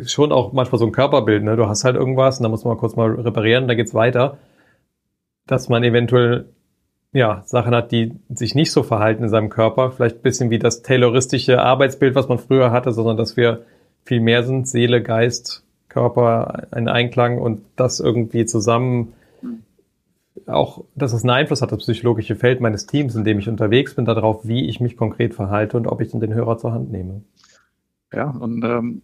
schon 0.05 0.31
auch 0.31 0.53
manchmal 0.53 0.79
so 0.79 0.85
ein 0.85 0.91
Körperbild. 0.91 1.43
Ne? 1.43 1.55
Du 1.55 1.67
hast 1.67 1.83
halt 1.83 1.95
irgendwas 1.95 2.37
und 2.37 2.43
dann 2.43 2.51
muss 2.51 2.65
man 2.65 2.77
kurz 2.77 2.95
mal 2.95 3.09
reparieren, 3.09 3.67
dann 3.67 3.77
geht's 3.77 3.93
weiter. 3.93 4.37
Dass 5.47 5.69
man 5.69 5.83
eventuell 5.83 6.45
ja, 7.13 7.41
Sachen 7.45 7.73
hat, 7.73 7.91
die 7.91 8.13
sich 8.29 8.53
nicht 8.53 8.71
so 8.71 8.83
verhalten 8.83 9.23
in 9.23 9.29
seinem 9.29 9.49
Körper. 9.49 9.91
Vielleicht 9.91 10.17
ein 10.17 10.21
bisschen 10.21 10.49
wie 10.49 10.59
das 10.59 10.81
tayloristische 10.81 11.61
Arbeitsbild, 11.61 12.15
was 12.15 12.27
man 12.27 12.37
früher 12.37 12.71
hatte, 12.71 12.91
sondern 12.91 13.17
dass 13.17 13.37
wir 13.37 13.63
viel 14.03 14.19
mehr 14.19 14.43
sind, 14.43 14.67
Seele, 14.67 15.01
Geist, 15.01 15.63
Körper, 15.89 16.67
ein 16.71 16.87
Einklang 16.87 17.39
und 17.39 17.61
das 17.75 17.99
irgendwie 17.99 18.45
zusammen 18.45 19.13
auch, 20.45 20.85
dass 20.95 21.13
es 21.13 21.23
einen 21.23 21.31
Einfluss 21.31 21.61
hat, 21.61 21.71
das 21.71 21.79
psychologische 21.79 22.35
Feld 22.35 22.61
meines 22.61 22.85
Teams, 22.85 23.15
in 23.15 23.23
dem 23.23 23.39
ich 23.39 23.49
unterwegs 23.49 23.95
bin, 23.95 24.05
darauf, 24.05 24.47
wie 24.47 24.67
ich 24.67 24.79
mich 24.79 24.97
konkret 24.97 25.33
verhalte 25.33 25.77
und 25.77 25.87
ob 25.87 26.01
ich 26.01 26.11
den 26.11 26.33
Hörer 26.33 26.57
zur 26.57 26.73
Hand 26.73 26.91
nehme. 26.91 27.23
Ja, 28.13 28.29
und 28.29 28.63
ähm, 28.63 29.01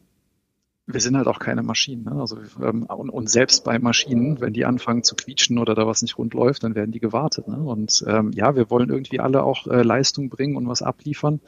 wir 0.86 1.00
sind 1.00 1.16
halt 1.16 1.28
auch 1.28 1.40
keine 1.40 1.64
Maschinen. 1.64 2.04
Ne? 2.04 2.20
Also, 2.20 2.38
ähm, 2.62 2.84
und, 2.84 3.10
und, 3.10 3.30
selbst 3.30 3.64
bei 3.64 3.80
Maschinen, 3.80 4.42
wenn 4.42 4.54
die 4.54 4.66
anfangen 4.66 5.04
zu 5.04 5.16
quietschen 5.16 5.58
oder 5.58 5.76
da 5.76 5.88
was 5.88 6.02
nicht 6.02 6.18
rund 6.18 6.34
läuft, 6.34 6.64
dann 6.64 6.76
werden 6.76 6.92
die 6.92 7.00
gewartet. 7.00 7.48
Ne? 7.48 7.58
Und 7.58 8.04
ähm, 8.08 8.32
ja, 8.34 8.56
wir 8.56 8.70
wollen 8.70 8.90
irgendwie 8.90 9.20
alle 9.20 9.44
auch 9.44 9.68
äh, 9.68 9.82
Leistung 9.82 10.30
bringen 10.30 10.58
und 10.58 10.68
was 10.68 10.82
abliefern. 10.82 11.40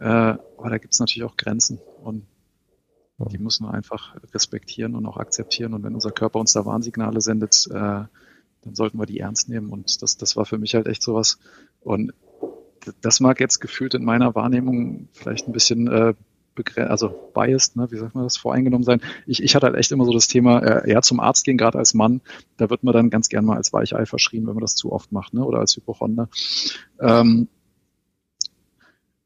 Äh, 0.00 0.04
aber 0.04 0.70
da 0.70 0.78
gibt 0.78 0.94
es 0.94 1.00
natürlich 1.00 1.24
auch 1.24 1.36
Grenzen. 1.36 1.78
Und 2.02 2.26
die 3.30 3.38
müssen 3.38 3.66
wir 3.66 3.72
einfach 3.72 4.16
respektieren 4.34 4.96
und 4.96 5.06
auch 5.06 5.16
akzeptieren. 5.16 5.74
Und 5.74 5.84
wenn 5.84 5.94
unser 5.94 6.10
Körper 6.10 6.40
uns 6.40 6.52
da 6.52 6.66
Warnsignale 6.66 7.20
sendet, 7.20 7.68
äh, 7.72 8.04
dann 8.64 8.74
sollten 8.74 8.98
wir 8.98 9.06
die 9.06 9.20
ernst 9.20 9.48
nehmen. 9.48 9.70
Und 9.70 10.02
das, 10.02 10.16
das 10.16 10.36
war 10.36 10.44
für 10.44 10.58
mich 10.58 10.74
halt 10.74 10.86
echt 10.86 11.02
sowas. 11.02 11.38
Und 11.80 12.12
das 13.00 13.20
mag 13.20 13.40
jetzt 13.40 13.60
gefühlt 13.60 13.94
in 13.94 14.04
meiner 14.04 14.34
Wahrnehmung 14.34 15.08
vielleicht 15.12 15.46
ein 15.48 15.52
bisschen 15.52 15.88
äh, 15.88 16.14
also 16.76 17.30
biased, 17.34 17.76
ne, 17.76 17.90
wie 17.90 17.96
sagt 17.96 18.14
man 18.14 18.24
das, 18.24 18.36
voreingenommen 18.36 18.84
sein. 18.84 19.00
Ich, 19.26 19.42
ich 19.42 19.54
hatte 19.54 19.66
halt 19.66 19.76
echt 19.76 19.90
immer 19.92 20.04
so 20.04 20.12
das 20.12 20.28
Thema, 20.28 20.58
äh, 20.58 20.90
ja, 20.90 21.00
zum 21.00 21.20
Arzt 21.20 21.44
gehen, 21.44 21.56
gerade 21.56 21.78
als 21.78 21.94
Mann, 21.94 22.20
da 22.56 22.68
wird 22.68 22.84
man 22.84 22.92
dann 22.92 23.10
ganz 23.10 23.28
gern 23.28 23.44
mal 23.44 23.56
als 23.56 23.72
Weichei 23.72 24.04
verschrien, 24.06 24.46
wenn 24.46 24.54
man 24.54 24.60
das 24.60 24.74
zu 24.74 24.92
oft 24.92 25.12
macht, 25.12 25.32
ne, 25.34 25.44
oder 25.44 25.60
als 25.60 25.76
Hypochonder. 25.76 26.28
Ähm, 27.00 27.48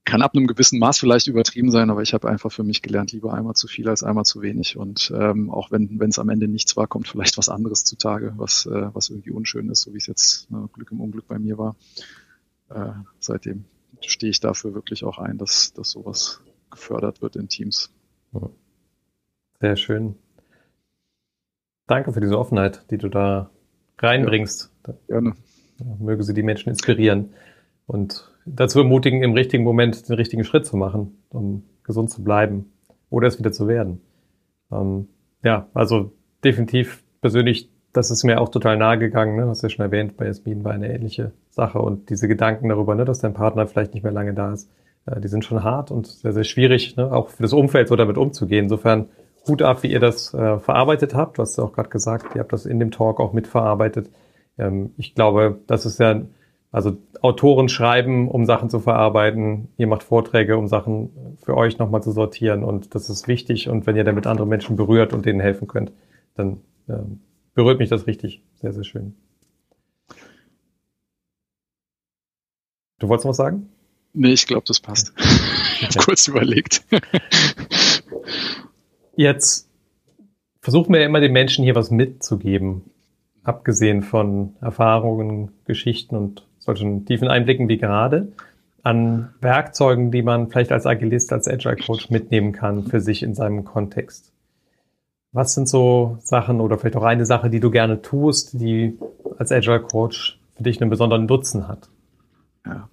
kann 0.07 0.23
ab 0.23 0.35
einem 0.35 0.47
gewissen 0.47 0.79
Maß 0.79 0.99
vielleicht 0.99 1.27
übertrieben 1.27 1.71
sein, 1.73 1.91
aber 1.91 2.01
ich 2.01 2.15
habe 2.15 2.29
einfach 2.29 2.53
für 2.53 2.63
mich 2.63 2.81
gelernt, 2.81 3.11
lieber 3.11 3.35
einmal 3.35 3.55
zu 3.55 3.67
viel 3.67 3.89
als 3.89 4.05
einmal 4.05 4.25
zu 4.25 4.41
wenig. 4.41 4.77
Und 4.77 5.13
ähm, 5.15 5.51
auch 5.51 5.73
wenn 5.73 6.01
es 6.01 6.21
am 6.21 6.29
Ende 6.29 6.47
nichts 6.47 6.77
war, 6.77 6.87
kommt 6.87 7.09
vielleicht 7.09 7.37
was 7.37 7.49
anderes 7.49 7.85
zutage, 7.85 8.33
was, 8.37 8.67
äh, 8.67 8.95
was 8.95 9.11
irgendwie 9.11 9.33
unschön 9.33 9.69
ist, 9.69 9.83
so 9.83 9.93
wie 9.93 9.99
es 9.99 10.07
jetzt 10.07 10.49
äh, 10.53 10.69
Glück 10.73 10.93
im 10.93 11.01
Unglück 11.01 11.27
bei 11.27 11.41
mir 11.41 11.59
war. 11.59 11.75
Äh, 12.71 12.93
seitdem 13.19 13.65
stehe 14.01 14.31
ich 14.31 14.39
dafür 14.39 14.75
wirklich 14.75 15.03
auch 15.03 15.19
ein, 15.19 15.39
dass, 15.39 15.73
dass 15.73 15.91
sowas 15.91 16.41
gefördert 16.71 17.21
wird 17.21 17.35
in 17.35 17.49
Teams. 17.49 17.91
Sehr 19.61 19.77
schön. 19.77 20.15
Danke 21.89 22.13
für 22.13 22.21
diese 22.21 22.39
Offenheit, 22.39 22.85
die 22.93 22.99
du 22.99 23.09
da 23.09 23.51
reinbringst. 23.99 24.71
Ja, 24.87 24.95
gerne. 25.09 25.35
Möge 25.99 26.23
sie 26.23 26.33
die 26.33 26.45
Menschen 26.45 26.71
inspirieren 26.71 27.35
und 27.87 28.31
dazu 28.47 28.79
ermutigen, 28.79 29.23
im 29.23 29.35
richtigen 29.35 29.65
Moment 29.65 30.09
den 30.09 30.17
richtigen 30.17 30.45
Schritt 30.45 30.67
zu 30.67 30.77
machen, 30.77 31.19
um 31.31 31.65
gesund 31.83 32.11
zu 32.11 32.25
bleiben 32.25 32.73
oder 33.11 33.29
es 33.29 33.39
wieder 33.39 33.53
zu 33.53 33.69
werden. 33.69 34.01
Ähm, 34.73 35.09
ja, 35.43 35.69
also 35.75 36.13
definitiv 36.45 37.05
persönlich, 37.21 37.71
das 37.93 38.11
ist 38.11 38.25
mir 38.25 38.41
auch 38.41 38.49
total 38.49 38.77
nahe 38.77 38.99
gegangen, 38.99 39.37
ne? 39.37 39.47
hast 39.47 39.63
du 39.63 39.67
ja 39.67 39.71
schon 39.71 39.85
erwähnt, 39.85 40.17
bei 40.17 40.27
Jasmin 40.27 40.65
war 40.65 40.73
eine 40.73 40.93
ähnliche 40.93 41.33
Sache 41.51 41.79
und 41.79 42.11
diese 42.11 42.29
Gedanken 42.29 42.69
darüber, 42.69 42.95
ne, 42.95 43.05
dass 43.05 43.21
dein 43.21 43.35
Partner 43.35 43.67
vielleicht 43.67 43.95
nicht 43.95 44.03
mehr 44.03 44.13
lange 44.13 44.35
da 44.35 44.53
ist, 44.53 44.71
äh, 45.07 45.21
die 45.21 45.29
sind 45.29 45.45
schon 45.45 45.63
hart 45.63 45.91
und 45.91 46.07
sehr, 46.07 46.33
sehr 46.33 46.45
schwierig, 46.45 46.97
ne? 46.97 47.11
auch 47.13 47.29
für 47.29 47.43
das 47.43 47.53
Umfeld 47.53 47.89
so 47.89 47.97
damit 47.97 48.19
umzugehen. 48.19 48.65
Insofern 48.65 49.09
Hut 49.49 49.63
ab, 49.63 49.83
wie 49.83 49.93
ihr 49.93 50.01
das 50.01 50.35
äh, 50.35 50.59
verarbeitet 50.59 51.15
habt. 51.15 51.39
Du 51.39 51.43
hast 51.43 51.57
ja 51.57 51.65
auch 51.65 51.73
gerade 51.73 51.89
gesagt, 51.89 52.35
ihr 52.35 52.41
habt 52.41 52.53
das 52.53 52.67
in 52.67 52.81
dem 52.81 52.91
Talk 52.91 53.21
auch 53.21 53.33
mitverarbeitet. 53.33 54.11
Ähm, 54.59 54.93
ich 54.97 55.15
glaube, 55.15 55.61
das 55.67 55.87
ist 55.87 56.01
ja, 56.01 56.23
also 56.73 56.97
Autoren 57.23 57.69
schreiben, 57.69 58.29
um 58.29 58.47
Sachen 58.47 58.71
zu 58.71 58.81
verarbeiten. 58.81 59.69
Ihr 59.77 59.87
macht 59.87 60.03
Vorträge, 60.03 60.57
um 60.57 60.67
Sachen 60.67 61.37
für 61.45 61.57
euch 61.57 61.79
nochmal 61.79 62.03
zu 62.03 62.13
sortieren. 62.13 62.65
Und 62.65 62.95
das 62.95 63.11
ist 63.11 63.29
wichtig. 63.29 63.69
Und 63.69 63.87
wenn 63.87 63.97
ihr 63.97 64.05
damit 64.05 64.27
andere 64.27 64.47
Menschen 64.47 64.77
berührt 64.77 65.13
und 65.13 65.27
denen 65.27 65.41
helfen 65.41 65.69
könnt, 65.69 65.93
dann 66.35 66.61
ähm, 66.89 67.21
berührt 67.55 67.79
mich 67.79 67.89
das 67.89 68.07
richtig. 68.07 68.43
Sehr, 68.55 68.73
sehr 68.73 68.85
schön. 68.85 69.15
Du 72.99 73.09
wolltest 73.09 73.25
noch 73.25 73.31
was 73.31 73.37
sagen? 73.37 73.69
Nee, 74.15 74.33
ich 74.33 74.47
glaube, 74.47 74.65
das 74.67 74.81
passt. 74.81 75.13
ich 75.19 75.83
habe 75.89 75.99
kurz 75.99 76.27
überlegt. 76.29 76.85
Jetzt 79.17 79.69
versuchen 80.61 80.93
wir 80.93 81.01
ja 81.01 81.07
immer 81.07 81.21
den 81.21 81.33
Menschen 81.33 81.65
hier 81.65 81.75
was 81.75 81.91
mitzugeben, 81.91 82.91
abgesehen 83.43 84.03
von 84.03 84.57
Erfahrungen, 84.61 85.53
Geschichten 85.65 86.17
und 86.17 86.47
solchen 86.67 87.07
tiefen 87.07 87.29
Einblicken 87.29 87.69
wie 87.69 87.79
gerade, 87.79 88.29
an 88.83 89.31
Werkzeugen, 89.41 90.11
die 90.11 90.23
man 90.23 90.49
vielleicht 90.49 90.73
als 90.73 90.87
Agilist, 90.87 91.33
als 91.33 91.49
Agile 91.49 91.77
Coach 91.77 92.11
mitnehmen 92.11 92.53
kann 92.53 92.85
für 92.85 93.01
sich 93.01 93.23
in 93.23 93.35
seinem 93.35 93.65
Kontext. 93.65 94.33
Was 95.33 95.55
sind 95.55 95.69
so 95.69 96.19
Sachen 96.21 96.61
oder 96.61 96.79
vielleicht 96.79 96.97
auch 96.97 97.03
eine 97.03 97.27
Sache, 97.27 97.51
die 97.51 97.61
du 97.61 97.71
gerne 97.71 98.03
tust, 98.03 98.61
die 98.61 98.99
als 99.39 99.51
Agile 99.51 99.81
Coach 99.81 100.39
für 100.57 100.63
dich 100.63 100.81
einen 100.81 100.91
besonderen 100.91 101.27
Nutzen 101.27 101.69
hat? 101.69 101.89
Ja 102.65 102.89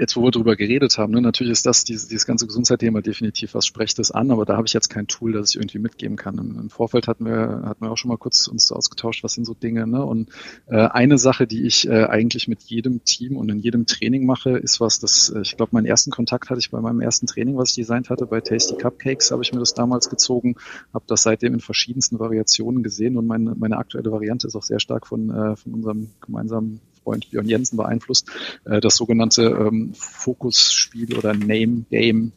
jetzt, 0.00 0.16
wo 0.16 0.22
wir 0.22 0.30
darüber 0.30 0.56
geredet 0.56 0.96
haben, 0.96 1.12
ne, 1.12 1.20
natürlich 1.20 1.52
ist 1.52 1.66
das, 1.66 1.84
dieses, 1.84 2.08
dieses 2.08 2.26
ganze 2.26 2.46
Gesundheitsthema 2.46 3.02
definitiv, 3.02 3.54
was 3.54 3.66
sprecht 3.66 3.98
es 3.98 4.10
an, 4.10 4.30
aber 4.30 4.46
da 4.46 4.56
habe 4.56 4.66
ich 4.66 4.72
jetzt 4.72 4.88
kein 4.88 5.06
Tool, 5.06 5.32
das 5.32 5.50
ich 5.50 5.56
irgendwie 5.56 5.78
mitgeben 5.78 6.16
kann. 6.16 6.38
Im, 6.38 6.58
Im, 6.58 6.70
Vorfeld 6.70 7.06
hatten 7.06 7.26
wir, 7.26 7.62
hatten 7.64 7.84
wir 7.84 7.90
auch 7.90 7.98
schon 7.98 8.08
mal 8.08 8.16
kurz 8.16 8.48
uns 8.48 8.72
ausgetauscht, 8.72 9.22
was 9.22 9.34
sind 9.34 9.44
so 9.44 9.52
Dinge. 9.52 9.86
Ne? 9.86 10.02
Und 10.04 10.30
äh, 10.68 10.76
eine 10.76 11.18
Sache, 11.18 11.46
die 11.46 11.66
ich 11.66 11.86
äh, 11.86 12.04
eigentlich 12.04 12.48
mit 12.48 12.62
jedem 12.62 13.04
Team 13.04 13.36
und 13.36 13.50
in 13.50 13.58
jedem 13.58 13.84
Training 13.84 14.24
mache, 14.24 14.56
ist 14.56 14.80
was, 14.80 14.98
das, 14.98 15.28
äh, 15.28 15.42
ich 15.42 15.56
glaube, 15.56 15.70
meinen 15.72 15.86
ersten 15.86 16.10
Kontakt 16.10 16.48
hatte 16.48 16.60
ich 16.60 16.70
bei 16.70 16.80
meinem 16.80 17.00
ersten 17.00 17.26
Training, 17.26 17.58
was 17.58 17.70
ich 17.70 17.76
designt 17.76 18.08
hatte, 18.08 18.26
bei 18.26 18.40
Tasty 18.40 18.76
Cupcakes 18.76 19.30
habe 19.30 19.42
ich 19.42 19.52
mir 19.52 19.60
das 19.60 19.74
damals 19.74 20.08
gezogen, 20.08 20.56
habe 20.94 21.04
das 21.06 21.22
seitdem 21.22 21.52
in 21.54 21.60
verschiedensten 21.60 22.18
Variationen 22.18 22.82
gesehen 22.82 23.18
und 23.18 23.26
meine, 23.26 23.54
meine 23.54 23.76
aktuelle 23.76 24.10
Variante 24.10 24.46
ist 24.46 24.56
auch 24.56 24.62
sehr 24.62 24.80
stark 24.80 25.06
von, 25.06 25.30
äh, 25.30 25.56
von 25.56 25.74
unserem 25.74 26.10
gemeinsamen 26.20 26.80
Freund 27.10 27.28
Björn 27.30 27.48
Jensen 27.48 27.76
beeinflusst, 27.76 28.30
äh, 28.64 28.80
das 28.80 28.94
sogenannte 28.94 29.42
ähm, 29.42 29.92
Fokusspiel 29.94 31.16
oder 31.18 31.34
Name 31.34 31.84
Game. 31.90 32.32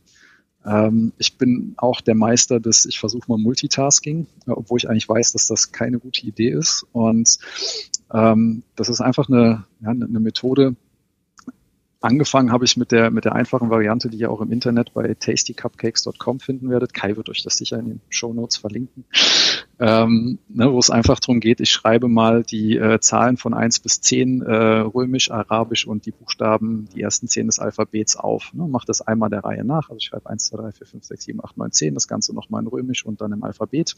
Ähm, 0.66 1.14
ich 1.20 1.38
bin 1.38 1.76
auch 1.78 2.02
der 2.02 2.16
Meister 2.16 2.60
des, 2.60 2.86
ich 2.86 3.00
versuche 3.00 3.26
mal 3.28 3.38
Multitasking, 3.38 4.26
äh, 4.48 4.52
obwohl 4.52 4.80
ich 4.80 4.90
eigentlich 4.90 5.08
weiß, 5.08 5.34
dass 5.34 5.46
das 5.46 5.72
keine 5.72 6.00
gute 6.00 6.26
Idee 6.26 6.50
ist. 6.50 6.88
Und 6.92 7.38
ähm, 8.12 8.64
das 8.76 8.90
ist 8.90 9.00
einfach 9.00 9.30
eine, 9.30 9.66
ja, 9.82 9.90
eine 9.90 10.20
Methode, 10.20 10.76
Angefangen 12.02 12.52
habe 12.52 12.66
ich 12.66 12.76
mit 12.76 12.92
der, 12.92 13.12
mit 13.12 13.24
der 13.24 13.34
einfachen 13.34 13.70
Variante, 13.70 14.10
die 14.10 14.18
ihr 14.18 14.30
auch 14.30 14.42
im 14.42 14.52
Internet 14.52 14.94
bei 14.94 15.14
tastycupcakes.com 15.14 16.42
finden 16.42 16.70
werdet. 16.70 16.94
Kai 16.94 17.16
wird 17.16 17.30
euch 17.30 17.44
das 17.44 17.56
sicher 17.56 17.80
in 17.80 17.86
den 17.86 18.02
Show 18.10 18.34
Notes 18.34 18.58
verlinken 18.58 19.06
ähm, 19.80 20.38
ne, 20.50 20.72
wo 20.72 20.78
es 20.80 20.90
einfach 20.90 21.20
darum 21.20 21.40
geht, 21.40 21.60
ich 21.60 21.72
schreibe 21.72 22.08
mal 22.08 22.44
die 22.44 22.78
äh, 22.78 23.00
Zahlen 23.00 23.38
von 23.38 23.54
eins 23.54 23.80
bis 23.80 24.02
zehn 24.02 24.42
äh, 24.42 24.54
römisch, 24.54 25.32
arabisch 25.32 25.88
und 25.88 26.06
die 26.06 26.12
Buchstaben, 26.12 26.88
die 26.96 27.02
ersten 27.02 27.28
zehn 27.28 27.48
des 27.48 27.60
Alphabets 27.60 28.16
auf. 28.16 28.54
Ne, 28.54 28.68
Mache 28.68 28.86
das 28.86 29.02
einmal 29.02 29.30
der 29.30 29.44
Reihe 29.44 29.64
nach. 29.64 29.90
Also 29.90 29.98
ich 29.98 30.06
schreibe 30.06 30.30
eins, 30.30 30.46
zwei, 30.46 30.58
drei, 30.58 30.72
vier, 30.72 30.88
fünf, 30.88 31.04
sechs, 31.04 31.26
sieben, 31.26 31.44
acht, 31.44 31.58
neun, 31.58 31.72
zehn, 31.72 31.94
das 31.94 32.08
Ganze 32.08 32.34
nochmal 32.34 32.62
in 32.62 32.68
römisch 32.68 33.06
und 33.06 33.22
dann 33.22 33.32
im 33.32 33.44
Alphabet. 33.44 33.96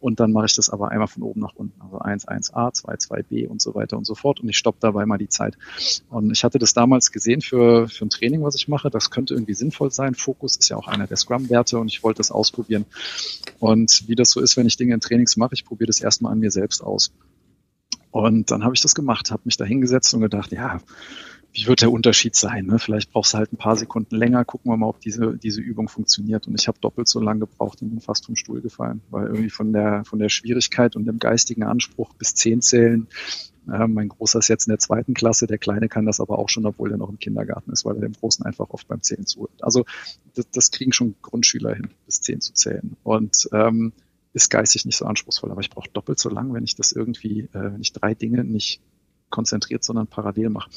Und 0.00 0.20
dann 0.20 0.32
mache 0.32 0.46
ich 0.46 0.54
das 0.54 0.70
aber 0.70 0.90
einmal 0.90 1.08
von 1.08 1.22
oben 1.22 1.40
nach 1.40 1.54
unten. 1.54 1.80
Also 1.80 1.98
eins, 1.98 2.28
eins 2.28 2.52
a 2.52 2.72
2, 2.72 2.94
2b 2.94 3.48
und 3.48 3.60
so 3.60 3.74
weiter 3.74 3.96
und 3.96 4.06
so 4.06 4.14
fort. 4.14 4.40
Und 4.40 4.48
ich 4.48 4.58
stoppe 4.58 4.78
dabei 4.80 5.06
mal 5.06 5.18
die 5.18 5.28
Zeit. 5.28 5.56
Und 6.10 6.30
ich 6.30 6.44
hatte 6.44 6.58
das 6.58 6.74
damals 6.74 7.12
gesehen 7.12 7.40
für, 7.40 7.88
für 7.88 8.04
ein 8.04 8.10
Training, 8.10 8.42
was 8.42 8.54
ich 8.56 8.68
mache. 8.68 8.90
Das 8.90 9.10
könnte 9.10 9.34
irgendwie 9.34 9.54
sinnvoll 9.54 9.90
sein. 9.90 10.14
Fokus 10.14 10.56
ist 10.56 10.68
ja 10.68 10.76
auch 10.76 10.86
einer 10.86 11.06
der 11.06 11.16
Scrum-Werte 11.16 11.78
und 11.78 11.88
ich 11.88 12.02
wollte 12.02 12.18
das 12.18 12.30
ausprobieren. 12.30 12.84
Und 13.58 14.04
wie 14.06 14.14
das 14.14 14.30
so 14.30 14.40
ist, 14.40 14.56
wenn 14.56 14.66
ich 14.66 14.76
Dinge 14.76 14.94
in 14.94 15.00
Training 15.00 15.23
Trainings 15.24 15.36
mache, 15.36 15.54
ich 15.54 15.64
probiere 15.64 15.86
das 15.86 16.00
erstmal 16.00 16.32
an 16.32 16.40
mir 16.40 16.50
selbst 16.50 16.82
aus. 16.82 17.12
Und 18.10 18.50
dann 18.50 18.62
habe 18.62 18.74
ich 18.74 18.80
das 18.80 18.94
gemacht, 18.94 19.30
habe 19.30 19.42
mich 19.44 19.56
da 19.56 19.64
hingesetzt 19.64 20.14
und 20.14 20.20
gedacht, 20.20 20.52
ja, 20.52 20.80
wie 21.52 21.66
wird 21.66 21.82
der 21.82 21.90
Unterschied 21.90 22.36
sein? 22.36 22.66
Ne? 22.66 22.78
Vielleicht 22.78 23.12
brauchst 23.12 23.34
du 23.34 23.38
halt 23.38 23.52
ein 23.52 23.56
paar 23.56 23.76
Sekunden 23.76 24.14
länger, 24.16 24.44
gucken 24.44 24.70
wir 24.70 24.76
mal, 24.76 24.88
ob 24.88 25.00
diese, 25.00 25.36
diese 25.36 25.60
Übung 25.60 25.88
funktioniert. 25.88 26.46
Und 26.46 26.58
ich 26.58 26.68
habe 26.68 26.78
doppelt 26.80 27.08
so 27.08 27.20
lange 27.20 27.40
gebraucht 27.40 27.82
und 27.82 27.90
bin 27.90 28.00
fast 28.00 28.26
vom 28.26 28.36
Stuhl 28.36 28.60
gefallen, 28.60 29.00
weil 29.10 29.26
irgendwie 29.26 29.50
von 29.50 29.72
der, 29.72 30.04
von 30.04 30.18
der 30.18 30.28
Schwierigkeit 30.28 30.94
und 30.96 31.06
dem 31.06 31.18
geistigen 31.18 31.64
Anspruch 31.64 32.12
bis 32.14 32.34
zehn 32.34 32.60
zählen. 32.60 33.08
Äh, 33.68 33.86
mein 33.86 34.08
Großer 34.08 34.40
ist 34.40 34.48
jetzt 34.48 34.66
in 34.66 34.72
der 34.72 34.78
zweiten 34.78 35.14
Klasse, 35.14 35.46
der 35.46 35.58
Kleine 35.58 35.88
kann 35.88 36.06
das 36.06 36.20
aber 36.20 36.38
auch 36.38 36.48
schon, 36.48 36.66
obwohl 36.66 36.90
er 36.90 36.98
noch 36.98 37.08
im 37.08 37.18
Kindergarten 37.18 37.72
ist, 37.72 37.84
weil 37.84 37.96
er 37.96 38.02
dem 38.02 38.12
Großen 38.12 38.44
einfach 38.44 38.70
oft 38.70 38.86
beim 38.88 39.02
Zählen 39.02 39.26
zuhört. 39.26 39.62
Also 39.62 39.84
das, 40.34 40.50
das 40.50 40.70
kriegen 40.70 40.92
schon 40.92 41.14
Grundschüler 41.22 41.74
hin, 41.74 41.90
bis 42.06 42.20
zehn 42.20 42.40
zu 42.40 42.52
zählen. 42.52 42.96
Und 43.02 43.48
ähm, 43.52 43.92
ist 44.34 44.50
geistig 44.50 44.84
nicht 44.84 44.96
so 44.96 45.06
anspruchsvoll, 45.06 45.50
aber 45.50 45.60
ich 45.60 45.70
brauche 45.70 45.88
doppelt 45.90 46.18
so 46.18 46.28
lang, 46.28 46.52
wenn 46.52 46.64
ich 46.64 46.74
das 46.74 46.92
irgendwie, 46.92 47.48
äh, 47.52 47.72
wenn 47.72 47.80
ich 47.80 47.92
drei 47.92 48.14
Dinge 48.14 48.44
nicht 48.44 48.80
konzentriert, 49.30 49.82
sondern 49.82 50.06
parallel 50.06 50.50
mache. 50.50 50.70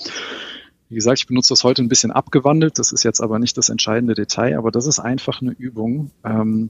Wie 0.90 0.96
gesagt, 0.96 1.20
ich 1.20 1.28
benutze 1.28 1.50
das 1.50 1.64
heute 1.64 1.82
ein 1.82 1.90
bisschen 1.90 2.12
abgewandelt. 2.12 2.80
Das 2.80 2.92
ist 2.94 3.04
jetzt 3.04 3.20
aber 3.20 3.40
nicht 3.40 3.58
das 3.58 3.70
entscheidende 3.70 4.14
Detail, 4.14 4.58
aber 4.58 4.72
das 4.72 4.88
ist 4.88 5.00
einfach 5.00 5.42
eine 5.42 5.52
Übung, 5.52 6.12
ähm, 6.24 6.70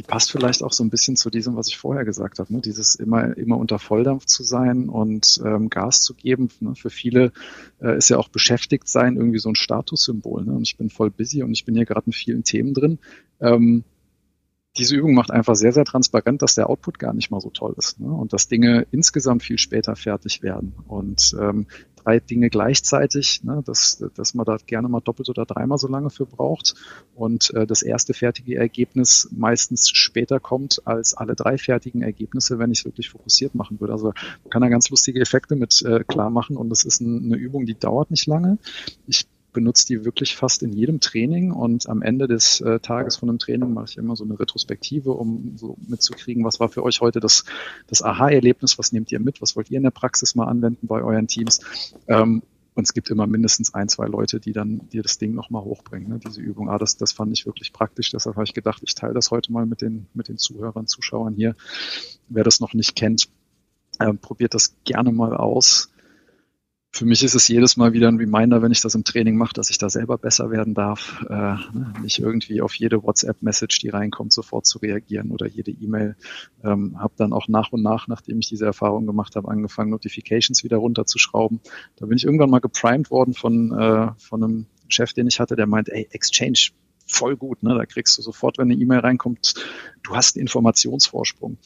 die 0.00 0.02
passt 0.02 0.32
vielleicht 0.32 0.62
auch 0.62 0.72
so 0.72 0.82
ein 0.82 0.88
bisschen 0.88 1.16
zu 1.16 1.28
diesem, 1.28 1.56
was 1.56 1.68
ich 1.68 1.76
vorher 1.76 2.06
gesagt 2.06 2.38
habe. 2.38 2.50
Ne? 2.52 2.62
Dieses 2.62 2.94
immer, 2.94 3.36
immer 3.36 3.58
unter 3.58 3.78
Volldampf 3.78 4.24
zu 4.24 4.44
sein 4.44 4.88
und 4.88 5.42
ähm, 5.44 5.68
Gas 5.68 6.00
zu 6.00 6.14
geben. 6.14 6.48
Ne? 6.60 6.74
Für 6.74 6.88
viele 6.88 7.32
äh, 7.82 7.98
ist 7.98 8.08
ja 8.08 8.16
auch 8.16 8.28
beschäftigt 8.28 8.88
sein 8.88 9.16
irgendwie 9.16 9.40
so 9.40 9.50
ein 9.50 9.56
Statussymbol. 9.56 10.44
Ne? 10.44 10.52
Und 10.52 10.62
ich 10.62 10.78
bin 10.78 10.88
voll 10.88 11.10
busy 11.10 11.42
und 11.42 11.52
ich 11.52 11.66
bin 11.66 11.74
hier 11.74 11.84
gerade 11.84 12.06
in 12.06 12.12
vielen 12.12 12.44
Themen 12.44 12.72
drin. 12.72 12.98
Ähm, 13.40 13.84
diese 14.76 14.94
Übung 14.94 15.14
macht 15.14 15.30
einfach 15.30 15.56
sehr, 15.56 15.72
sehr 15.72 15.84
transparent, 15.84 16.42
dass 16.42 16.54
der 16.54 16.70
Output 16.70 16.98
gar 16.98 17.12
nicht 17.12 17.30
mal 17.30 17.40
so 17.40 17.50
toll 17.50 17.74
ist 17.76 17.98
ne? 17.98 18.08
und 18.08 18.32
dass 18.32 18.46
Dinge 18.46 18.86
insgesamt 18.92 19.42
viel 19.42 19.58
später 19.58 19.96
fertig 19.96 20.42
werden. 20.42 20.74
Und 20.86 21.34
ähm, 21.40 21.66
drei 21.96 22.20
Dinge 22.20 22.50
gleichzeitig, 22.50 23.42
ne? 23.42 23.62
dass, 23.66 24.04
dass 24.14 24.34
man 24.34 24.46
da 24.46 24.58
gerne 24.64 24.88
mal 24.88 25.00
doppelt 25.00 25.28
oder 25.28 25.44
dreimal 25.44 25.78
so 25.78 25.88
lange 25.88 26.10
für 26.10 26.24
braucht 26.24 26.74
und 27.16 27.52
äh, 27.54 27.66
das 27.66 27.82
erste 27.82 28.14
fertige 28.14 28.56
Ergebnis 28.56 29.28
meistens 29.32 29.90
später 29.90 30.38
kommt 30.38 30.86
als 30.86 31.14
alle 31.14 31.34
drei 31.34 31.58
fertigen 31.58 32.02
Ergebnisse, 32.02 32.60
wenn 32.60 32.70
ich 32.70 32.80
es 32.80 32.84
wirklich 32.84 33.10
fokussiert 33.10 33.56
machen 33.56 33.80
würde. 33.80 33.92
Also 33.92 34.12
man 34.44 34.50
kann 34.50 34.62
da 34.62 34.68
ganz 34.68 34.88
lustige 34.88 35.20
Effekte 35.20 35.56
mit 35.56 35.82
äh, 35.82 36.04
klar 36.04 36.30
machen 36.30 36.56
und 36.56 36.70
das 36.70 36.84
ist 36.84 37.00
ein, 37.00 37.24
eine 37.24 37.36
Übung, 37.36 37.66
die 37.66 37.78
dauert 37.78 38.12
nicht 38.12 38.26
lange. 38.26 38.58
Ich 39.08 39.26
benutze 39.52 39.86
die 39.86 40.04
wirklich 40.04 40.36
fast 40.36 40.62
in 40.62 40.72
jedem 40.72 41.00
Training 41.00 41.52
und 41.52 41.88
am 41.88 42.02
Ende 42.02 42.28
des 42.28 42.60
äh, 42.60 42.80
Tages 42.80 43.16
von 43.16 43.28
einem 43.28 43.38
Training 43.38 43.72
mache 43.72 43.86
ich 43.88 43.96
immer 43.96 44.16
so 44.16 44.24
eine 44.24 44.38
Retrospektive, 44.38 45.12
um 45.12 45.56
so 45.56 45.76
mitzukriegen, 45.86 46.44
was 46.44 46.60
war 46.60 46.68
für 46.68 46.82
euch 46.82 47.00
heute 47.00 47.20
das, 47.20 47.44
das 47.86 48.02
Aha-Erlebnis, 48.02 48.78
was 48.78 48.92
nehmt 48.92 49.10
ihr 49.12 49.20
mit, 49.20 49.42
was 49.42 49.56
wollt 49.56 49.70
ihr 49.70 49.78
in 49.78 49.82
der 49.82 49.90
Praxis 49.90 50.34
mal 50.34 50.46
anwenden 50.46 50.86
bei 50.86 51.02
euren 51.02 51.26
Teams. 51.26 51.60
Ähm, 52.08 52.42
und 52.74 52.84
es 52.84 52.94
gibt 52.94 53.10
immer 53.10 53.26
mindestens 53.26 53.74
ein, 53.74 53.88
zwei 53.88 54.06
Leute, 54.06 54.40
die 54.40 54.52
dann 54.52 54.88
dir 54.90 55.02
das 55.02 55.18
Ding 55.18 55.34
nochmal 55.34 55.62
hochbringen, 55.62 56.08
ne, 56.08 56.18
diese 56.24 56.40
Übung. 56.40 56.70
Ah, 56.70 56.78
das, 56.78 56.96
das 56.96 57.12
fand 57.12 57.32
ich 57.32 57.44
wirklich 57.44 57.72
praktisch. 57.72 58.10
Deshalb 58.10 58.36
habe 58.36 58.44
ich 58.44 58.54
gedacht, 58.54 58.82
ich 58.84 58.94
teile 58.94 59.12
das 59.12 59.30
heute 59.30 59.52
mal 59.52 59.66
mit 59.66 59.82
den, 59.82 60.06
mit 60.14 60.28
den 60.28 60.38
Zuhörern, 60.38 60.86
Zuschauern 60.86 61.34
hier. 61.34 61.56
Wer 62.28 62.44
das 62.44 62.60
noch 62.60 62.72
nicht 62.72 62.94
kennt, 62.94 63.28
äh, 63.98 64.14
probiert 64.14 64.54
das 64.54 64.76
gerne 64.84 65.12
mal 65.12 65.36
aus 65.36 65.90
für 66.92 67.04
mich 67.06 67.22
ist 67.22 67.34
es 67.34 67.46
jedes 67.46 67.76
Mal 67.76 67.92
wieder 67.92 68.08
ein 68.08 68.16
Reminder, 68.16 68.62
wenn 68.62 68.72
ich 68.72 68.80
das 68.80 68.96
im 68.96 69.04
Training 69.04 69.36
mache, 69.36 69.54
dass 69.54 69.70
ich 69.70 69.78
da 69.78 69.88
selber 69.88 70.18
besser 70.18 70.50
werden 70.50 70.74
darf. 70.74 71.24
Äh, 71.28 71.34
ne, 71.34 71.92
nicht 72.02 72.18
irgendwie 72.18 72.60
auf 72.60 72.74
jede 72.74 73.02
WhatsApp-Message, 73.02 73.78
die 73.78 73.90
reinkommt, 73.90 74.32
sofort 74.32 74.66
zu 74.66 74.78
reagieren 74.78 75.30
oder 75.30 75.46
jede 75.46 75.70
E-Mail. 75.70 76.16
Ähm, 76.64 76.98
habe 76.98 77.14
dann 77.16 77.32
auch 77.32 77.46
nach 77.46 77.70
und 77.70 77.82
nach, 77.82 78.08
nachdem 78.08 78.40
ich 78.40 78.48
diese 78.48 78.66
Erfahrung 78.66 79.06
gemacht 79.06 79.36
habe, 79.36 79.48
angefangen, 79.48 79.90
Notifications 79.90 80.64
wieder 80.64 80.78
runterzuschrauben. 80.78 81.60
Da 81.96 82.06
bin 82.06 82.16
ich 82.16 82.24
irgendwann 82.24 82.50
mal 82.50 82.58
geprimed 82.58 83.10
worden 83.10 83.34
von, 83.34 83.72
äh, 83.72 84.08
von 84.18 84.42
einem 84.42 84.66
Chef, 84.88 85.12
den 85.12 85.28
ich 85.28 85.38
hatte, 85.38 85.54
der 85.54 85.68
meint, 85.68 85.88
ey, 85.90 86.08
Exchange, 86.10 86.70
voll 87.06 87.36
gut. 87.36 87.62
Ne? 87.62 87.74
Da 87.74 87.86
kriegst 87.86 88.18
du 88.18 88.22
sofort, 88.22 88.58
wenn 88.58 88.70
eine 88.70 88.80
E-Mail 88.80 89.00
reinkommt, 89.00 89.54
du 90.02 90.16
hast 90.16 90.36
einen 90.36 90.42
Informationsvorsprung. 90.42 91.56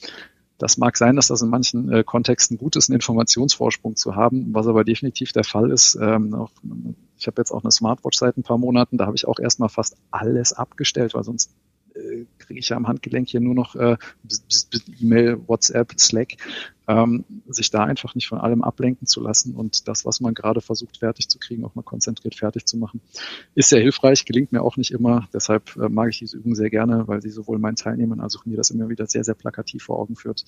Das 0.59 0.77
mag 0.77 0.97
sein, 0.97 1.17
dass 1.17 1.29
das 1.29 1.43
in 1.43 1.49
manchen 1.51 1.91
äh, 1.91 2.05
Kontexten 2.05 2.59
gut 2.59 2.77
ist, 2.77 2.89
einen 2.89 2.95
Informationsvorsprung 2.95 3.97
zu 3.97 4.15
haben, 4.15 4.55
was 4.55 4.67
aber 4.67 4.85
definitiv 4.85 5.33
der 5.33 5.45
Fall 5.45 5.71
ist. 5.71 5.99
Ähm, 6.01 6.35
auch, 6.35 6.51
ich 7.19 7.27
habe 7.27 7.41
jetzt 7.41 7.51
auch 7.51 7.65
eine 7.65 7.73
Smartwatch 7.73 8.19
seit 8.19 8.37
ein 8.37 8.45
paar 8.45 8.59
Monaten, 8.59 8.97
da 8.97 9.07
habe 9.07 9.17
ich 9.17 9.27
auch 9.27 9.39
erstmal 9.39 9.69
fast 9.69 9.97
alles 10.11 10.53
abgestellt, 10.53 11.15
weil 11.15 11.25
sonst 11.25 11.51
äh, 11.95 12.27
kriege 12.39 12.61
ich 12.61 12.69
ja 12.69 12.77
am 12.77 12.89
Handgelenk 12.89 13.29
hier 13.29 13.41
nur 13.41 13.55
noch 13.55 13.75
äh, 13.75 13.97
E-Mail, 15.01 15.41
WhatsApp, 15.47 15.93
Slack, 15.99 16.37
ähm, 16.87 17.25
sich 17.47 17.71
da 17.71 17.85
einfach 17.85 18.15
nicht 18.15 18.27
von 18.27 18.39
allem 18.39 18.63
ablenken 18.63 19.07
zu 19.07 19.21
lassen 19.21 19.55
und 19.55 19.89
das, 19.89 20.05
was 20.05 20.21
man 20.21 20.35
gerade 20.35 20.61
versucht 20.61 20.99
fertig 20.99 21.29
zu 21.29 21.39
kriegen, 21.39 21.65
auch 21.65 21.75
mal 21.75 21.83
konzentriert 21.83 22.35
fertig 22.35 22.67
zu 22.67 22.77
machen, 22.77 23.01
ist 23.55 23.69
sehr 23.71 23.81
hilfreich, 23.81 24.25
gelingt 24.25 24.53
mir 24.53 24.63
auch 24.63 24.77
nicht 24.77 24.91
immer. 24.91 25.29
Deshalb 25.33 25.77
äh, 25.77 25.89
mag 25.89 26.11
ich 26.11 26.19
diese 26.19 26.37
Übung 26.37 26.55
sehr 26.55 26.71
gerne, 26.71 27.09
weil 27.09 27.23
sie 27.23 27.31
sowohl 27.31 27.59
meinen 27.59 27.77
Teilnehmern 27.77 28.21
als 28.21 28.37
auch 28.37 28.45
mir 28.45 28.57
das 28.57 28.71
immer 28.71 28.89
wieder 28.89 29.07
sehr, 29.07 29.25
sehr 29.25 29.35
plakativ 29.35 29.85
vor 29.85 29.99
Augen 29.99 30.17
führt, 30.17 30.45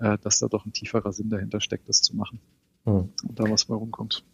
äh, 0.00 0.18
dass 0.22 0.38
da 0.38 0.48
doch 0.48 0.66
ein 0.66 0.72
tieferer 0.72 1.12
Sinn 1.12 1.30
dahinter 1.30 1.60
steckt, 1.60 1.88
das 1.88 2.02
zu 2.02 2.16
machen 2.16 2.40
hm. 2.84 3.10
und 3.28 3.38
da 3.38 3.44
was 3.48 3.66
bei 3.66 3.74
rumkommt. 3.74 4.24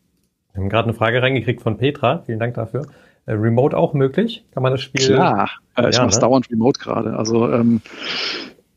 Wir 0.53 0.63
haben 0.63 0.69
gerade 0.69 0.89
eine 0.89 0.95
Frage 0.95 1.23
reingekriegt 1.23 1.63
von 1.63 1.79
Petra. 1.79 2.23
Vielen 2.27 2.39
Dank 2.39 2.55
dafür. 2.55 2.87
Äh, 3.27 3.33
Remote 3.33 3.77
auch 3.77 3.95
möglich? 3.95 4.45
Kann 4.53 4.63
man 4.63 4.73
das 4.73 4.83
Spiel? 4.83 5.07
Klar, 5.07 5.51
äh, 5.77 5.89
ich 5.89 5.97
ja, 5.97 6.03
mache 6.03 6.11
es 6.11 6.17
ne? 6.17 6.21
dauernd 6.21 6.51
Remote 6.51 6.81
gerade. 6.81 7.17
Also 7.17 7.51
ähm, 7.53 7.81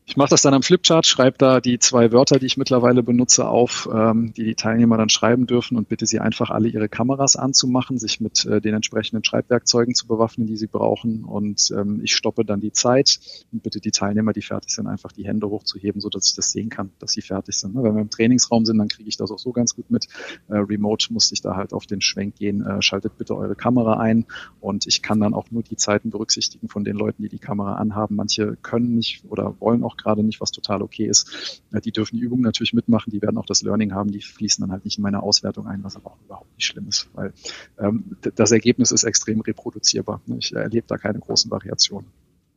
ich 0.08 0.16
mache 0.16 0.30
das 0.30 0.42
dann 0.42 0.54
am 0.54 0.62
Flipchart, 0.62 1.04
schreibe 1.04 1.36
da 1.36 1.60
die 1.60 1.80
zwei 1.80 2.12
Wörter, 2.12 2.38
die 2.38 2.46
ich 2.46 2.56
mittlerweile 2.56 3.02
benutze, 3.02 3.48
auf, 3.48 3.88
ähm, 3.92 4.32
die 4.34 4.44
die 4.44 4.54
Teilnehmer 4.54 4.96
dann 4.96 5.08
schreiben 5.08 5.48
dürfen 5.48 5.76
und 5.76 5.88
bitte 5.88 6.06
sie 6.06 6.20
einfach 6.20 6.50
alle 6.50 6.68
ihre 6.68 6.88
Kameras 6.88 7.34
anzumachen, 7.34 7.98
sich 7.98 8.20
mit 8.20 8.44
äh, 8.44 8.60
den 8.60 8.72
entsprechenden 8.72 9.24
Schreibwerkzeugen 9.24 9.96
zu 9.96 10.06
bewaffnen, 10.06 10.46
die 10.46 10.56
sie 10.56 10.68
brauchen. 10.68 11.24
Und 11.24 11.72
ähm, 11.76 12.00
ich 12.04 12.14
stoppe 12.14 12.44
dann 12.44 12.60
die 12.60 12.70
Zeit 12.70 13.18
und 13.50 13.64
bitte 13.64 13.80
die 13.80 13.90
Teilnehmer, 13.90 14.32
die 14.32 14.42
fertig 14.42 14.72
sind, 14.72 14.86
einfach 14.86 15.10
die 15.10 15.26
Hände 15.26 15.48
hochzuheben, 15.48 16.00
so 16.00 16.08
dass 16.08 16.28
ich 16.28 16.36
das 16.36 16.52
sehen 16.52 16.68
kann, 16.68 16.92
dass 17.00 17.10
sie 17.10 17.22
fertig 17.22 17.56
sind. 17.56 17.74
Ne? 17.74 17.82
Wenn 17.82 17.96
wir 17.96 18.02
im 18.02 18.10
Trainingsraum 18.10 18.64
sind, 18.64 18.78
dann 18.78 18.88
kriege 18.88 19.08
ich 19.08 19.16
das 19.16 19.32
auch 19.32 19.40
so 19.40 19.50
ganz 19.50 19.74
gut 19.74 19.90
mit. 19.90 20.06
Äh, 20.48 20.58
remote 20.58 21.12
musste 21.12 21.34
ich 21.34 21.40
da 21.40 21.56
halt 21.56 21.72
auf 21.72 21.84
den 21.84 22.00
Schwenk 22.00 22.36
gehen. 22.36 22.64
Äh, 22.64 22.80
schaltet 22.80 23.18
bitte 23.18 23.36
eure 23.36 23.56
Kamera 23.56 23.98
ein 23.98 24.24
und 24.60 24.86
ich 24.86 25.02
kann 25.02 25.18
dann 25.18 25.34
auch 25.34 25.50
nur 25.50 25.64
die 25.64 25.76
Zeiten 25.76 26.10
berücksichtigen 26.10 26.68
von 26.68 26.84
den 26.84 26.94
Leuten, 26.94 27.24
die 27.24 27.28
die 27.28 27.40
Kamera 27.40 27.74
anhaben. 27.74 28.14
Manche 28.14 28.56
können 28.62 28.94
nicht 28.94 29.24
oder 29.28 29.56
wollen 29.58 29.82
auch 29.82 29.95
gerade 29.96 30.22
nicht, 30.22 30.40
was 30.40 30.50
total 30.50 30.82
okay 30.82 31.06
ist. 31.06 31.62
Die 31.84 31.92
dürfen 31.92 32.16
die 32.16 32.22
Übungen 32.22 32.42
natürlich 32.42 32.72
mitmachen, 32.72 33.10
die 33.10 33.22
werden 33.22 33.38
auch 33.38 33.46
das 33.46 33.62
Learning 33.62 33.92
haben, 33.92 34.10
die 34.10 34.20
fließen 34.20 34.62
dann 34.62 34.72
halt 34.72 34.84
nicht 34.84 34.98
in 34.98 35.02
meine 35.02 35.22
Auswertung 35.22 35.66
ein, 35.66 35.82
was 35.84 35.96
aber 35.96 36.12
auch 36.12 36.18
überhaupt 36.24 36.54
nicht 36.54 36.66
schlimm 36.66 36.88
ist, 36.88 37.08
weil 37.14 37.32
ähm, 37.78 38.16
das 38.34 38.52
Ergebnis 38.52 38.90
ist 38.90 39.04
extrem 39.04 39.40
reproduzierbar. 39.40 40.20
Ich 40.38 40.54
erlebe 40.54 40.86
da 40.86 40.96
keine 40.96 41.18
großen 41.18 41.50
Variationen. 41.50 42.08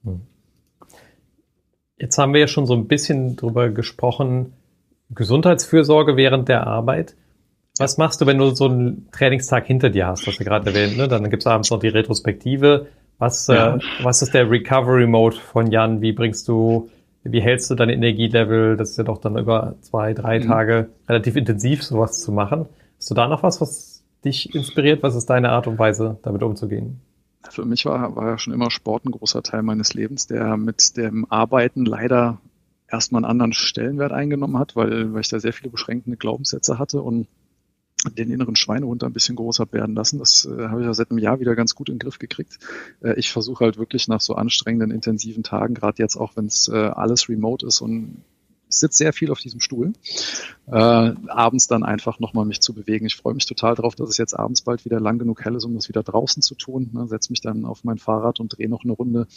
Hm. 0.04 0.22
Jetzt 1.98 2.18
haben 2.18 2.34
wir 2.34 2.40
ja 2.40 2.48
schon 2.48 2.66
so 2.66 2.74
ein 2.74 2.88
bisschen 2.88 3.36
drüber 3.36 3.70
gesprochen, 3.70 4.54
Gesundheitsfürsorge 5.10 6.16
während 6.16 6.48
der 6.48 6.66
Arbeit. 6.66 7.16
Was 7.78 7.98
machst 7.98 8.22
du, 8.22 8.26
wenn 8.26 8.38
du 8.38 8.52
so 8.52 8.66
einen 8.66 9.10
Trainingstag 9.12 9.66
hinter 9.66 9.90
dir 9.90 10.08
hast, 10.08 10.28
was 10.28 10.38
du 10.38 10.44
gerade 10.44 10.68
erwähnt, 10.68 10.98
ne? 10.98 11.08
Dann 11.08 11.30
gibt 11.30 11.44
es 11.44 11.48
abends 11.48 11.70
noch 11.72 11.80
die 11.80 11.88
Retrospektive. 11.88 12.88
Was, 13.18 13.48
ja. 13.48 13.76
äh, 13.76 13.80
was 14.02 14.22
ist 14.22 14.34
der 14.34 14.50
Recovery 14.50 15.08
Mode 15.08 15.36
von 15.36 15.72
Jan? 15.72 16.02
Wie 16.02 16.14
bringst 16.14 16.48
du 16.48 16.90
wie 17.24 17.42
hältst 17.42 17.70
du 17.70 17.76
dein 17.76 17.90
Energielevel? 17.90 18.78
Das 18.78 18.92
ist 18.92 18.98
ja 18.98 19.04
doch 19.04 19.20
dann 19.20 19.38
über 19.38 19.76
zwei, 19.82 20.14
drei 20.14 20.40
mhm. 20.40 20.44
Tage 20.44 20.90
relativ 21.08 21.36
intensiv, 21.36 21.84
sowas 21.84 22.22
zu 22.22 22.32
machen. 22.32 22.66
Hast 22.98 23.10
du 23.10 23.16
da 23.16 23.28
noch 23.28 23.44
was, 23.44 23.62
was 23.62 24.04
dich 24.26 24.54
inspiriert? 24.54 25.04
Was 25.04 25.16
ist 25.16 25.30
deine 25.30 25.50
Art 25.50 25.68
und 25.68 25.80
Weise, 25.80 26.18
damit 26.24 26.44
umzugehen? 26.44 27.02
Für 27.50 27.66
mich 27.66 27.86
war, 27.86 28.16
war 28.16 28.28
ja 28.28 28.38
schon 28.38 28.54
immer 28.54 28.70
Sport 28.70 29.06
ein 29.06 29.12
großer 29.12 29.42
Teil 29.44 29.64
meines 29.64 29.94
Lebens, 29.94 30.28
der 30.28 30.58
mit 30.58 30.98
dem 30.98 31.26
Arbeiten 31.30 31.86
leider 31.86 32.40
erstmal 32.88 33.24
einen 33.24 33.32
anderen 33.32 33.54
Stellenwert 33.54 34.12
eingenommen 34.12 34.58
hat, 34.58 34.76
weil, 34.76 35.14
weil 35.14 35.22
ich 35.22 35.30
da 35.30 35.40
sehr 35.40 35.54
viele 35.54 35.70
beschränkende 35.70 36.18
Glaubenssätze 36.18 36.80
hatte 36.80 37.02
und 37.02 37.28
den 38.18 38.32
inneren 38.32 38.56
Schweinehund 38.56 39.04
ein 39.04 39.14
bisschen 39.14 39.36
größer 39.36 39.68
werden 39.72 39.96
lassen. 39.96 40.20
Das 40.20 40.46
äh, 40.46 40.68
habe 40.68 40.82
ich 40.82 40.88
ja 40.88 40.94
seit 40.94 41.12
einem 41.12 41.20
Jahr 41.20 41.40
wieder 41.40 41.56
ganz 41.56 41.76
gut 41.76 41.90
in 41.90 41.96
den 41.96 42.00
Griff 42.00 42.20
gekriegt. 42.20 42.60
Äh, 43.02 43.20
ich 43.20 43.32
versuche 43.32 43.66
halt 43.66 43.78
wirklich 43.78 44.08
nach 44.08 44.22
so 44.22 44.36
anstrengenden, 44.36 44.92
intensiven 44.92 45.44
Tagen, 45.44 45.74
gerade 45.74 46.02
jetzt 46.02 46.16
auch, 46.16 46.36
wenn 46.36 46.46
es 46.46 46.68
äh, 46.68 46.76
alles 46.76 47.28
remote 47.30 47.66
ist 47.66 47.82
und 47.82 48.24
ich 48.70 48.78
sitze 48.78 48.98
sehr 48.98 49.14
viel 49.14 49.32
auf 49.32 49.40
diesem 49.40 49.60
Stuhl, 49.60 49.94
äh, 50.68 50.72
abends 50.72 51.68
dann 51.68 51.84
einfach 51.84 52.20
nochmal 52.20 52.46
mich 52.46 52.62
zu 52.62 52.74
bewegen. 52.74 53.08
Ich 53.08 53.16
freue 53.16 53.34
mich 53.34 53.48
total 53.48 53.74
darauf, 53.74 53.96
dass 53.96 54.10
es 54.10 54.18
jetzt 54.18 54.38
abends 54.38 54.62
bald 54.62 54.86
wieder 54.86 55.00
lang 55.00 55.18
genug 55.18 55.44
hell 55.44 55.56
ist, 55.56 55.66
um 55.66 55.74
das 55.74 55.90
wieder 55.90 56.04
draußen 56.04 56.44
zu 56.44 56.54
tun. 56.54 56.92
Ne, 56.94 57.08
Setze 57.08 57.32
mich 57.32 57.42
dann 57.42 57.66
auf 57.66 57.84
mein 57.84 57.98
Fahrrad 57.98 58.40
und 58.40 58.56
drehe 58.58 58.70
noch 58.70 58.84
eine 58.84 58.94
Runde. 58.94 59.28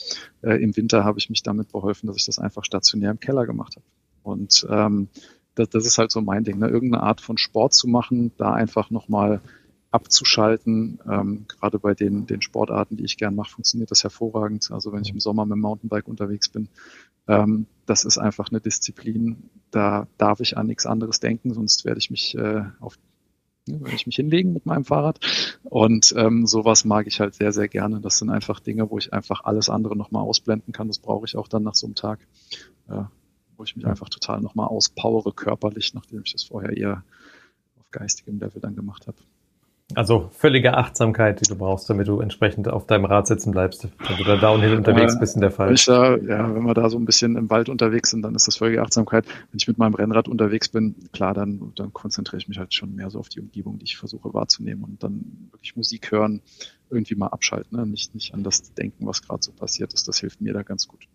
Äh, 0.43 0.63
Im 0.63 0.77
Winter 0.77 1.05
habe 1.05 1.19
ich 1.19 1.31
mich 1.31 1.43
damit 1.43 1.73
beholfen, 1.73 2.09
dass 2.09 2.17
ich 2.17 2.27
das 2.27 2.39
einfach 2.39 2.65
stationär 2.65 3.11
im 3.11 3.21
Keller 3.21 3.47
gemacht 3.47 3.77
habe. 3.77 3.87
Und 4.23 4.67
ähm, 4.71 5.09
das, 5.55 5.69
das 5.71 5.87
ist 5.87 5.99
halt 5.99 6.11
so 6.11 6.21
mein 6.21 6.45
Ding, 6.45 6.59
ne? 6.59 6.69
irgendeine 6.69 7.03
Art 7.03 7.21
von 7.21 7.39
Sport 7.39 7.75
zu 7.75 7.89
machen, 7.89 8.33
da 8.39 8.53
einfach 8.53 8.91
nochmal 8.91 9.41
abzuschalten. 9.91 10.99
Ähm, 11.09 11.45
gerade 11.49 11.79
bei 11.79 11.95
den, 11.95 12.27
den 12.27 12.43
Sportarten, 12.43 12.97
die 12.97 13.05
ich 13.05 13.17
gern 13.17 13.35
mache, 13.35 13.51
funktioniert 13.51 13.91
das 13.91 14.03
hervorragend. 14.03 14.71
Also 14.71 14.93
wenn 14.93 15.03
ich 15.03 15.11
im 15.11 15.21
Sommer 15.21 15.45
mit 15.45 15.57
dem 15.57 15.61
Mountainbike 15.61 16.09
unterwegs 16.09 16.49
bin, 16.49 16.69
ähm, 17.29 17.67
das 17.87 18.05
ist 18.05 18.19
einfach 18.19 18.51
eine 18.51 18.61
Disziplin, 18.61 19.51
da 19.71 20.07
darf 20.19 20.41
ich 20.41 20.57
an 20.57 20.67
nichts 20.67 20.87
anderes 20.87 21.21
denken, 21.21 21.55
sonst 21.55 21.85
werde 21.85 21.99
ich 21.99 22.11
mich 22.11 22.37
äh, 22.37 22.65
auf 22.81 22.99
werde 23.67 23.95
ich 23.95 24.07
mich 24.07 24.17
hinlegen 24.17 24.53
mit 24.53 24.67
meinem 24.67 24.85
Fahrrad. 24.85 25.21
Und 25.63 26.13
ähm, 26.17 26.49
sowas 26.49 26.85
mag 26.85 27.07
ich 27.07 27.21
halt 27.21 27.35
sehr, 27.35 27.53
sehr 27.53 27.69
gerne. 27.69 28.01
Das 28.01 28.19
sind 28.19 28.29
einfach 28.29 28.59
Dinge, 28.59 28.91
wo 28.91 28.99
ich 28.99 29.13
einfach 29.13 29.45
alles 29.45 29.69
andere 29.69 29.97
nochmal 29.97 30.25
ausblenden 30.25 30.73
kann. 30.73 30.89
Das 30.89 30.99
brauche 30.99 31.27
ich 31.27 31.37
auch 31.37 31.47
dann 31.47 31.63
nach 31.63 31.77
so 31.77 31.87
einem 31.87 31.95
Tag. 31.95 32.19
Äh, 32.89 33.05
wo 33.63 33.65
ich 33.65 33.77
mich 33.77 33.87
einfach 33.87 34.09
total 34.09 34.41
nochmal 34.41 34.67
auspowere 34.67 35.33
körperlich, 35.33 35.95
nachdem 35.95 36.23
ich 36.25 36.33
das 36.33 36.43
vorher 36.43 36.77
eher 36.77 37.05
auf 37.79 37.89
geistigem 37.93 38.41
Level 38.41 38.61
dann 38.61 38.75
gemacht 38.75 39.07
habe. 39.07 39.19
Also 39.95 40.31
völlige 40.33 40.77
Achtsamkeit, 40.77 41.41
die 41.41 41.49
du 41.49 41.55
brauchst, 41.55 41.89
damit 41.89 42.09
du 42.09 42.19
entsprechend 42.19 42.67
auf 42.67 42.89
deinem 42.89 43.05
Rad 43.05 43.29
sitzen 43.29 43.53
bleibst, 43.53 43.87
wenn 44.09 44.17
du 44.17 44.25
da 44.25 44.37
downhill 44.37 44.75
unterwegs 44.75 45.17
bist 45.17 45.37
in 45.37 45.43
der 45.43 45.53
Fall. 45.53 45.73
Ich 45.75 45.85
da, 45.85 46.17
ja, 46.17 46.53
wenn 46.53 46.65
wir 46.65 46.75
da 46.75 46.91
so 46.91 46.99
ein 46.99 47.05
bisschen 47.05 47.37
im 47.37 47.51
Wald 47.51 47.69
unterwegs 47.69 48.11
sind, 48.11 48.23
dann 48.23 48.35
ist 48.35 48.49
das 48.49 48.57
völlige 48.57 48.83
Achtsamkeit. 48.83 49.27
Wenn 49.27 49.59
ich 49.59 49.69
mit 49.69 49.79
meinem 49.79 49.95
Rennrad 49.95 50.27
unterwegs 50.27 50.69
bin, 50.69 50.97
klar, 51.13 51.35
dann, 51.35 51.73
dann 51.77 51.93
konzentriere 51.93 52.39
ich 52.39 52.49
mich 52.49 52.59
halt 52.59 52.75
schon 52.75 52.97
mehr 52.97 53.11
so 53.11 53.21
auf 53.21 53.29
die 53.29 53.39
Umgebung, 53.39 53.79
die 53.79 53.85
ich 53.85 53.97
versuche 53.97 54.35
wahrzunehmen 54.35 54.83
und 54.83 55.05
dann 55.05 55.49
wirklich 55.53 55.77
Musik 55.77 56.11
hören, 56.11 56.41
irgendwie 56.91 57.15
mal 57.15 57.29
abschalten, 57.29 57.79
ne? 57.79 57.87
nicht, 57.87 58.13
nicht 58.13 58.35
an 58.35 58.43
das 58.43 58.75
denken, 58.75 59.07
was 59.07 59.23
gerade 59.23 59.43
so 59.43 59.53
passiert 59.53 59.93
ist. 59.93 60.09
Das 60.09 60.19
hilft 60.19 60.41
mir 60.41 60.53
da 60.53 60.63
ganz 60.63 60.89
gut. 60.89 61.07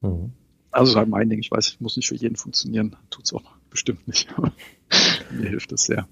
Mhm. 0.00 0.32
Also 0.72 0.96
halt 0.96 1.08
mein 1.08 1.28
Ding, 1.28 1.40
ich 1.40 1.50
weiß, 1.50 1.68
ich 1.68 1.80
muss 1.80 1.96
nicht 1.96 2.08
für 2.08 2.14
jeden 2.14 2.36
funktionieren, 2.36 2.96
tut's 3.10 3.32
auch 3.32 3.42
bestimmt 3.70 4.06
nicht, 4.06 4.28
mir 5.30 5.48
hilft 5.48 5.72
es 5.72 5.84
sehr. 5.84 6.06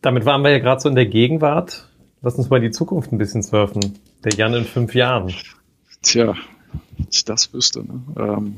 Damit 0.00 0.24
waren 0.24 0.42
wir 0.42 0.50
ja 0.50 0.58
gerade 0.58 0.80
so 0.80 0.88
in 0.88 0.94
der 0.94 1.06
Gegenwart. 1.06 1.88
Lass 2.20 2.34
uns 2.36 2.50
mal 2.50 2.60
die 2.60 2.70
Zukunft 2.70 3.12
ein 3.12 3.18
bisschen 3.18 3.42
surfen. 3.42 3.98
Der 4.24 4.32
Jan 4.32 4.54
in 4.54 4.64
fünf 4.64 4.94
Jahren. 4.94 5.32
Tja, 6.02 6.34
ich 7.10 7.24
das 7.24 7.52
wüsste. 7.52 7.84
Ne? 7.84 8.02
Ähm, 8.16 8.56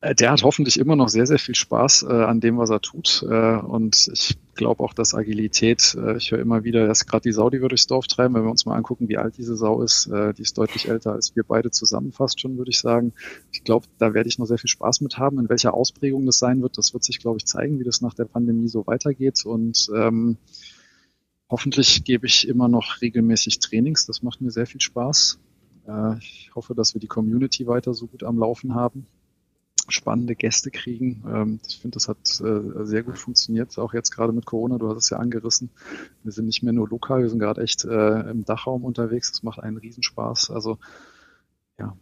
äh, 0.00 0.14
der 0.14 0.30
hat 0.30 0.42
hoffentlich 0.42 0.78
immer 0.78 0.96
noch 0.96 1.08
sehr, 1.08 1.26
sehr 1.26 1.38
viel 1.38 1.54
Spaß 1.54 2.04
äh, 2.08 2.12
an 2.12 2.40
dem, 2.40 2.58
was 2.58 2.70
er 2.70 2.80
tut. 2.80 3.24
Äh, 3.28 3.56
und 3.56 4.10
ich 4.12 4.36
glaube 4.58 4.84
auch, 4.84 4.92
dass 4.92 5.14
Agilität, 5.14 5.96
äh, 5.98 6.18
ich 6.18 6.30
höre 6.30 6.40
immer 6.40 6.64
wieder, 6.64 6.86
dass 6.86 7.06
gerade 7.06 7.22
die 7.22 7.32
Sau, 7.32 7.48
die 7.48 7.62
wir 7.62 7.68
durchs 7.68 7.86
Dorf 7.86 8.06
treiben, 8.06 8.34
wenn 8.34 8.42
wir 8.42 8.50
uns 8.50 8.66
mal 8.66 8.76
angucken, 8.76 9.08
wie 9.08 9.16
alt 9.16 9.38
diese 9.38 9.56
Sau 9.56 9.80
ist, 9.80 10.08
äh, 10.08 10.34
die 10.34 10.42
ist 10.42 10.58
deutlich 10.58 10.88
älter 10.88 11.12
als 11.12 11.34
wir 11.34 11.44
beide 11.44 11.70
zusammen 11.70 12.12
fast 12.12 12.40
schon, 12.40 12.58
würde 12.58 12.70
ich 12.70 12.80
sagen. 12.80 13.14
Ich 13.50 13.64
glaube, 13.64 13.86
da 13.98 14.12
werde 14.12 14.28
ich 14.28 14.38
noch 14.38 14.44
sehr 14.44 14.58
viel 14.58 14.68
Spaß 14.68 15.00
mit 15.00 15.16
haben. 15.16 15.38
In 15.38 15.48
welcher 15.48 15.72
Ausprägung 15.72 16.26
das 16.26 16.38
sein 16.38 16.60
wird, 16.60 16.76
das 16.76 16.92
wird 16.92 17.04
sich, 17.04 17.20
glaube 17.20 17.38
ich, 17.38 17.46
zeigen, 17.46 17.78
wie 17.78 17.84
das 17.84 18.02
nach 18.02 18.14
der 18.14 18.26
Pandemie 18.26 18.68
so 18.68 18.86
weitergeht. 18.86 19.46
Und 19.46 19.88
ähm, 19.96 20.36
hoffentlich 21.48 22.04
gebe 22.04 22.26
ich 22.26 22.46
immer 22.46 22.68
noch 22.68 23.00
regelmäßig 23.00 23.60
Trainings. 23.60 24.04
Das 24.04 24.22
macht 24.22 24.42
mir 24.42 24.50
sehr 24.50 24.66
viel 24.66 24.80
Spaß. 24.80 25.38
Äh, 25.86 26.18
ich 26.18 26.50
hoffe, 26.54 26.74
dass 26.74 26.94
wir 26.94 27.00
die 27.00 27.06
Community 27.06 27.66
weiter 27.66 27.94
so 27.94 28.06
gut 28.06 28.24
am 28.24 28.38
Laufen 28.38 28.74
haben 28.74 29.06
spannende 29.88 30.34
Gäste 30.34 30.70
kriegen. 30.70 31.24
Ähm, 31.26 31.60
ich 31.66 31.78
finde, 31.78 31.96
das 31.96 32.08
hat 32.08 32.40
äh, 32.40 32.84
sehr 32.84 33.02
gut 33.02 33.18
funktioniert, 33.18 33.78
auch 33.78 33.94
jetzt 33.94 34.10
gerade 34.10 34.32
mit 34.32 34.46
Corona. 34.46 34.78
Du 34.78 34.88
hast 34.88 35.04
es 35.04 35.10
ja 35.10 35.18
angerissen. 35.18 35.70
Wir 36.22 36.32
sind 36.32 36.46
nicht 36.46 36.62
mehr 36.62 36.72
nur 36.72 36.88
lokal, 36.88 37.22
wir 37.22 37.30
sind 37.30 37.38
gerade 37.38 37.62
echt 37.62 37.84
äh, 37.84 38.30
im 38.30 38.44
Dachraum 38.44 38.84
unterwegs. 38.84 39.30
Das 39.32 39.42
macht 39.42 39.60
einen 39.60 39.76
Riesenspaß. 39.76 40.50
Also 40.50 40.78
ja, 41.78 41.96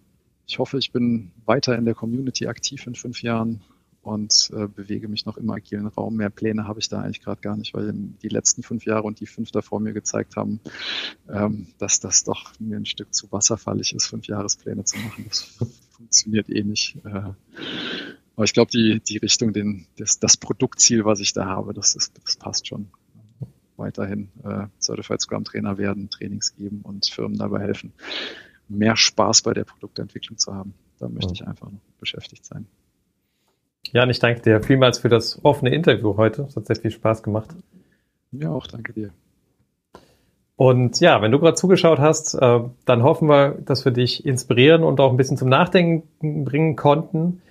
ich 0.46 0.58
hoffe, 0.58 0.78
ich 0.78 0.92
bin 0.92 1.32
weiter 1.44 1.76
in 1.76 1.84
der 1.84 1.94
Community 1.94 2.46
aktiv 2.46 2.86
in 2.86 2.94
fünf 2.94 3.22
Jahren 3.22 3.62
und 4.06 4.52
äh, 4.54 4.68
bewege 4.68 5.08
mich 5.08 5.26
noch 5.26 5.36
im 5.36 5.50
agilen 5.50 5.88
Raum. 5.88 6.16
Mehr 6.16 6.30
Pläne 6.30 6.68
habe 6.68 6.78
ich 6.78 6.88
da 6.88 7.00
eigentlich 7.00 7.20
gerade 7.20 7.40
gar 7.40 7.56
nicht, 7.56 7.74
weil 7.74 7.92
die 7.92 8.28
letzten 8.28 8.62
fünf 8.62 8.84
Jahre 8.86 9.02
und 9.02 9.18
die 9.18 9.26
fünf 9.26 9.50
davor 9.50 9.80
mir 9.80 9.92
gezeigt 9.92 10.36
haben, 10.36 10.60
ähm, 11.28 11.66
dass 11.78 11.98
das 11.98 12.22
doch 12.22 12.52
mir 12.60 12.76
ein 12.76 12.86
Stück 12.86 13.12
zu 13.12 13.30
wasserfallig 13.32 13.92
ist, 13.94 14.06
fünf 14.06 14.28
Jahrespläne 14.28 14.84
zu 14.84 14.96
machen. 14.98 15.24
Das 15.28 15.58
funktioniert 15.96 16.48
eh 16.48 16.62
nicht. 16.62 16.96
Äh, 17.04 17.32
aber 18.36 18.44
ich 18.44 18.52
glaube, 18.52 18.70
die, 18.70 19.00
die 19.00 19.16
Richtung, 19.16 19.52
den, 19.52 19.86
das, 19.96 20.18
das 20.18 20.36
Produktziel, 20.36 21.04
was 21.04 21.20
ich 21.20 21.32
da 21.32 21.46
habe, 21.46 21.72
das, 21.72 21.94
ist, 21.94 22.20
das 22.22 22.36
passt 22.36 22.68
schon. 22.68 22.88
Weiterhin 23.76 24.30
äh, 24.44 24.66
Certified 24.80 25.20
Scrum 25.20 25.44
Trainer 25.44 25.78
werden, 25.78 26.08
Trainings 26.10 26.54
geben 26.54 26.80
und 26.82 27.06
Firmen 27.06 27.38
dabei 27.38 27.60
helfen, 27.60 27.92
mehr 28.68 28.96
Spaß 28.96 29.42
bei 29.42 29.52
der 29.52 29.64
Produktentwicklung 29.64 30.38
zu 30.38 30.54
haben. 30.54 30.74
Da 30.98 31.08
möchte 31.08 31.32
ich 31.34 31.46
einfach 31.46 31.70
noch 31.70 31.80
beschäftigt 31.98 32.44
sein. 32.44 32.66
Jan, 33.92 34.10
ich 34.10 34.18
danke 34.18 34.40
dir 34.40 34.62
vielmals 34.62 34.98
für 34.98 35.08
das 35.08 35.44
offene 35.44 35.74
Interview 35.74 36.16
heute. 36.16 36.42
Es 36.42 36.56
hat 36.56 36.66
sehr 36.66 36.76
viel 36.76 36.90
Spaß 36.90 37.22
gemacht. 37.22 37.50
Ja, 38.32 38.50
auch 38.50 38.66
danke 38.66 38.92
dir. 38.92 39.12
Und 40.56 41.00
ja, 41.00 41.20
wenn 41.20 41.32
du 41.32 41.38
gerade 41.38 41.54
zugeschaut 41.54 41.98
hast, 41.98 42.34
äh, 42.34 42.60
dann 42.86 43.02
hoffen 43.02 43.28
wir, 43.28 43.56
dass 43.64 43.84
wir 43.84 43.92
dich 43.92 44.24
inspirieren 44.24 44.82
und 44.82 45.00
auch 45.00 45.10
ein 45.10 45.18
bisschen 45.18 45.36
zum 45.36 45.50
Nachdenken 45.50 46.44
bringen 46.44 46.76
konnten. 46.76 47.42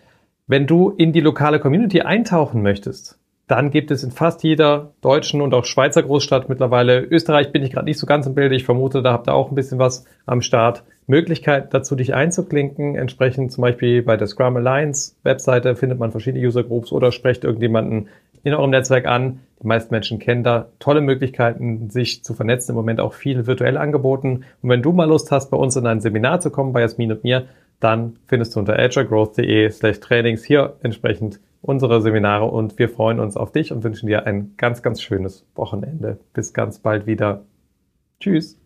Wenn 0.47 0.65
du 0.67 0.89
in 0.89 1.13
die 1.13 1.21
lokale 1.21 1.59
Community 1.59 2.01
eintauchen 2.01 2.63
möchtest, 2.63 3.19
dann 3.47 3.69
gibt 3.69 3.91
es 3.91 4.03
in 4.03 4.11
fast 4.11 4.43
jeder 4.43 4.93
deutschen 5.01 5.41
und 5.41 5.53
auch 5.53 5.65
Schweizer 5.65 6.01
Großstadt 6.01 6.49
mittlerweile, 6.49 7.01
Österreich 7.01 7.51
bin 7.51 7.63
ich 7.63 7.71
gerade 7.71 7.85
nicht 7.85 7.99
so 7.99 8.07
ganz 8.07 8.25
im 8.25 8.33
Bild, 8.33 8.51
ich 8.51 8.65
vermute, 8.65 9.03
da 9.03 9.13
habt 9.13 9.29
ihr 9.29 9.35
auch 9.35 9.51
ein 9.51 9.55
bisschen 9.55 9.77
was 9.77 10.05
am 10.25 10.41
Start, 10.41 10.83
Möglichkeit 11.07 11.71
dazu, 11.73 11.95
dich 11.95 12.15
einzuklinken. 12.15 12.95
Entsprechend 12.95 13.51
zum 13.51 13.61
Beispiel 13.61 14.01
bei 14.01 14.17
der 14.17 14.25
Scrum 14.25 14.57
Alliance 14.57 15.13
Webseite 15.21 15.75
findet 15.75 15.99
man 15.99 16.11
verschiedene 16.11 16.43
User 16.43 16.63
Groups 16.63 16.91
oder 16.91 17.11
sprecht 17.11 17.43
irgendjemanden 17.43 18.07
in 18.45 18.53
eurem 18.53 18.69
Netzwerk 18.69 19.05
an. 19.07 19.41
Die 19.61 19.67
meisten 19.67 19.93
Menschen 19.93 20.19
kennen 20.19 20.43
da 20.43 20.67
tolle 20.79 21.01
Möglichkeiten, 21.01 21.89
sich 21.89 22.23
zu 22.23 22.33
vernetzen. 22.33 22.71
Im 22.71 22.75
Moment 22.75 22.99
auch 22.99 23.13
viel 23.13 23.47
virtuell 23.47 23.77
angeboten. 23.77 24.45
Und 24.61 24.69
wenn 24.69 24.81
du 24.81 24.93
mal 24.93 25.09
Lust 25.09 25.31
hast, 25.31 25.49
bei 25.49 25.57
uns 25.57 25.75
in 25.75 25.87
ein 25.87 25.99
Seminar 25.99 26.39
zu 26.39 26.51
kommen, 26.51 26.71
bei 26.71 26.81
Jasmin 26.81 27.11
und 27.11 27.23
mir, 27.23 27.47
dann 27.79 28.17
findest 28.27 28.55
du 28.55 28.59
unter 28.59 28.77
agilegrowth.de 28.77 29.69
slash 29.69 29.99
trainings 29.99 30.43
hier 30.43 30.75
entsprechend 30.81 31.39
unsere 31.61 32.01
Seminare 32.01 32.45
und 32.45 32.77
wir 32.77 32.89
freuen 32.89 33.19
uns 33.19 33.35
auf 33.35 33.51
dich 33.51 33.71
und 33.71 33.83
wünschen 33.83 34.07
dir 34.07 34.27
ein 34.27 34.53
ganz, 34.57 34.83
ganz 34.83 35.01
schönes 35.01 35.45
Wochenende. 35.55 36.19
Bis 36.33 36.53
ganz 36.53 36.79
bald 36.79 37.07
wieder. 37.07 37.43
Tschüss. 38.19 38.59